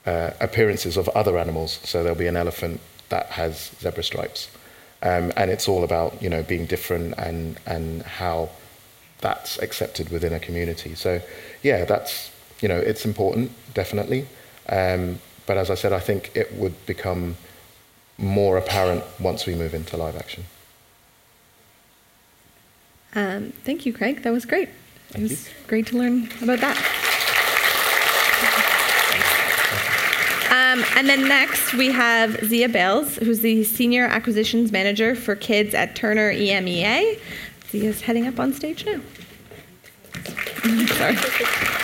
uh, 0.06 0.30
appearances 0.40 0.96
of 0.96 1.08
other 1.10 1.38
animals. 1.38 1.80
So 1.84 2.02
there'll 2.02 2.18
be 2.18 2.26
an 2.26 2.36
elephant 2.36 2.80
that 3.08 3.26
has 3.26 3.72
zebra 3.80 4.02
stripes, 4.02 4.50
um, 5.02 5.32
and 5.36 5.50
it's 5.50 5.68
all 5.68 5.84
about 5.84 6.22
you 6.22 6.30
know 6.30 6.42
being 6.42 6.66
different 6.66 7.14
and 7.18 7.58
and 7.66 8.02
how 8.02 8.50
that's 9.20 9.58
accepted 9.58 10.10
within 10.10 10.32
a 10.32 10.40
community. 10.40 10.94
So 10.94 11.20
yeah, 11.62 11.84
that's 11.84 12.30
you 12.60 12.68
know 12.68 12.78
it's 12.78 13.04
important 13.04 13.52
definitely, 13.74 14.26
um, 14.68 15.18
but 15.46 15.56
as 15.56 15.70
I 15.70 15.74
said, 15.74 15.92
I 15.92 16.00
think 16.00 16.32
it 16.34 16.54
would 16.54 16.86
become 16.86 17.36
more 18.18 18.56
apparent 18.56 19.04
once 19.20 19.46
we 19.46 19.54
move 19.54 19.74
into 19.74 19.96
live 19.96 20.16
action. 20.16 20.44
Um, 23.14 23.52
thank 23.64 23.86
you, 23.86 23.92
Craig. 23.92 24.22
That 24.22 24.32
was 24.32 24.44
great. 24.44 24.68
it 25.14 25.22
was 25.22 25.48
great 25.66 25.86
to 25.88 25.96
learn 25.96 26.28
about 26.42 26.60
that. 26.60 26.76
Um, 30.50 30.84
and 30.96 31.08
then 31.08 31.26
next 31.26 31.72
we 31.74 31.90
have 31.92 32.38
Zia 32.44 32.68
Bales, 32.68 33.16
who's 33.16 33.40
the 33.40 33.64
Senior 33.64 34.04
Acquisitions 34.04 34.72
Manager 34.72 35.14
for 35.14 35.34
Kids 35.34 35.74
at 35.74 35.96
Turner 35.96 36.32
EMEA. 36.32 37.18
Zia's 37.70 38.02
heading 38.02 38.26
up 38.26 38.38
on 38.38 38.52
stage 38.52 38.84
now. 38.84 39.00
Sorry. 40.86 41.82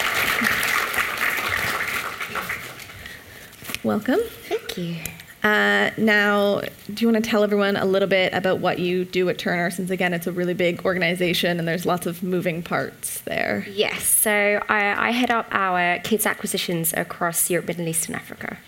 Welcome. 3.83 4.21
Thank 4.49 4.79
you. 4.79 4.97
Uh, 5.43 5.91
now, 5.97 6.61
do 6.93 7.05
you 7.05 7.11
want 7.11 7.23
to 7.23 7.29
tell 7.29 7.43
everyone 7.43 7.77
a 7.77 7.85
little 7.85 8.09
bit 8.09 8.33
about 8.33 8.61
what 8.61 8.79
you 8.79 9.05
do 9.05 9.29
at 9.29 9.39
Turner? 9.39 9.71
Since 9.73 9.91
again, 9.91 10.15
it's 10.15 10.29
a 10.29 10.33
really 10.33 10.55
big 10.55 10.85
organization 10.85 11.59
and 11.59 11.67
there's 11.67 11.85
lots 11.85 12.07
of 12.07 12.23
moving 12.23 12.63
parts 12.63 13.21
there. 13.23 13.67
Yes, 13.69 14.05
so 14.05 14.63
I, 14.69 15.09
I 15.09 15.11
head 15.11 15.33
up 15.33 15.49
our 15.51 15.99
kids 16.01 16.27
acquisitions 16.27 16.93
across 16.93 17.51
Europe, 17.51 17.67
Middle 17.67 17.89
East, 17.89 18.07
and 18.07 18.15
Africa. 18.15 18.59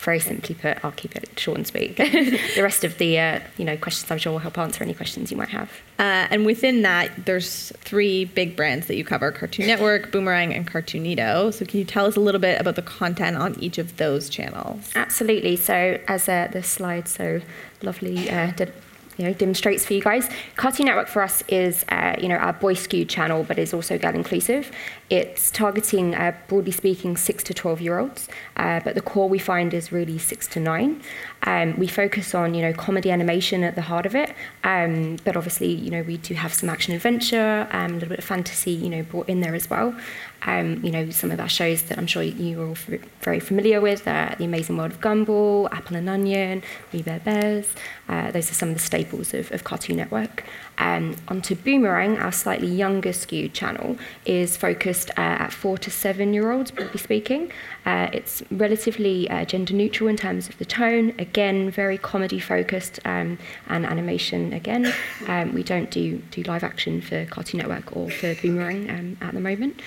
Very 0.00 0.18
simply 0.18 0.54
put, 0.54 0.82
I'll 0.82 0.92
keep 0.92 1.14
it 1.14 1.28
short 1.38 1.58
and 1.58 1.66
sweet. 1.66 1.96
the 1.98 2.62
rest 2.62 2.84
of 2.84 2.96
the 2.96 3.18
uh, 3.18 3.40
you 3.58 3.66
know 3.66 3.76
questions, 3.76 4.10
I'm 4.10 4.16
sure, 4.16 4.32
will 4.32 4.38
help 4.38 4.56
answer 4.56 4.82
any 4.82 4.94
questions 4.94 5.30
you 5.30 5.36
might 5.36 5.50
have. 5.50 5.70
Uh, 5.98 6.26
and 6.30 6.46
within 6.46 6.80
that, 6.82 7.26
there's 7.26 7.70
three 7.80 8.24
big 8.24 8.56
brands 8.56 8.86
that 8.86 8.96
you 8.96 9.04
cover 9.04 9.30
Cartoon 9.30 9.66
Network, 9.66 10.10
Boomerang, 10.10 10.54
and 10.54 10.66
Cartoonito. 10.66 11.52
So, 11.52 11.66
can 11.66 11.80
you 11.80 11.84
tell 11.84 12.06
us 12.06 12.16
a 12.16 12.20
little 12.20 12.40
bit 12.40 12.58
about 12.58 12.76
the 12.76 12.82
content 12.82 13.36
on 13.36 13.60
each 13.60 13.76
of 13.76 13.98
those 13.98 14.30
channels? 14.30 14.90
Absolutely. 14.94 15.56
So, 15.56 16.00
as 16.08 16.30
uh, 16.30 16.48
the 16.50 16.62
slide 16.62 17.06
so 17.06 17.42
lovely 17.82 18.30
uh, 18.30 18.52
did, 18.52 18.72
you 19.20 19.26
know, 19.26 19.34
demonstrates 19.34 19.84
for 19.84 19.92
you 19.92 20.00
guys, 20.00 20.30
Cartoon 20.56 20.86
Network 20.86 21.06
for 21.06 21.20
us 21.20 21.44
is 21.46 21.84
uh, 21.90 22.16
you 22.18 22.26
know 22.26 22.36
our 22.36 22.54
boy 22.54 22.72
skewed 22.72 23.10
channel, 23.10 23.44
but 23.44 23.58
is 23.58 23.74
also 23.74 23.98
girl 23.98 24.14
inclusive. 24.14 24.72
It's 25.10 25.50
targeting, 25.50 26.14
uh, 26.14 26.34
broadly 26.48 26.72
speaking, 26.72 27.18
six 27.18 27.44
to 27.44 27.52
twelve 27.52 27.82
year 27.82 27.98
olds, 27.98 28.30
uh, 28.56 28.80
but 28.82 28.94
the 28.94 29.02
core 29.02 29.28
we 29.28 29.38
find 29.38 29.74
is 29.74 29.92
really 29.92 30.16
six 30.16 30.46
to 30.48 30.60
nine. 30.60 31.02
Um, 31.42 31.78
we 31.78 31.86
focus 31.86 32.34
on 32.34 32.54
you 32.54 32.62
know 32.62 32.72
comedy 32.72 33.10
animation 33.10 33.62
at 33.62 33.74
the 33.74 33.82
heart 33.82 34.06
of 34.06 34.14
it, 34.14 34.34
um, 34.64 35.16
but 35.22 35.36
obviously 35.36 35.70
you 35.70 35.90
know 35.90 36.00
we 36.00 36.16
do 36.16 36.32
have 36.32 36.54
some 36.54 36.70
action 36.70 36.94
adventure, 36.94 37.68
um, 37.72 37.90
a 37.90 37.94
little 37.94 38.08
bit 38.08 38.20
of 38.20 38.24
fantasy 38.24 38.72
you 38.72 38.88
know 38.88 39.02
brought 39.02 39.28
in 39.28 39.40
there 39.40 39.54
as 39.54 39.68
well. 39.68 39.94
Um, 40.42 40.82
you 40.84 40.90
know 40.90 41.10
some 41.10 41.30
of 41.30 41.40
our 41.40 41.48
shows 41.48 41.82
that 41.84 41.98
I'm 41.98 42.06
sure 42.06 42.22
you 42.22 42.60
are 42.62 42.66
all 42.66 42.72
f- 42.72 43.00
very 43.20 43.40
familiar 43.40 43.80
with: 43.80 44.06
uh, 44.06 44.34
The 44.38 44.44
Amazing 44.44 44.76
World 44.76 44.92
of 44.92 45.00
Gumball, 45.00 45.68
Apple 45.72 45.96
and 45.96 46.08
Onion, 46.08 46.62
We 46.92 47.02
Bare 47.02 47.20
Bears. 47.20 47.66
Uh, 48.08 48.30
those 48.30 48.50
are 48.50 48.54
some 48.54 48.70
of 48.70 48.74
the 48.74 48.80
staples 48.80 49.32
of, 49.34 49.52
of 49.52 49.64
Cartoon 49.64 49.96
Network. 49.96 50.44
Um, 50.78 51.16
onto 51.28 51.54
Boomerang, 51.54 52.18
our 52.18 52.32
slightly 52.32 52.66
younger 52.66 53.12
skewed 53.12 53.52
channel, 53.52 53.98
is 54.24 54.56
focused 54.56 55.10
uh, 55.10 55.44
at 55.44 55.52
four 55.52 55.76
to 55.78 55.90
seven 55.90 56.32
year 56.32 56.50
olds, 56.50 56.70
broadly 56.70 56.98
speaking. 56.98 57.52
Uh, 57.84 58.08
it's 58.12 58.42
relatively 58.50 59.28
uh, 59.30 59.44
gender 59.44 59.74
neutral 59.74 60.08
in 60.08 60.16
terms 60.16 60.48
of 60.48 60.56
the 60.58 60.64
tone. 60.64 61.14
Again, 61.18 61.70
very 61.70 61.98
comedy 61.98 62.40
focused 62.40 62.98
um, 63.04 63.38
and 63.68 63.84
animation. 63.84 64.52
Again, 64.52 64.92
um, 65.28 65.52
we 65.52 65.62
don't 65.62 65.90
do 65.90 66.18
do 66.30 66.42
live 66.44 66.64
action 66.64 67.00
for 67.00 67.26
Cartoon 67.26 67.58
Network 67.58 67.94
or 67.96 68.10
for 68.10 68.34
Boomerang 68.36 68.88
um, 68.90 69.16
at 69.20 69.34
the 69.34 69.40
moment. 69.40 69.80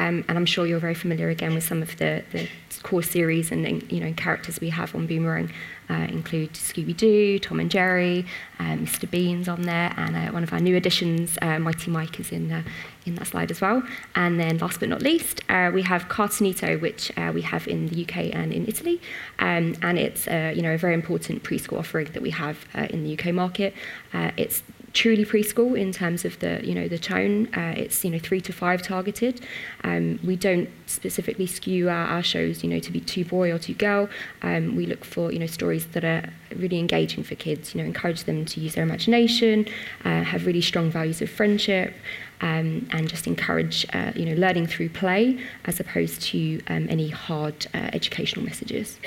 Um, 0.00 0.24
and 0.28 0.38
I'm 0.38 0.46
sure 0.46 0.66
you're 0.66 0.80
very 0.80 0.94
familiar 0.94 1.28
again 1.28 1.54
with 1.54 1.64
some 1.64 1.82
of 1.82 1.94
the, 1.98 2.24
the 2.32 2.48
core 2.82 3.02
series 3.02 3.52
and 3.52 3.92
you 3.92 4.00
know 4.00 4.12
characters 4.14 4.58
we 4.60 4.70
have 4.70 4.94
on 4.94 5.06
Boomerang. 5.06 5.52
Uh, 5.90 6.06
include 6.08 6.52
Scooby 6.52 6.96
Doo, 6.96 7.40
Tom 7.40 7.58
and 7.58 7.68
Jerry, 7.68 8.24
uh, 8.60 8.76
Mr. 8.76 9.10
Bean's 9.10 9.48
on 9.48 9.62
there, 9.62 9.92
and 9.96 10.14
uh, 10.14 10.30
one 10.30 10.44
of 10.44 10.52
our 10.52 10.60
new 10.60 10.76
additions, 10.76 11.36
uh, 11.42 11.58
Mighty 11.58 11.90
Mike, 11.90 12.20
is 12.20 12.30
in 12.30 12.52
uh, 12.52 12.62
in 13.06 13.16
that 13.16 13.26
slide 13.26 13.50
as 13.50 13.60
well. 13.60 13.82
And 14.14 14.38
then, 14.38 14.58
last 14.58 14.78
but 14.78 14.88
not 14.88 15.02
least, 15.02 15.42
we 15.48 15.82
have 15.82 16.08
Cartoonito, 16.08 16.80
which 16.80 17.10
we 17.34 17.42
have 17.42 17.66
in 17.66 17.88
the 17.88 18.04
UK 18.04 18.32
and 18.32 18.52
in 18.52 18.68
Italy, 18.68 19.00
um, 19.40 19.74
and 19.82 19.98
it's 19.98 20.26
you 20.28 20.62
know 20.62 20.74
a 20.74 20.78
very 20.78 20.94
important 20.94 21.42
preschool 21.42 21.78
offering 21.78 22.06
that 22.12 22.22
we 22.22 22.30
have 22.30 22.56
in 22.90 23.02
the 23.04 23.18
UK 23.18 23.34
market. 23.34 23.74
It's 24.14 24.62
truly 24.92 25.24
preschool 25.24 25.78
in 25.78 25.92
terms 25.92 26.24
of 26.24 26.38
the 26.40 26.60
you 26.66 26.74
know 26.74 26.88
the 26.88 26.98
tone. 26.98 27.48
Uh, 27.54 27.74
it's 27.76 28.04
you 28.04 28.10
know 28.10 28.18
three 28.18 28.40
to 28.40 28.52
five 28.52 28.82
targeted. 28.82 29.40
Um, 29.84 30.18
we 30.24 30.36
don't 30.36 30.68
specifically 30.86 31.46
skew 31.46 31.88
our, 31.88 32.06
our 32.06 32.22
shows 32.22 32.62
you 32.62 32.70
know 32.70 32.80
to 32.80 32.92
be 32.92 33.00
too 33.00 33.24
boy 33.24 33.52
or 33.52 33.58
too 33.58 33.74
girl. 33.74 34.08
Um, 34.42 34.76
we 34.76 34.86
look 34.86 35.04
for 35.04 35.32
you 35.32 35.38
know 35.38 35.46
stories 35.46 35.86
that 35.88 36.04
are 36.04 36.28
really 36.56 36.78
engaging 36.78 37.24
for 37.24 37.34
kids. 37.34 37.74
You 37.74 37.82
know 37.82 37.86
encourage 37.86 38.24
them 38.24 38.44
to 38.46 38.60
use 38.60 38.74
their 38.74 38.84
imagination, 38.84 39.66
uh, 40.04 40.22
have 40.22 40.46
really 40.46 40.62
strong 40.62 40.90
values 40.90 41.22
of 41.22 41.30
friendship. 41.30 41.94
Um, 42.42 42.88
and 42.92 43.06
just 43.06 43.26
encourage, 43.26 43.84
uh, 43.92 44.12
you 44.16 44.24
know, 44.24 44.32
learning 44.32 44.66
through 44.66 44.88
play 44.88 45.38
as 45.66 45.78
opposed 45.78 46.22
to 46.22 46.62
um, 46.68 46.86
any 46.88 47.10
hard 47.10 47.66
uh, 47.74 47.90
educational 47.92 48.46
messages. 48.46 48.98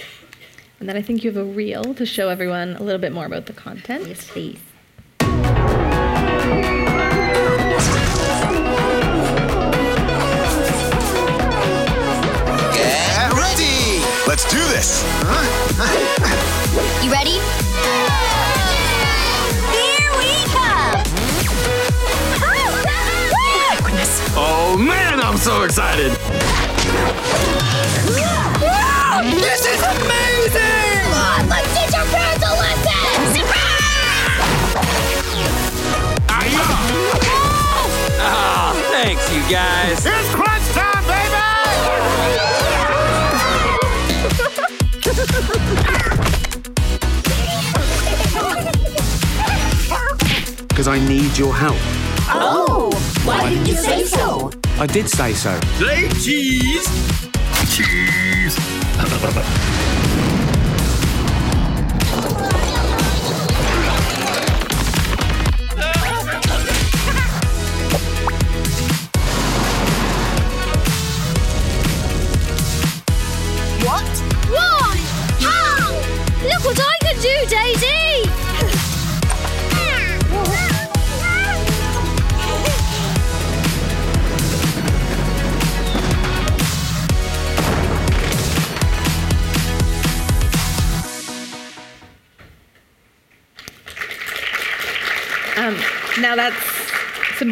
And 0.79 0.87
then 0.87 0.95
I 0.95 1.01
think 1.01 1.23
you 1.23 1.31
have 1.31 1.41
a 1.41 1.43
reel 1.43 1.95
to 1.95 2.05
show 2.05 2.29
everyone 2.29 2.75
a 2.75 2.83
little 2.83 3.01
bit 3.01 3.11
more 3.11 3.25
about 3.25 3.47
the 3.47 3.53
content. 3.53 4.07
Yes, 4.07 4.29
please. 4.29 4.59
Let's 14.33 14.49
do 14.51 14.57
this! 14.69 15.03
You 17.03 17.11
ready? 17.11 17.37
Here 19.69 20.09
we 20.17 20.31
come! 20.49 21.03
Oh 24.35 24.75
man, 24.75 25.21
I'm 25.21 25.37
so 25.37 25.61
excited! 25.61 26.13
This 29.37 29.67
is 29.67 29.83
amazing! 29.83 31.03
Come 31.03 31.13
on, 31.13 31.47
let's 31.49 31.69
teach 31.77 31.93
our 31.93 32.05
parents 32.07 32.43
a 32.43 32.53
lesson! 32.57 33.37
Ah, 38.25 38.73
thanks, 38.89 39.31
you 39.31 39.41
guys. 39.47 40.03
It's 40.03 40.33
Because 50.69 50.87
I 50.87 50.99
need 51.07 51.37
your 51.37 51.53
help. 51.53 51.77
Oh, 52.29 52.89
why 53.25 53.49
didn't 53.49 53.67
you 53.67 53.75
say 53.75 54.03
so? 54.03 54.51
I 54.79 54.87
did 54.87 55.07
say 55.07 55.33
so. 55.33 55.59
Say 55.77 56.09
cheese! 56.19 56.87
Cheese! 57.75 58.57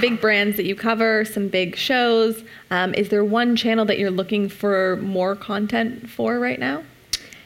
big 0.01 0.19
brands 0.19 0.57
that 0.57 0.65
you 0.65 0.75
cover, 0.75 1.23
some 1.23 1.47
big 1.47 1.77
shows. 1.77 2.43
Um, 2.71 2.93
is 2.95 3.09
there 3.09 3.23
one 3.23 3.55
channel 3.55 3.85
that 3.85 3.99
you're 3.99 4.11
looking 4.11 4.49
for 4.49 4.97
more 4.97 5.35
content 5.35 6.09
for 6.09 6.39
right 6.39 6.59
now? 6.59 6.83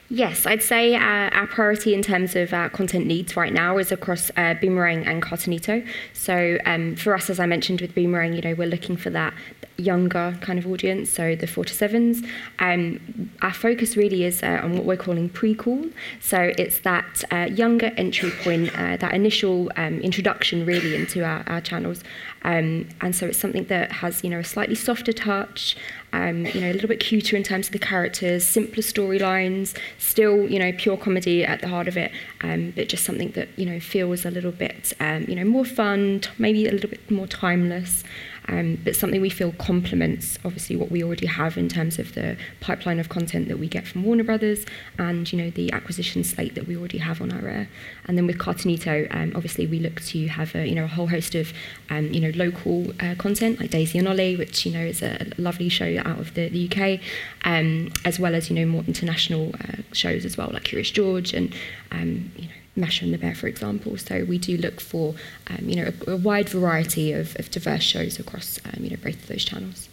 Yes, 0.09 0.45
I'd 0.45 0.61
say 0.61 0.95
uh, 0.95 0.99
our 0.99 1.47
priority 1.47 1.93
in 1.95 2.03
terms 2.03 2.35
of 2.35 2.53
uh, 2.53 2.69
content 2.69 3.07
needs 3.07 3.35
right 3.35 3.51
now 3.51 3.77
is 3.79 3.91
across 3.91 4.29
uh, 4.37 4.53
Boomerang 4.53 5.03
and 5.05 5.21
Cartoonito. 5.21 5.85
So 6.13 6.59
um, 6.65 6.95
for 6.95 7.15
us, 7.15 7.29
as 7.29 7.39
I 7.39 7.47
mentioned 7.47 7.81
with 7.81 7.95
Boomerang, 7.95 8.33
you 8.33 8.41
know, 8.41 8.53
we're 8.53 8.67
looking 8.67 8.97
for 8.97 9.09
that 9.09 9.33
younger 9.77 10.37
kind 10.41 10.57
of 10.57 10.67
audience, 10.67 11.09
so 11.09 11.35
the 11.35 11.47
four 11.47 11.65
to 11.65 11.73
sevens. 11.73 12.23
Um, 12.59 13.29
our 13.41 13.53
focus 13.53 13.97
really 13.97 14.23
is 14.23 14.41
uh, 14.43 14.61
on 14.63 14.73
what 14.75 14.85
we're 14.85 14.97
calling 14.97 15.29
prequel. 15.29 15.91
So 16.21 16.53
it's 16.57 16.79
that 16.79 17.23
uh, 17.31 17.47
younger 17.51 17.91
entry 17.97 18.31
point, 18.31 18.77
uh, 18.77 18.97
that 18.97 19.13
initial 19.13 19.71
um, 19.75 19.99
introduction 19.99 20.65
really 20.65 20.95
into 20.95 21.23
our, 21.23 21.43
our 21.47 21.61
channels. 21.61 22.03
Um, 22.43 22.87
and 23.01 23.15
so 23.15 23.25
it's 23.25 23.39
something 23.39 23.65
that 23.65 23.91
has, 23.91 24.23
you 24.23 24.29
know, 24.29 24.39
a 24.39 24.43
slightly 24.43 24.75
softer 24.75 25.11
touch, 25.11 25.75
um, 26.13 26.45
you 26.45 26.61
know, 26.61 26.71
a 26.71 26.73
little 26.73 26.87
bit 26.87 26.99
cuter 26.99 27.35
in 27.35 27.43
terms 27.43 27.67
of 27.67 27.73
the 27.73 27.79
characters, 27.79 28.47
simpler 28.47 28.83
storylines, 28.83 29.75
still, 29.97 30.47
you 30.47 30.59
know, 30.59 30.71
pure 30.71 30.95
comedy 30.95 31.43
at 31.43 31.61
the 31.61 31.67
heart 31.67 31.87
of 31.87 31.97
it, 31.97 32.11
um, 32.41 32.71
but 32.75 32.87
just 32.87 33.03
something 33.03 33.31
that, 33.31 33.49
you 33.57 33.65
know, 33.65 33.79
feels 33.79 34.25
a 34.25 34.31
little 34.31 34.51
bit, 34.51 34.93
um, 34.99 35.25
you 35.27 35.35
know, 35.35 35.43
more 35.43 35.65
fun, 35.65 36.21
maybe 36.37 36.67
a 36.67 36.71
little 36.71 36.89
bit 36.89 37.09
more 37.09 37.27
timeless. 37.27 38.03
Um, 38.47 38.79
but 38.83 38.95
something 38.95 39.21
we 39.21 39.29
feel 39.29 39.51
complements 39.53 40.37
obviously 40.45 40.75
what 40.75 40.91
we 40.91 41.03
already 41.03 41.25
have 41.25 41.57
in 41.57 41.67
terms 41.67 41.97
of 41.99 42.13
the 42.13 42.37
pipeline 42.59 42.99
of 42.99 43.09
content 43.09 43.47
that 43.47 43.57
we 43.57 43.67
get 43.67 43.87
from 43.87 44.03
Warner 44.03 44.23
Brothers 44.23 44.65
and 44.97 45.31
you 45.31 45.41
know 45.41 45.49
the 45.49 45.71
acquisition 45.71 46.23
slate 46.23 46.55
that 46.55 46.67
we 46.67 46.77
already 46.77 46.99
have 46.99 47.21
on 47.21 47.31
our 47.31 47.47
air. 47.47 47.67
And 48.05 48.17
then 48.17 48.27
with 48.27 48.37
Cartoonito, 48.37 49.13
um, 49.15 49.31
obviously 49.35 49.65
we 49.67 49.79
look 49.79 50.01
to 50.01 50.27
have 50.27 50.55
a 50.55 50.67
you 50.67 50.75
know 50.75 50.85
a 50.85 50.87
whole 50.87 51.07
host 51.07 51.35
of 51.35 51.53
um, 51.89 52.11
you 52.13 52.19
know 52.21 52.31
local 52.35 52.91
uh, 52.99 53.15
content 53.17 53.59
like 53.59 53.71
Daisy 53.71 53.97
and 53.97 54.07
Ollie, 54.07 54.35
which 54.35 54.65
you 54.65 54.71
know 54.71 54.85
is 54.85 55.01
a 55.01 55.27
lovely 55.37 55.69
show 55.69 55.97
out 56.05 56.19
of 56.19 56.33
the, 56.33 56.49
the 56.49 56.69
UK, 56.69 56.99
um, 57.45 57.91
as 58.03 58.19
well 58.19 58.35
as 58.35 58.49
you 58.49 58.55
know 58.55 58.65
more 58.65 58.83
international 58.87 59.53
uh, 59.55 59.81
shows 59.93 60.25
as 60.25 60.37
well 60.37 60.49
like 60.51 60.63
Curious 60.63 60.91
George 60.91 61.33
and 61.33 61.53
um, 61.91 62.31
you 62.37 62.47
know. 62.47 62.64
Masha 62.75 63.05
and 63.05 63.13
the 63.13 63.17
Bear, 63.17 63.35
for 63.35 63.47
example. 63.47 63.97
So 63.97 64.25
we 64.25 64.37
do 64.37 64.57
look 64.57 64.81
for, 64.81 65.15
um, 65.47 65.69
you 65.69 65.75
know, 65.77 65.91
a, 66.07 66.11
a 66.11 66.17
wide 66.17 66.49
variety 66.49 67.11
of, 67.13 67.35
of 67.39 67.49
diverse 67.51 67.83
shows 67.83 68.19
across, 68.19 68.59
um, 68.65 68.83
you 68.83 68.89
know, 68.89 68.97
both 68.97 69.15
of 69.15 69.27
those 69.27 69.45
channels. 69.45 69.89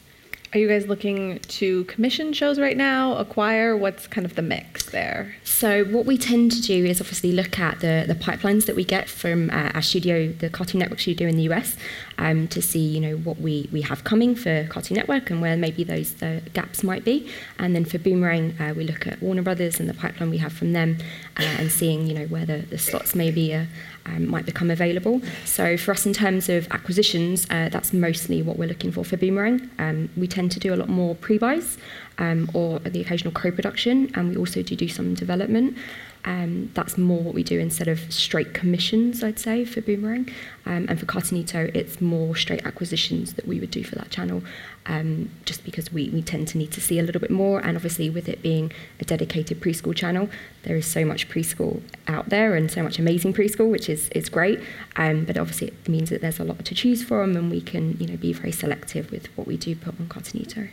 Are 0.54 0.58
you 0.58 0.68
guys 0.68 0.86
looking 0.86 1.38
to 1.38 1.84
commission 1.84 2.34
shows 2.34 2.60
right 2.60 2.76
now, 2.76 3.16
acquire? 3.16 3.74
What's 3.74 4.06
kind 4.06 4.26
of 4.26 4.34
the 4.34 4.42
mix 4.42 4.84
there? 4.84 5.34
So 5.44 5.84
what 5.84 6.04
we 6.04 6.18
tend 6.18 6.52
to 6.52 6.60
do 6.60 6.84
is 6.84 7.00
obviously 7.00 7.32
look 7.32 7.58
at 7.58 7.80
the, 7.80 8.04
the 8.06 8.14
pipelines 8.14 8.66
that 8.66 8.76
we 8.76 8.84
get 8.84 9.08
from 9.08 9.48
uh, 9.48 9.70
our 9.72 9.80
studio, 9.80 10.30
the 10.30 10.50
Cartoon 10.50 10.80
Network 10.80 11.00
studio 11.00 11.26
in 11.26 11.38
the 11.38 11.44
US, 11.44 11.78
um, 12.18 12.48
to 12.48 12.60
see 12.60 12.80
you 12.80 13.00
know 13.00 13.16
what 13.16 13.40
we, 13.40 13.70
we 13.72 13.80
have 13.80 14.04
coming 14.04 14.34
for 14.34 14.66
Cartoon 14.68 14.98
Network 14.98 15.30
and 15.30 15.40
where 15.40 15.56
maybe 15.56 15.84
those 15.84 16.22
uh, 16.22 16.40
gaps 16.52 16.82
might 16.82 17.02
be. 17.02 17.30
And 17.58 17.74
then 17.74 17.86
for 17.86 17.96
Boomerang, 17.96 18.54
uh, 18.60 18.74
we 18.76 18.84
look 18.84 19.06
at 19.06 19.22
Warner 19.22 19.40
Brothers 19.40 19.80
and 19.80 19.88
the 19.88 19.94
pipeline 19.94 20.28
we 20.28 20.38
have 20.38 20.52
from 20.52 20.74
them, 20.74 20.98
uh, 21.38 21.44
and 21.44 21.72
seeing 21.72 22.06
you 22.06 22.12
know 22.12 22.26
where 22.26 22.44
the, 22.44 22.58
the 22.58 22.76
slots 22.76 23.14
maybe 23.14 23.54
uh, 23.54 23.64
um, 24.06 24.28
might 24.28 24.46
become 24.46 24.70
available. 24.70 25.20
So 25.44 25.76
for 25.76 25.92
us 25.92 26.06
in 26.06 26.12
terms 26.12 26.48
of 26.48 26.66
acquisitions, 26.70 27.46
uh, 27.50 27.68
that's 27.70 27.92
mostly 27.92 28.42
what 28.42 28.58
we're 28.58 28.68
looking 28.68 28.92
for 28.92 29.04
for 29.04 29.16
Boomerang. 29.16 29.70
Um, 29.78 30.08
we 30.16 30.26
tend 30.26 30.52
to 30.52 30.60
do 30.60 30.74
a 30.74 30.76
lot 30.76 30.88
more 30.88 31.14
pre-buys 31.14 31.78
um, 32.22 32.48
or 32.54 32.78
the 32.78 33.00
occasional 33.00 33.32
co-production, 33.32 34.12
and 34.14 34.30
we 34.30 34.36
also 34.36 34.62
do 34.62 34.76
do 34.76 34.88
some 34.88 35.14
development. 35.14 35.76
Um, 36.24 36.70
that's 36.72 36.96
more 36.96 37.20
what 37.20 37.34
we 37.34 37.42
do 37.42 37.58
instead 37.58 37.88
of 37.88 37.98
straight 38.12 38.54
commissions, 38.54 39.24
I'd 39.24 39.40
say, 39.40 39.64
for 39.64 39.80
Boomerang. 39.80 40.28
Um, 40.64 40.86
and 40.88 41.00
for 41.00 41.04
Cartoonito, 41.04 41.74
it's 41.74 42.00
more 42.00 42.36
straight 42.36 42.64
acquisitions 42.64 43.32
that 43.32 43.48
we 43.48 43.58
would 43.58 43.72
do 43.72 43.82
for 43.82 43.96
that 43.96 44.10
channel, 44.10 44.44
um, 44.86 45.30
just 45.44 45.64
because 45.64 45.92
we, 45.92 46.10
we 46.10 46.22
tend 46.22 46.46
to 46.48 46.58
need 46.58 46.70
to 46.72 46.80
see 46.80 47.00
a 47.00 47.02
little 47.02 47.20
bit 47.20 47.32
more. 47.32 47.58
And 47.58 47.76
obviously, 47.76 48.08
with 48.08 48.28
it 48.28 48.40
being 48.40 48.70
a 49.00 49.04
dedicated 49.04 49.60
preschool 49.60 49.96
channel, 49.96 50.28
there 50.62 50.76
is 50.76 50.86
so 50.86 51.04
much 51.04 51.28
preschool 51.28 51.82
out 52.06 52.28
there 52.28 52.54
and 52.54 52.70
so 52.70 52.84
much 52.84 53.00
amazing 53.00 53.34
preschool, 53.34 53.68
which 53.68 53.88
is, 53.88 54.08
is 54.10 54.28
great. 54.28 54.60
Um, 54.94 55.24
but 55.24 55.36
obviously, 55.36 55.68
it 55.68 55.88
means 55.88 56.10
that 56.10 56.20
there's 56.20 56.38
a 56.38 56.44
lot 56.44 56.64
to 56.66 56.74
choose 56.76 57.02
from, 57.02 57.34
and 57.36 57.50
we 57.50 57.60
can 57.60 57.96
you 57.98 58.06
know, 58.06 58.16
be 58.16 58.32
very 58.32 58.52
selective 58.52 59.10
with 59.10 59.26
what 59.36 59.48
we 59.48 59.56
do 59.56 59.74
put 59.74 59.98
on 59.98 60.06
Cartoonito. 60.06 60.68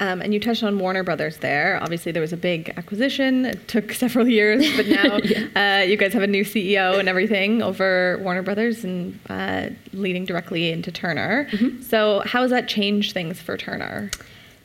Um, 0.00 0.20
and 0.20 0.34
you 0.34 0.40
touched 0.40 0.64
on 0.64 0.78
Warner 0.78 1.04
Brothers 1.04 1.38
there. 1.38 1.78
Obviously, 1.80 2.10
there 2.10 2.20
was 2.20 2.32
a 2.32 2.36
big 2.36 2.72
acquisition. 2.76 3.46
It 3.46 3.68
took 3.68 3.92
several 4.04 4.26
years, 4.26 4.64
but 4.76 4.86
now 4.86 5.16
uh, 5.56 5.82
you 5.82 5.96
guys 5.96 6.12
have 6.12 6.22
a 6.22 6.26
new 6.26 6.44
CEO 6.44 6.98
and 6.98 7.08
everything 7.08 7.62
over 7.62 8.18
Warner 8.22 8.42
Brothers 8.42 8.84
and 8.84 9.18
uh, 9.28 9.68
leading 9.92 10.24
directly 10.24 10.70
into 10.72 10.90
Turner. 10.90 11.48
So, 11.80 12.22
how 12.26 12.42
has 12.42 12.50
that 12.50 12.68
changed 12.68 13.12
things 13.12 13.40
for 13.40 13.56
Turner? 13.56 14.10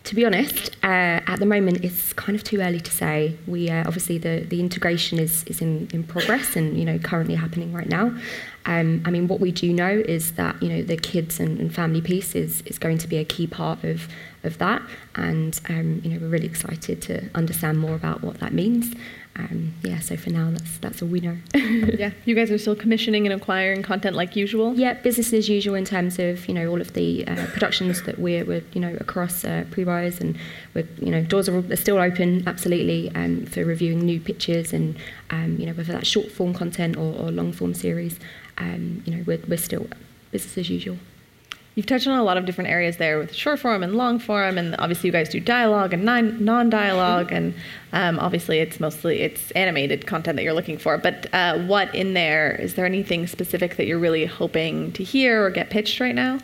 To 0.06 0.16
be 0.16 0.26
honest, 0.26 0.76
uh, 0.82 1.22
at 1.28 1.38
the 1.38 1.46
moment 1.46 1.84
it's 1.84 2.14
kind 2.14 2.36
of 2.36 2.44
too 2.44 2.62
early 2.62 2.80
to 2.80 2.92
say. 2.92 3.36
We 3.46 3.70
uh, 3.70 3.84
obviously 3.86 4.18
the, 4.18 4.46
the 4.48 4.60
integration 4.60 5.20
is, 5.20 5.44
is 5.44 5.62
in, 5.62 5.88
in 5.94 6.04
progress 6.04 6.56
and 6.56 6.78
you 6.80 6.86
know 6.86 6.98
currently 6.98 7.36
happening 7.36 7.74
right 7.74 7.88
now. 7.88 8.18
Um, 8.70 9.02
I 9.04 9.10
mean, 9.10 9.28
what 9.28 9.40
we 9.40 9.52
do 9.52 9.74
know 9.74 9.90
is 9.90 10.34
that 10.34 10.62
you 10.62 10.70
know 10.70 10.84
the 10.84 10.96
kids 10.96 11.40
and, 11.40 11.60
and 11.60 11.74
family 11.74 12.02
piece 12.02 12.36
is, 12.36 12.62
is 12.68 12.78
going 12.78 13.00
to 13.00 13.08
be 13.08 13.18
a 13.18 13.26
key 13.26 13.48
part 13.48 13.84
of 13.84 14.08
of 14.44 14.60
that, 14.60 14.84
and 15.16 15.60
um, 15.70 16.02
you 16.04 16.12
know 16.12 16.20
we're 16.20 16.30
really 16.30 16.46
excited 16.46 17.02
to 17.02 17.30
understand 17.34 17.80
more 17.80 17.96
about 17.96 18.22
what 18.22 18.40
that 18.42 18.54
means. 18.54 18.96
Um, 19.36 19.74
yeah, 19.84 20.00
so 20.00 20.18
for 20.18 20.30
now 20.30 20.52
that's 20.52 20.78
that's 20.78 21.02
all 21.02 21.08
we 21.08 21.20
know. 21.20 21.36
yeah, 21.56 22.12
you 22.26 22.36
guys 22.36 22.52
are 22.52 22.60
still 22.60 22.76
commissioning 22.76 23.26
and 23.26 23.42
acquiring 23.42 23.82
content 23.82 24.16
like 24.16 24.36
usual. 24.36 24.76
Yeah, 24.76 24.94
business 24.94 25.34
as 25.34 25.50
usual 25.50 25.74
in 25.74 25.86
terms 25.86 26.20
of 26.20 26.48
you 26.48 26.54
know 26.54 26.70
all 26.70 26.80
of 26.80 26.94
the 26.94 27.26
uh, 27.26 27.48
productions 27.48 28.04
that 28.04 28.20
we're, 28.20 28.46
we're 28.46 28.64
you 28.74 28.82
know 28.82 28.96
across 29.00 29.44
uh, 29.44 29.66
pre-buys 29.72 30.22
and 30.22 30.38
we're 30.76 30.88
you 31.02 31.10
know 31.10 31.24
doors 31.24 31.50
are, 31.50 31.58
are 31.58 31.76
still 31.76 31.98
open 31.98 32.48
absolutely 32.48 33.10
um, 33.16 33.48
for 33.48 33.66
reviewing 33.66 34.02
new 34.02 34.20
pictures 34.20 34.74
and 34.74 34.96
um, 35.32 35.58
you 35.58 35.66
know 35.66 35.74
whether 35.74 35.94
that's 35.94 36.08
short 36.08 36.32
form 36.32 36.54
content 36.54 36.98
or, 36.98 37.16
or 37.16 37.32
long 37.32 37.52
form 37.52 37.74
series. 37.74 38.20
Um, 38.60 39.04
you 39.06 39.16
know 39.16 39.24
we're, 39.26 39.40
we're 39.48 39.58
still 39.58 39.88
business 40.32 40.58
as 40.58 40.70
usual. 40.70 40.98
You've 41.76 41.86
touched 41.86 42.08
on 42.08 42.20
a 42.20 42.24
lot 42.24 42.36
of 42.36 42.46
different 42.46 42.70
areas 42.70 42.98
there 42.98 43.18
with 43.20 43.34
short 43.34 43.60
form 43.60 43.84
and 43.84 43.96
long 43.96 44.20
form, 44.20 44.58
and 44.58 44.76
obviously 44.80 45.08
you 45.08 45.14
guys 45.14 45.30
do 45.30 45.40
dialogue 45.40 45.94
and 45.94 46.04
non- 46.04 46.44
non-dialogue, 46.44 47.32
and 47.32 47.54
um, 47.94 48.20
obviously 48.20 48.60
it's 48.60 48.82
mostly 48.82 49.22
it's 49.22 49.52
animated 49.52 50.06
content 50.06 50.36
that 50.36 50.44
you're 50.44 50.54
looking 50.54 50.78
for. 50.78 50.98
But 50.98 51.34
uh, 51.34 51.60
what 51.60 51.94
in 51.96 52.16
there 52.16 52.52
is 52.52 52.76
there 52.76 52.86
anything 52.86 53.28
specific 53.28 53.78
that 53.78 53.88
you're 53.88 54.00
really 54.00 54.26
hoping 54.26 54.92
to 54.94 55.04
hear 55.04 55.46
or 55.46 55.50
get 55.52 55.70
pitched 55.70 56.00
right 56.02 56.16
now? 56.16 56.40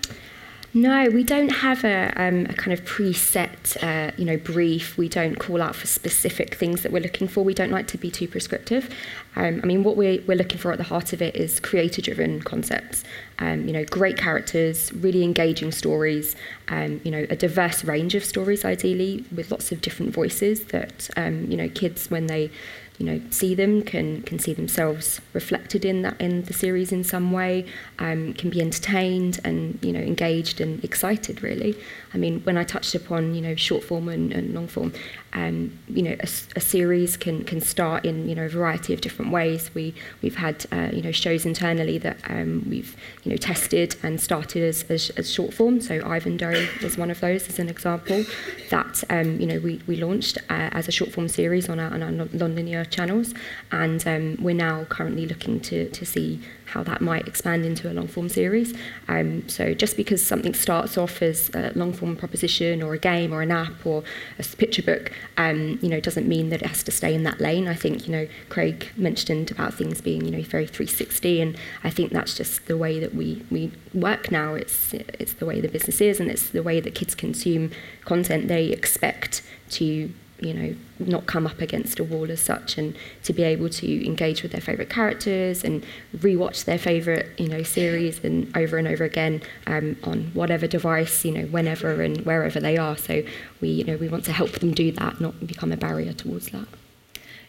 No, 0.77 1.07
we 1.09 1.23
don't 1.23 1.47
have 1.53 1.85
a, 1.85 2.11
um, 2.17 2.47
a 2.47 2.53
kind 2.53 2.73
of 2.73 2.83
preset, 2.83 3.81
uh, 3.81 4.11
you 4.17 4.25
know, 4.25 4.35
brief. 4.35 4.97
We 4.97 5.07
don't 5.07 5.39
call 5.39 5.61
out 5.61 5.73
for 5.73 5.87
specific 5.87 6.55
things 6.55 6.81
that 6.81 6.91
we're 6.91 7.01
looking 7.01 7.29
for. 7.29 7.45
We 7.45 7.53
don't 7.53 7.71
like 7.71 7.87
to 7.87 7.97
be 7.97 8.11
too 8.11 8.27
prescriptive. 8.27 8.93
Um, 9.37 9.61
I 9.63 9.67
mean, 9.67 9.85
what 9.85 9.95
we're, 9.95 10.21
we're 10.27 10.35
looking 10.35 10.57
for 10.57 10.73
at 10.73 10.77
the 10.77 10.83
heart 10.83 11.13
of 11.13 11.21
it 11.21 11.33
is 11.37 11.61
creator-driven 11.61 12.41
concepts. 12.41 13.05
Um, 13.39 13.67
you 13.67 13.73
know, 13.73 13.83
great 13.85 14.17
characters, 14.17 14.93
really 14.93 15.23
engaging 15.23 15.71
stories. 15.71 16.35
Um, 16.69 17.01
you 17.03 17.11
know, 17.11 17.25
a 17.29 17.35
diverse 17.35 17.83
range 17.83 18.15
of 18.15 18.23
stories, 18.23 18.63
ideally, 18.63 19.25
with 19.35 19.51
lots 19.51 19.71
of 19.71 19.81
different 19.81 20.13
voices 20.13 20.65
that 20.65 21.09
um, 21.17 21.49
you 21.51 21.57
know 21.57 21.69
kids 21.69 22.09
when 22.09 22.27
they 22.27 22.49
you 22.97 23.05
know 23.05 23.21
see 23.29 23.53
them 23.53 23.81
can 23.81 24.21
can 24.21 24.39
see 24.39 24.53
themselves 24.53 25.19
reflected 25.33 25.83
in 25.83 26.01
that 26.01 26.19
in 26.19 26.43
the 26.43 26.53
series 26.53 26.91
in 26.91 27.03
some 27.03 27.31
way 27.31 27.65
um, 27.99 28.33
can 28.33 28.49
be 28.49 28.61
entertained 28.61 29.39
and 29.43 29.77
you 29.81 29.91
know 29.91 29.99
engaged 29.99 30.61
and 30.61 30.83
excited 30.83 31.43
really 31.43 31.77
I 32.13 32.17
mean 32.17 32.41
when 32.41 32.57
I 32.57 32.63
touched 32.63 32.95
upon 32.95 33.35
you 33.35 33.41
know 33.41 33.55
short 33.55 33.83
form 33.83 34.07
and, 34.07 34.31
and 34.31 34.53
long 34.53 34.67
form 34.67 34.93
um, 35.33 35.77
you 35.89 36.03
know 36.03 36.15
a, 36.19 36.27
a 36.55 36.61
series 36.61 37.17
can 37.17 37.43
can 37.43 37.59
start 37.59 38.05
in 38.05 38.29
you 38.29 38.35
know 38.35 38.45
a 38.45 38.49
variety 38.49 38.93
of 38.93 39.01
different 39.01 39.31
ways 39.31 39.69
we 39.73 39.93
we've 40.21 40.37
had 40.37 40.65
uh, 40.71 40.89
you 40.93 41.01
know 41.01 41.11
shows 41.11 41.45
internally 41.45 41.97
that 41.97 42.17
um, 42.29 42.65
we've 42.69 42.95
you 43.25 43.31
know 43.31 43.37
tested 43.37 43.95
and 44.03 44.21
started 44.21 44.63
as, 44.63 44.83
as, 44.89 45.09
as 45.17 45.29
short 45.29 45.53
form. 45.53 45.81
So 45.81 45.99
Ivandoe 45.99 46.83
is 46.83 46.97
one 46.97 47.11
of 47.11 47.19
those 47.19 47.49
as 47.49 47.59
an 47.59 47.69
example 47.69 48.23
that 48.69 49.03
um, 49.09 49.39
you 49.39 49.47
know 49.47 49.59
we, 49.59 49.81
we 49.87 49.95
launched 49.97 50.37
uh, 50.49 50.69
as 50.71 50.87
a 50.87 50.91
short 50.91 51.11
form 51.11 51.27
series 51.27 51.67
on 51.67 51.79
our, 51.79 51.91
on 51.91 52.03
our 52.03 52.11
non-linear 52.11 52.85
channels. 52.85 53.33
And 53.71 54.07
um, 54.07 54.37
we're 54.39 54.55
now 54.55 54.85
currently 54.85 55.25
looking 55.25 55.59
to, 55.61 55.89
to 55.89 56.05
see 56.05 56.39
how 56.65 56.83
that 56.83 57.01
might 57.01 57.27
expand 57.27 57.65
into 57.65 57.91
a 57.91 57.93
long 57.93 58.07
form 58.07 58.29
series. 58.29 58.73
Um, 59.07 59.47
so 59.47 59.73
just 59.73 59.97
because 59.97 60.25
something 60.25 60.53
starts 60.53 60.97
off 60.97 61.21
as 61.21 61.49
a 61.53 61.71
long 61.75 61.93
form 61.93 62.15
proposition 62.15 62.81
or 62.81 62.93
a 62.93 62.99
game 62.99 63.33
or 63.33 63.41
an 63.41 63.51
app 63.51 63.85
or 63.85 64.03
a 64.39 64.43
picture 64.43 64.81
book, 64.81 65.11
um, 65.37 65.79
you 65.81 65.89
know, 65.89 65.99
doesn't 65.99 66.27
mean 66.27 66.49
that 66.49 66.61
it 66.61 66.67
has 66.67 66.83
to 66.83 66.91
stay 66.91 67.13
in 67.13 67.23
that 67.23 67.39
lane. 67.39 67.67
I 67.67 67.75
think, 67.75 68.07
you 68.07 68.11
know, 68.11 68.27
Craig 68.49 68.89
mentioned 68.97 69.51
about 69.51 69.73
things 69.73 70.01
being, 70.01 70.25
you 70.25 70.31
know, 70.31 70.41
very 70.41 70.67
360 70.67 71.41
and 71.41 71.57
I 71.83 71.89
think 71.89 72.11
that's 72.11 72.35
just 72.35 72.65
the 72.67 72.77
way 72.77 72.99
that 72.99 73.13
we, 73.13 73.45
we 73.51 73.71
work 73.93 74.31
now. 74.31 74.55
It's, 74.55 74.93
it's 74.93 75.33
the 75.33 75.45
way 75.45 75.61
the 75.61 75.69
business 75.69 76.01
is 76.01 76.19
and 76.19 76.29
it's 76.29 76.49
the 76.49 76.63
way 76.63 76.79
that 76.79 76.95
kids 76.95 77.15
consume 77.15 77.71
content. 78.03 78.47
They 78.47 78.65
expect 78.67 79.43
to 79.71 80.11
you 80.39 80.53
know, 80.53 80.75
not 80.99 81.25
come 81.25 81.47
up 81.47 81.61
against 81.61 81.99
a 81.99 82.03
wall 82.03 82.29
as 82.29 82.41
such, 82.41 82.77
and 82.77 82.95
to 83.23 83.33
be 83.33 83.43
able 83.43 83.69
to 83.69 84.05
engage 84.05 84.43
with 84.43 84.51
their 84.51 84.61
favourite 84.61 84.89
characters 84.89 85.63
and 85.63 85.85
rewatch 86.17 86.65
their 86.65 86.77
favourite, 86.77 87.25
you 87.37 87.47
know, 87.47 87.63
series 87.63 88.23
and 88.23 88.55
over 88.55 88.77
and 88.77 88.87
over 88.87 89.03
again 89.03 89.41
um, 89.67 89.95
on 90.03 90.31
whatever 90.33 90.67
device, 90.67 91.23
you 91.25 91.31
know, 91.31 91.45
whenever 91.47 92.01
and 92.01 92.25
wherever 92.25 92.59
they 92.59 92.77
are. 92.77 92.97
So 92.97 93.23
we, 93.61 93.69
you 93.69 93.83
know, 93.83 93.97
we 93.97 94.07
want 94.07 94.25
to 94.25 94.33
help 94.33 94.51
them 94.51 94.73
do 94.73 94.91
that, 94.93 95.21
not 95.21 95.45
become 95.45 95.71
a 95.71 95.77
barrier 95.77 96.13
towards 96.13 96.47
that. 96.49 96.67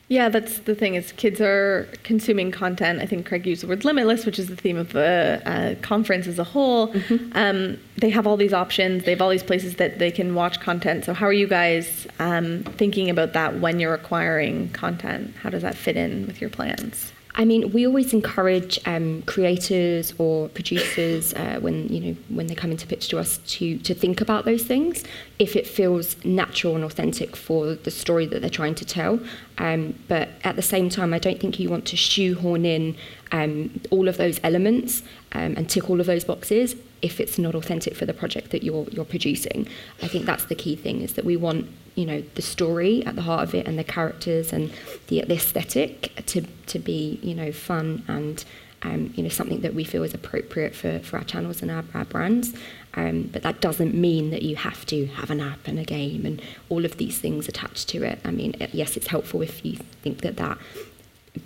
Yeah, 0.09 0.29
that's 0.29 0.61
the 0.61 0.77
thing 0.77 0.95
is 0.95 1.11
kids 1.13 1.41
are 1.41 1.89
consuming 2.05 2.53
content. 2.53 3.01
I 3.01 3.07
think 3.07 3.27
Craig 3.27 3.45
used 3.45 3.65
the 3.65 3.67
word 3.67 3.85
limitless, 3.85 4.25
which 4.25 4.39
is 4.39 4.47
the 4.47 4.55
theme 4.55 4.77
of 4.77 4.93
the 4.93 5.43
uh, 5.45 5.75
conference 5.83 6.29
as 6.29 6.39
a 6.39 6.45
whole. 6.45 6.95
Um, 7.33 7.79
they 7.99 8.11
have 8.11 8.27
all 8.27 8.37
these 8.37 8.53
options. 8.53 9.05
They 9.05 9.11
have 9.11 9.21
all 9.21 9.31
these 9.31 9.43
places 9.43 9.77
that 9.77 9.99
they 9.99 10.11
can 10.11 10.35
watch 10.35 10.61
content. 10.61 11.05
So 11.05 11.13
how 11.13 11.27
are 11.27 11.33
you 11.33 11.49
guys 11.49 12.07
um, 12.19 12.63
thinking 12.63 13.11
about 13.11 13.33
that 13.33 13.61
when 13.61 13.81
you're 13.81 13.95
acquiring 13.95 14.71
content? 14.71 15.35
How 15.43 15.51
does 15.51 15.63
that 15.63 15.75
fit 15.75 15.97
in 15.97 16.27
with 16.27 16.41
your 16.41 16.51
plans? 16.51 17.13
I 17.39 17.45
mean, 17.45 17.71
we 17.73 17.87
always 17.87 18.15
encourage 18.15 18.81
um, 18.87 19.23
creators 19.23 20.15
or 20.17 20.49
producers 20.49 21.35
uh, 21.35 21.59
when 21.61 21.87
you 21.89 22.01
know 22.01 22.17
when 22.31 22.47
they 22.47 22.55
come 22.55 22.71
into 22.71 22.87
pitch 22.87 23.09
to 23.09 23.19
us 23.19 23.39
to 23.49 23.79
to 23.79 23.95
think 23.95 24.23
about 24.23 24.47
those 24.47 24.65
things 24.65 25.05
if 25.39 25.55
it 25.55 25.67
feels 25.67 26.17
natural 26.25 26.75
and 26.75 26.83
authentic 26.83 27.37
for 27.37 27.75
the 27.75 27.91
story 27.91 28.25
that 28.27 28.41
they're 28.41 28.49
trying 28.49 28.75
to 28.77 28.87
tell. 28.87 29.21
Um, 29.59 29.99
but 30.09 30.31
at 30.45 30.57
the 30.57 30.63
same 30.63 30.89
time, 30.89 31.13
I 31.13 31.19
don't 31.19 31.39
think 31.39 31.61
you 31.61 31.69
want 31.69 31.85
to 31.87 31.97
shoehorn 31.97 32.65
in 32.65 32.97
um, 33.33 33.81
all 33.91 34.09
of 34.09 34.17
those 34.17 34.41
elements 34.43 35.03
um, 35.37 35.55
and 35.57 35.69
tick 35.69 35.91
all 35.91 36.01
of 36.01 36.07
those 36.07 36.25
boxes 36.25 36.75
if 37.03 37.21
it's 37.21 37.39
not 37.39 37.55
authentic 37.55 37.95
for 37.95 38.07
the 38.07 38.15
project 38.15 38.51
that 38.51 38.63
you're 38.63 38.87
you're 38.91 39.05
producing. 39.05 39.69
I 40.03 40.09
think 40.09 40.25
that's 40.25 40.47
the 40.47 40.55
key 40.55 40.77
thing 40.77 41.03
is 41.03 41.13
that 41.13 41.27
we 41.27 41.37
want 41.37 41.69
you 41.95 42.07
know 42.07 42.23
the 42.35 42.43
story 42.43 43.05
at 43.05 43.17
the 43.17 43.23
heart 43.23 43.43
of 43.43 43.55
it 43.55 43.69
and 43.69 43.79
the 43.79 43.85
characters 43.85 44.53
and 44.53 44.73
the, 45.09 45.23
the 45.23 45.35
aesthetic 45.35 46.23
to 46.27 46.41
to 46.73 46.79
be 46.79 47.21
you 47.23 47.35
know 47.35 47.53
fun 47.53 48.03
and 48.09 48.45
um, 48.83 49.13
you 49.15 49.23
know 49.23 49.29
something 49.29 49.61
that 49.61 49.75
we 49.75 49.85
feel 49.85 50.03
is 50.05 50.15
appropriate 50.15 50.75
for, 50.75 51.01
for 51.01 51.19
our 51.19 51.25
channels 51.25 51.61
and 51.61 51.71
our, 51.71 51.85
our 51.93 52.07
brands. 52.07 52.55
Um, 52.95 53.29
but 53.31 53.43
that 53.43 53.61
doesn't 53.61 53.95
mean 53.95 54.31
that 54.31 54.41
you 54.41 54.57
have 54.57 54.87
to 54.87 55.05
have 55.07 55.31
an 55.31 55.41
app 55.41 55.69
and 55.69 55.79
a 55.79 55.85
game 55.85 56.25
and 56.25 56.41
all 56.71 56.87
of 56.87 56.97
these 56.97 57.19
things 57.19 57.47
attached 57.47 57.91
to 57.91 58.03
it. 58.03 58.19
I 58.25 58.31
mean, 58.31 58.55
yes, 58.73 58.97
it's 58.97 59.09
helpful 59.09 59.43
if 59.43 59.63
you 59.67 59.77
think 60.03 60.23
that 60.23 60.39
that 60.39 60.57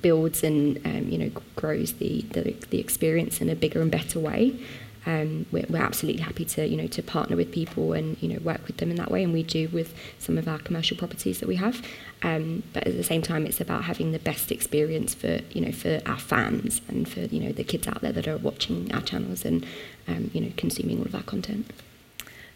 builds 0.02 0.42
and 0.42 0.78
um, 0.86 1.08
you 1.08 1.18
know 1.18 1.30
grows 1.56 1.94
the, 1.94 2.22
the 2.30 2.54
the 2.70 2.78
experience 2.78 3.40
in 3.40 3.48
a 3.48 3.54
bigger 3.54 3.80
and 3.80 3.90
better 3.90 4.18
way. 4.18 4.58
Um, 5.06 5.46
we're, 5.50 5.64
we're 5.70 5.82
absolutely 5.82 6.20
happy 6.20 6.44
to 6.44 6.68
you 6.68 6.76
know 6.76 6.86
to 6.88 7.02
partner 7.02 7.36
with 7.36 7.52
people 7.52 7.94
and 7.94 8.20
you 8.22 8.28
know 8.28 8.38
work 8.40 8.66
with 8.66 8.76
them 8.78 8.90
in 8.90 8.96
that 8.96 9.10
way, 9.10 9.22
and 9.22 9.32
we 9.32 9.42
do 9.42 9.68
with 9.68 9.94
some 10.18 10.36
of 10.36 10.46
our 10.46 10.58
commercial 10.58 10.96
properties 10.96 11.40
that 11.40 11.48
we 11.48 11.56
have. 11.56 11.84
Um, 12.22 12.62
but 12.74 12.86
at 12.86 12.96
the 12.96 13.02
same 13.02 13.22
time, 13.22 13.46
it's 13.46 13.60
about 13.60 13.84
having 13.84 14.12
the 14.12 14.18
best 14.18 14.52
experience 14.52 15.14
for 15.14 15.40
you 15.52 15.62
know 15.62 15.72
for 15.72 16.00
our 16.04 16.18
fans 16.18 16.82
and 16.88 17.08
for 17.08 17.20
you 17.20 17.40
know 17.40 17.52
the 17.52 17.64
kids 17.64 17.88
out 17.88 18.02
there 18.02 18.12
that 18.12 18.28
are 18.28 18.36
watching 18.36 18.92
our 18.92 19.00
channels 19.00 19.44
and 19.44 19.66
um, 20.06 20.30
you 20.34 20.40
know 20.40 20.52
consuming 20.56 20.98
all 20.98 21.06
of 21.06 21.14
our 21.14 21.22
content. 21.22 21.72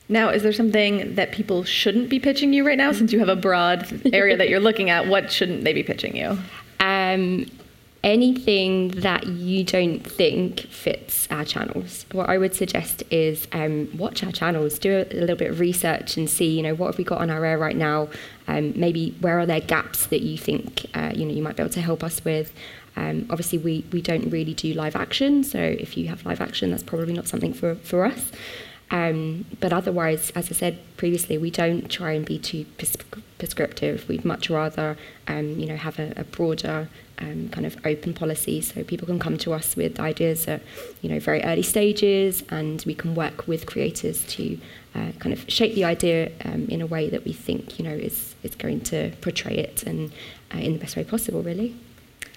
Now, 0.07 0.29
is 0.29 0.43
there 0.43 0.53
something 0.53 1.15
that 1.15 1.33
people 1.33 1.65
shouldn't 1.65 2.11
be 2.11 2.21
pitching 2.21 2.53
you 2.53 2.67
right 2.67 2.77
now? 2.77 2.93
Since 2.93 3.13
you 3.13 3.21
have 3.21 3.31
a 3.31 3.37
broad 3.37 4.03
area 4.13 4.37
that 4.37 4.51
you're 4.51 4.61
looking 4.61 4.91
at, 4.91 5.07
what 5.07 5.33
shouldn't 5.33 5.65
they 5.65 5.73
be 5.73 5.83
pitching 5.83 6.15
you? 6.15 6.37
Um, 7.15 7.47
anything 8.05 8.89
that 8.89 9.27
you 9.27 9.65
don't 9.65 10.01
think 10.01 10.61
fits 10.61 11.27
our 11.31 11.45
channels. 11.45 12.05
What 12.13 12.29
I 12.29 12.37
would 12.37 12.55
suggest 12.55 13.03
is 13.11 13.49
um, 13.53 13.89
watch 13.97 14.23
our 14.23 14.31
channels, 14.31 14.79
do 14.79 14.93
a, 14.93 15.03
a, 15.11 15.21
little 15.21 15.37
bit 15.37 15.51
of 15.51 15.59
research, 15.59 16.19
and 16.19 16.29
see, 16.29 16.55
you 16.55 16.63
know, 16.63 16.75
what 16.75 16.89
have 16.89 16.99
we 16.99 17.05
got 17.05 17.23
on 17.23 17.31
our 17.31 17.43
air 17.45 17.59
right 17.59 17.75
now? 17.75 18.09
Um, 18.47 18.79
maybe 18.79 19.17
where 19.21 19.41
are 19.41 19.47
there 19.47 19.61
gaps 19.61 20.07
that 20.09 20.21
you 20.21 20.37
think, 20.37 20.85
uh, 20.95 21.13
you 21.15 21.25
know, 21.25 21.33
you 21.33 21.43
might 21.43 21.57
be 21.57 21.63
able 21.63 21.73
to 21.73 21.81
help 21.81 22.05
us 22.05 22.23
with. 22.25 22.53
Um, 22.95 23.27
obviously, 23.31 23.59
we, 23.59 23.87
we 23.91 24.03
don't 24.03 24.29
really 24.29 24.55
do 24.55 24.75
live 24.75 24.97
action, 24.97 25.43
so 25.43 25.59
if 25.59 25.97
you 25.97 26.09
have 26.09 26.27
live 26.27 26.43
action, 26.43 26.71
that's 26.71 26.83
probably 26.83 27.15
not 27.15 27.27
something 27.27 27.55
for, 27.55 27.75
for 27.77 28.05
us. 28.05 28.31
Um, 28.91 29.47
but 29.61 29.73
otherwise, 29.73 30.31
as 30.35 30.51
I 30.51 30.55
said 30.55 30.79
previously, 30.97 31.39
we 31.39 31.51
don't 31.51 31.91
try 31.91 32.13
and 32.13 32.25
be 32.25 32.39
too 32.39 32.67
pres- 32.79 32.97
prescriptive. 33.39 34.09
We'd 34.09 34.25
much 34.25 34.51
rather, 34.51 34.97
um, 35.27 35.59
you 35.59 35.67
know, 35.67 35.77
have 35.77 35.99
a, 35.99 36.13
a 36.17 36.25
broader 36.25 36.89
um, 37.19 37.49
kind 37.49 37.67
of 37.67 37.77
open 37.85 38.13
policy, 38.13 38.61
so 38.61 38.85
people 38.85 39.07
can 39.07 39.19
come 39.19 39.39
to 39.39 39.53
us 39.53 39.77
with 39.77 39.99
ideas 40.01 40.47
at, 40.49 40.63
you 41.01 41.09
know, 41.09 41.19
very 41.19 41.43
early 41.43 41.63
stages, 41.63 42.43
and 42.51 42.83
we 42.87 42.95
can 42.95 43.15
work 43.15 43.47
with 43.47 43.67
creators 43.67 44.25
to 44.25 44.59
uh, 44.95 45.13
kind 45.19 45.33
of 45.33 45.45
shape 45.49 45.75
the 45.75 45.85
idea 45.85 46.31
um, 46.45 46.67
in 46.69 46.83
a 46.83 46.87
way 46.87 47.09
that 47.09 47.25
we 47.25 47.33
think, 47.33 47.79
you 47.79 47.85
know, 47.85 47.95
is 47.95 48.35
is 48.43 48.55
going 48.55 48.81
to 48.81 49.11
portray 49.21 49.57
it 49.57 49.83
and 49.85 50.13
uh, 50.55 50.59
in 50.59 50.75
the 50.75 50.79
best 50.79 50.97
way 50.97 51.05
possible, 51.05 51.43
really. 51.43 51.75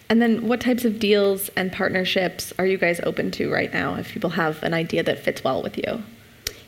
And 0.10 0.22
then, 0.22 0.48
what 0.48 0.62
types 0.62 0.86
of 0.86 1.00
deals 1.00 1.50
and 1.58 1.72
partnerships 1.72 2.54
are 2.58 2.66
you 2.66 2.78
guys 2.78 3.02
open 3.02 3.32
to 3.32 3.52
right 3.52 3.74
now? 3.74 3.96
If 3.96 4.14
people 4.14 4.32
have 4.32 4.64
an 4.64 4.74
idea 4.74 5.04
that 5.04 5.20
fits 5.20 5.44
well 5.44 5.62
with 5.62 5.78
you. 5.78 6.04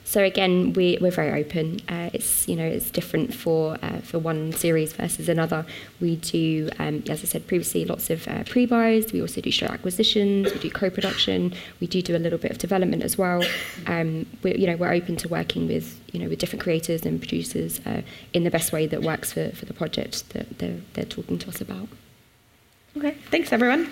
So 0.10 0.24
again, 0.24 0.74
we, 0.74 0.98
we're 1.00 1.12
very 1.12 1.40
open. 1.40 1.82
Uh, 1.88 2.10
it's 2.14 2.48
you 2.48 2.56
know 2.56 2.66
it's 2.66 2.90
different 2.90 3.32
for 3.32 3.78
uh, 3.84 4.00
for 4.00 4.18
one 4.18 4.52
series 4.54 4.92
versus 4.92 5.30
another. 5.30 5.68
We 6.02 6.16
do, 6.16 6.72
um, 6.80 7.04
as 7.08 7.22
I 7.22 7.26
said 7.26 7.46
previously, 7.46 7.86
lots 7.86 8.10
of 8.10 8.28
uh, 8.28 8.44
pre-buys. 8.46 9.14
We 9.14 9.22
also 9.22 9.40
do 9.40 9.52
show 9.52 9.68
acquisitions. 9.68 10.52
We 10.52 10.60
do 10.62 10.72
co-production. 10.72 11.54
We 11.80 11.86
do 11.86 12.02
do 12.02 12.16
a 12.16 12.18
little 12.18 12.40
bit 12.40 12.50
of 12.50 12.58
development 12.58 13.04
as 13.04 13.20
well. 13.20 13.44
Um, 13.86 14.26
we 14.42 14.56
you 14.56 14.66
know 14.66 14.78
we're 14.78 14.94
open 14.94 15.16
to 15.18 15.28
working 15.28 15.68
with 15.68 16.02
you 16.12 16.20
know 16.20 16.28
with 16.28 16.40
different 16.40 16.64
creators 16.64 17.06
and 17.06 17.20
producers 17.20 17.80
uh, 17.86 18.02
in 18.34 18.46
the 18.46 18.50
best 18.50 18.74
way 18.74 18.88
that 18.88 19.04
works 19.04 19.32
for, 19.32 19.52
for 19.52 19.66
the 19.66 19.76
project 19.76 20.28
that 20.32 20.58
they're, 20.58 20.80
they're 20.94 21.06
talking 21.06 21.38
to 21.38 21.50
us 21.50 21.62
about. 21.62 21.88
Okay, 22.98 23.16
thanks 23.30 23.54
everyone. 23.54 23.88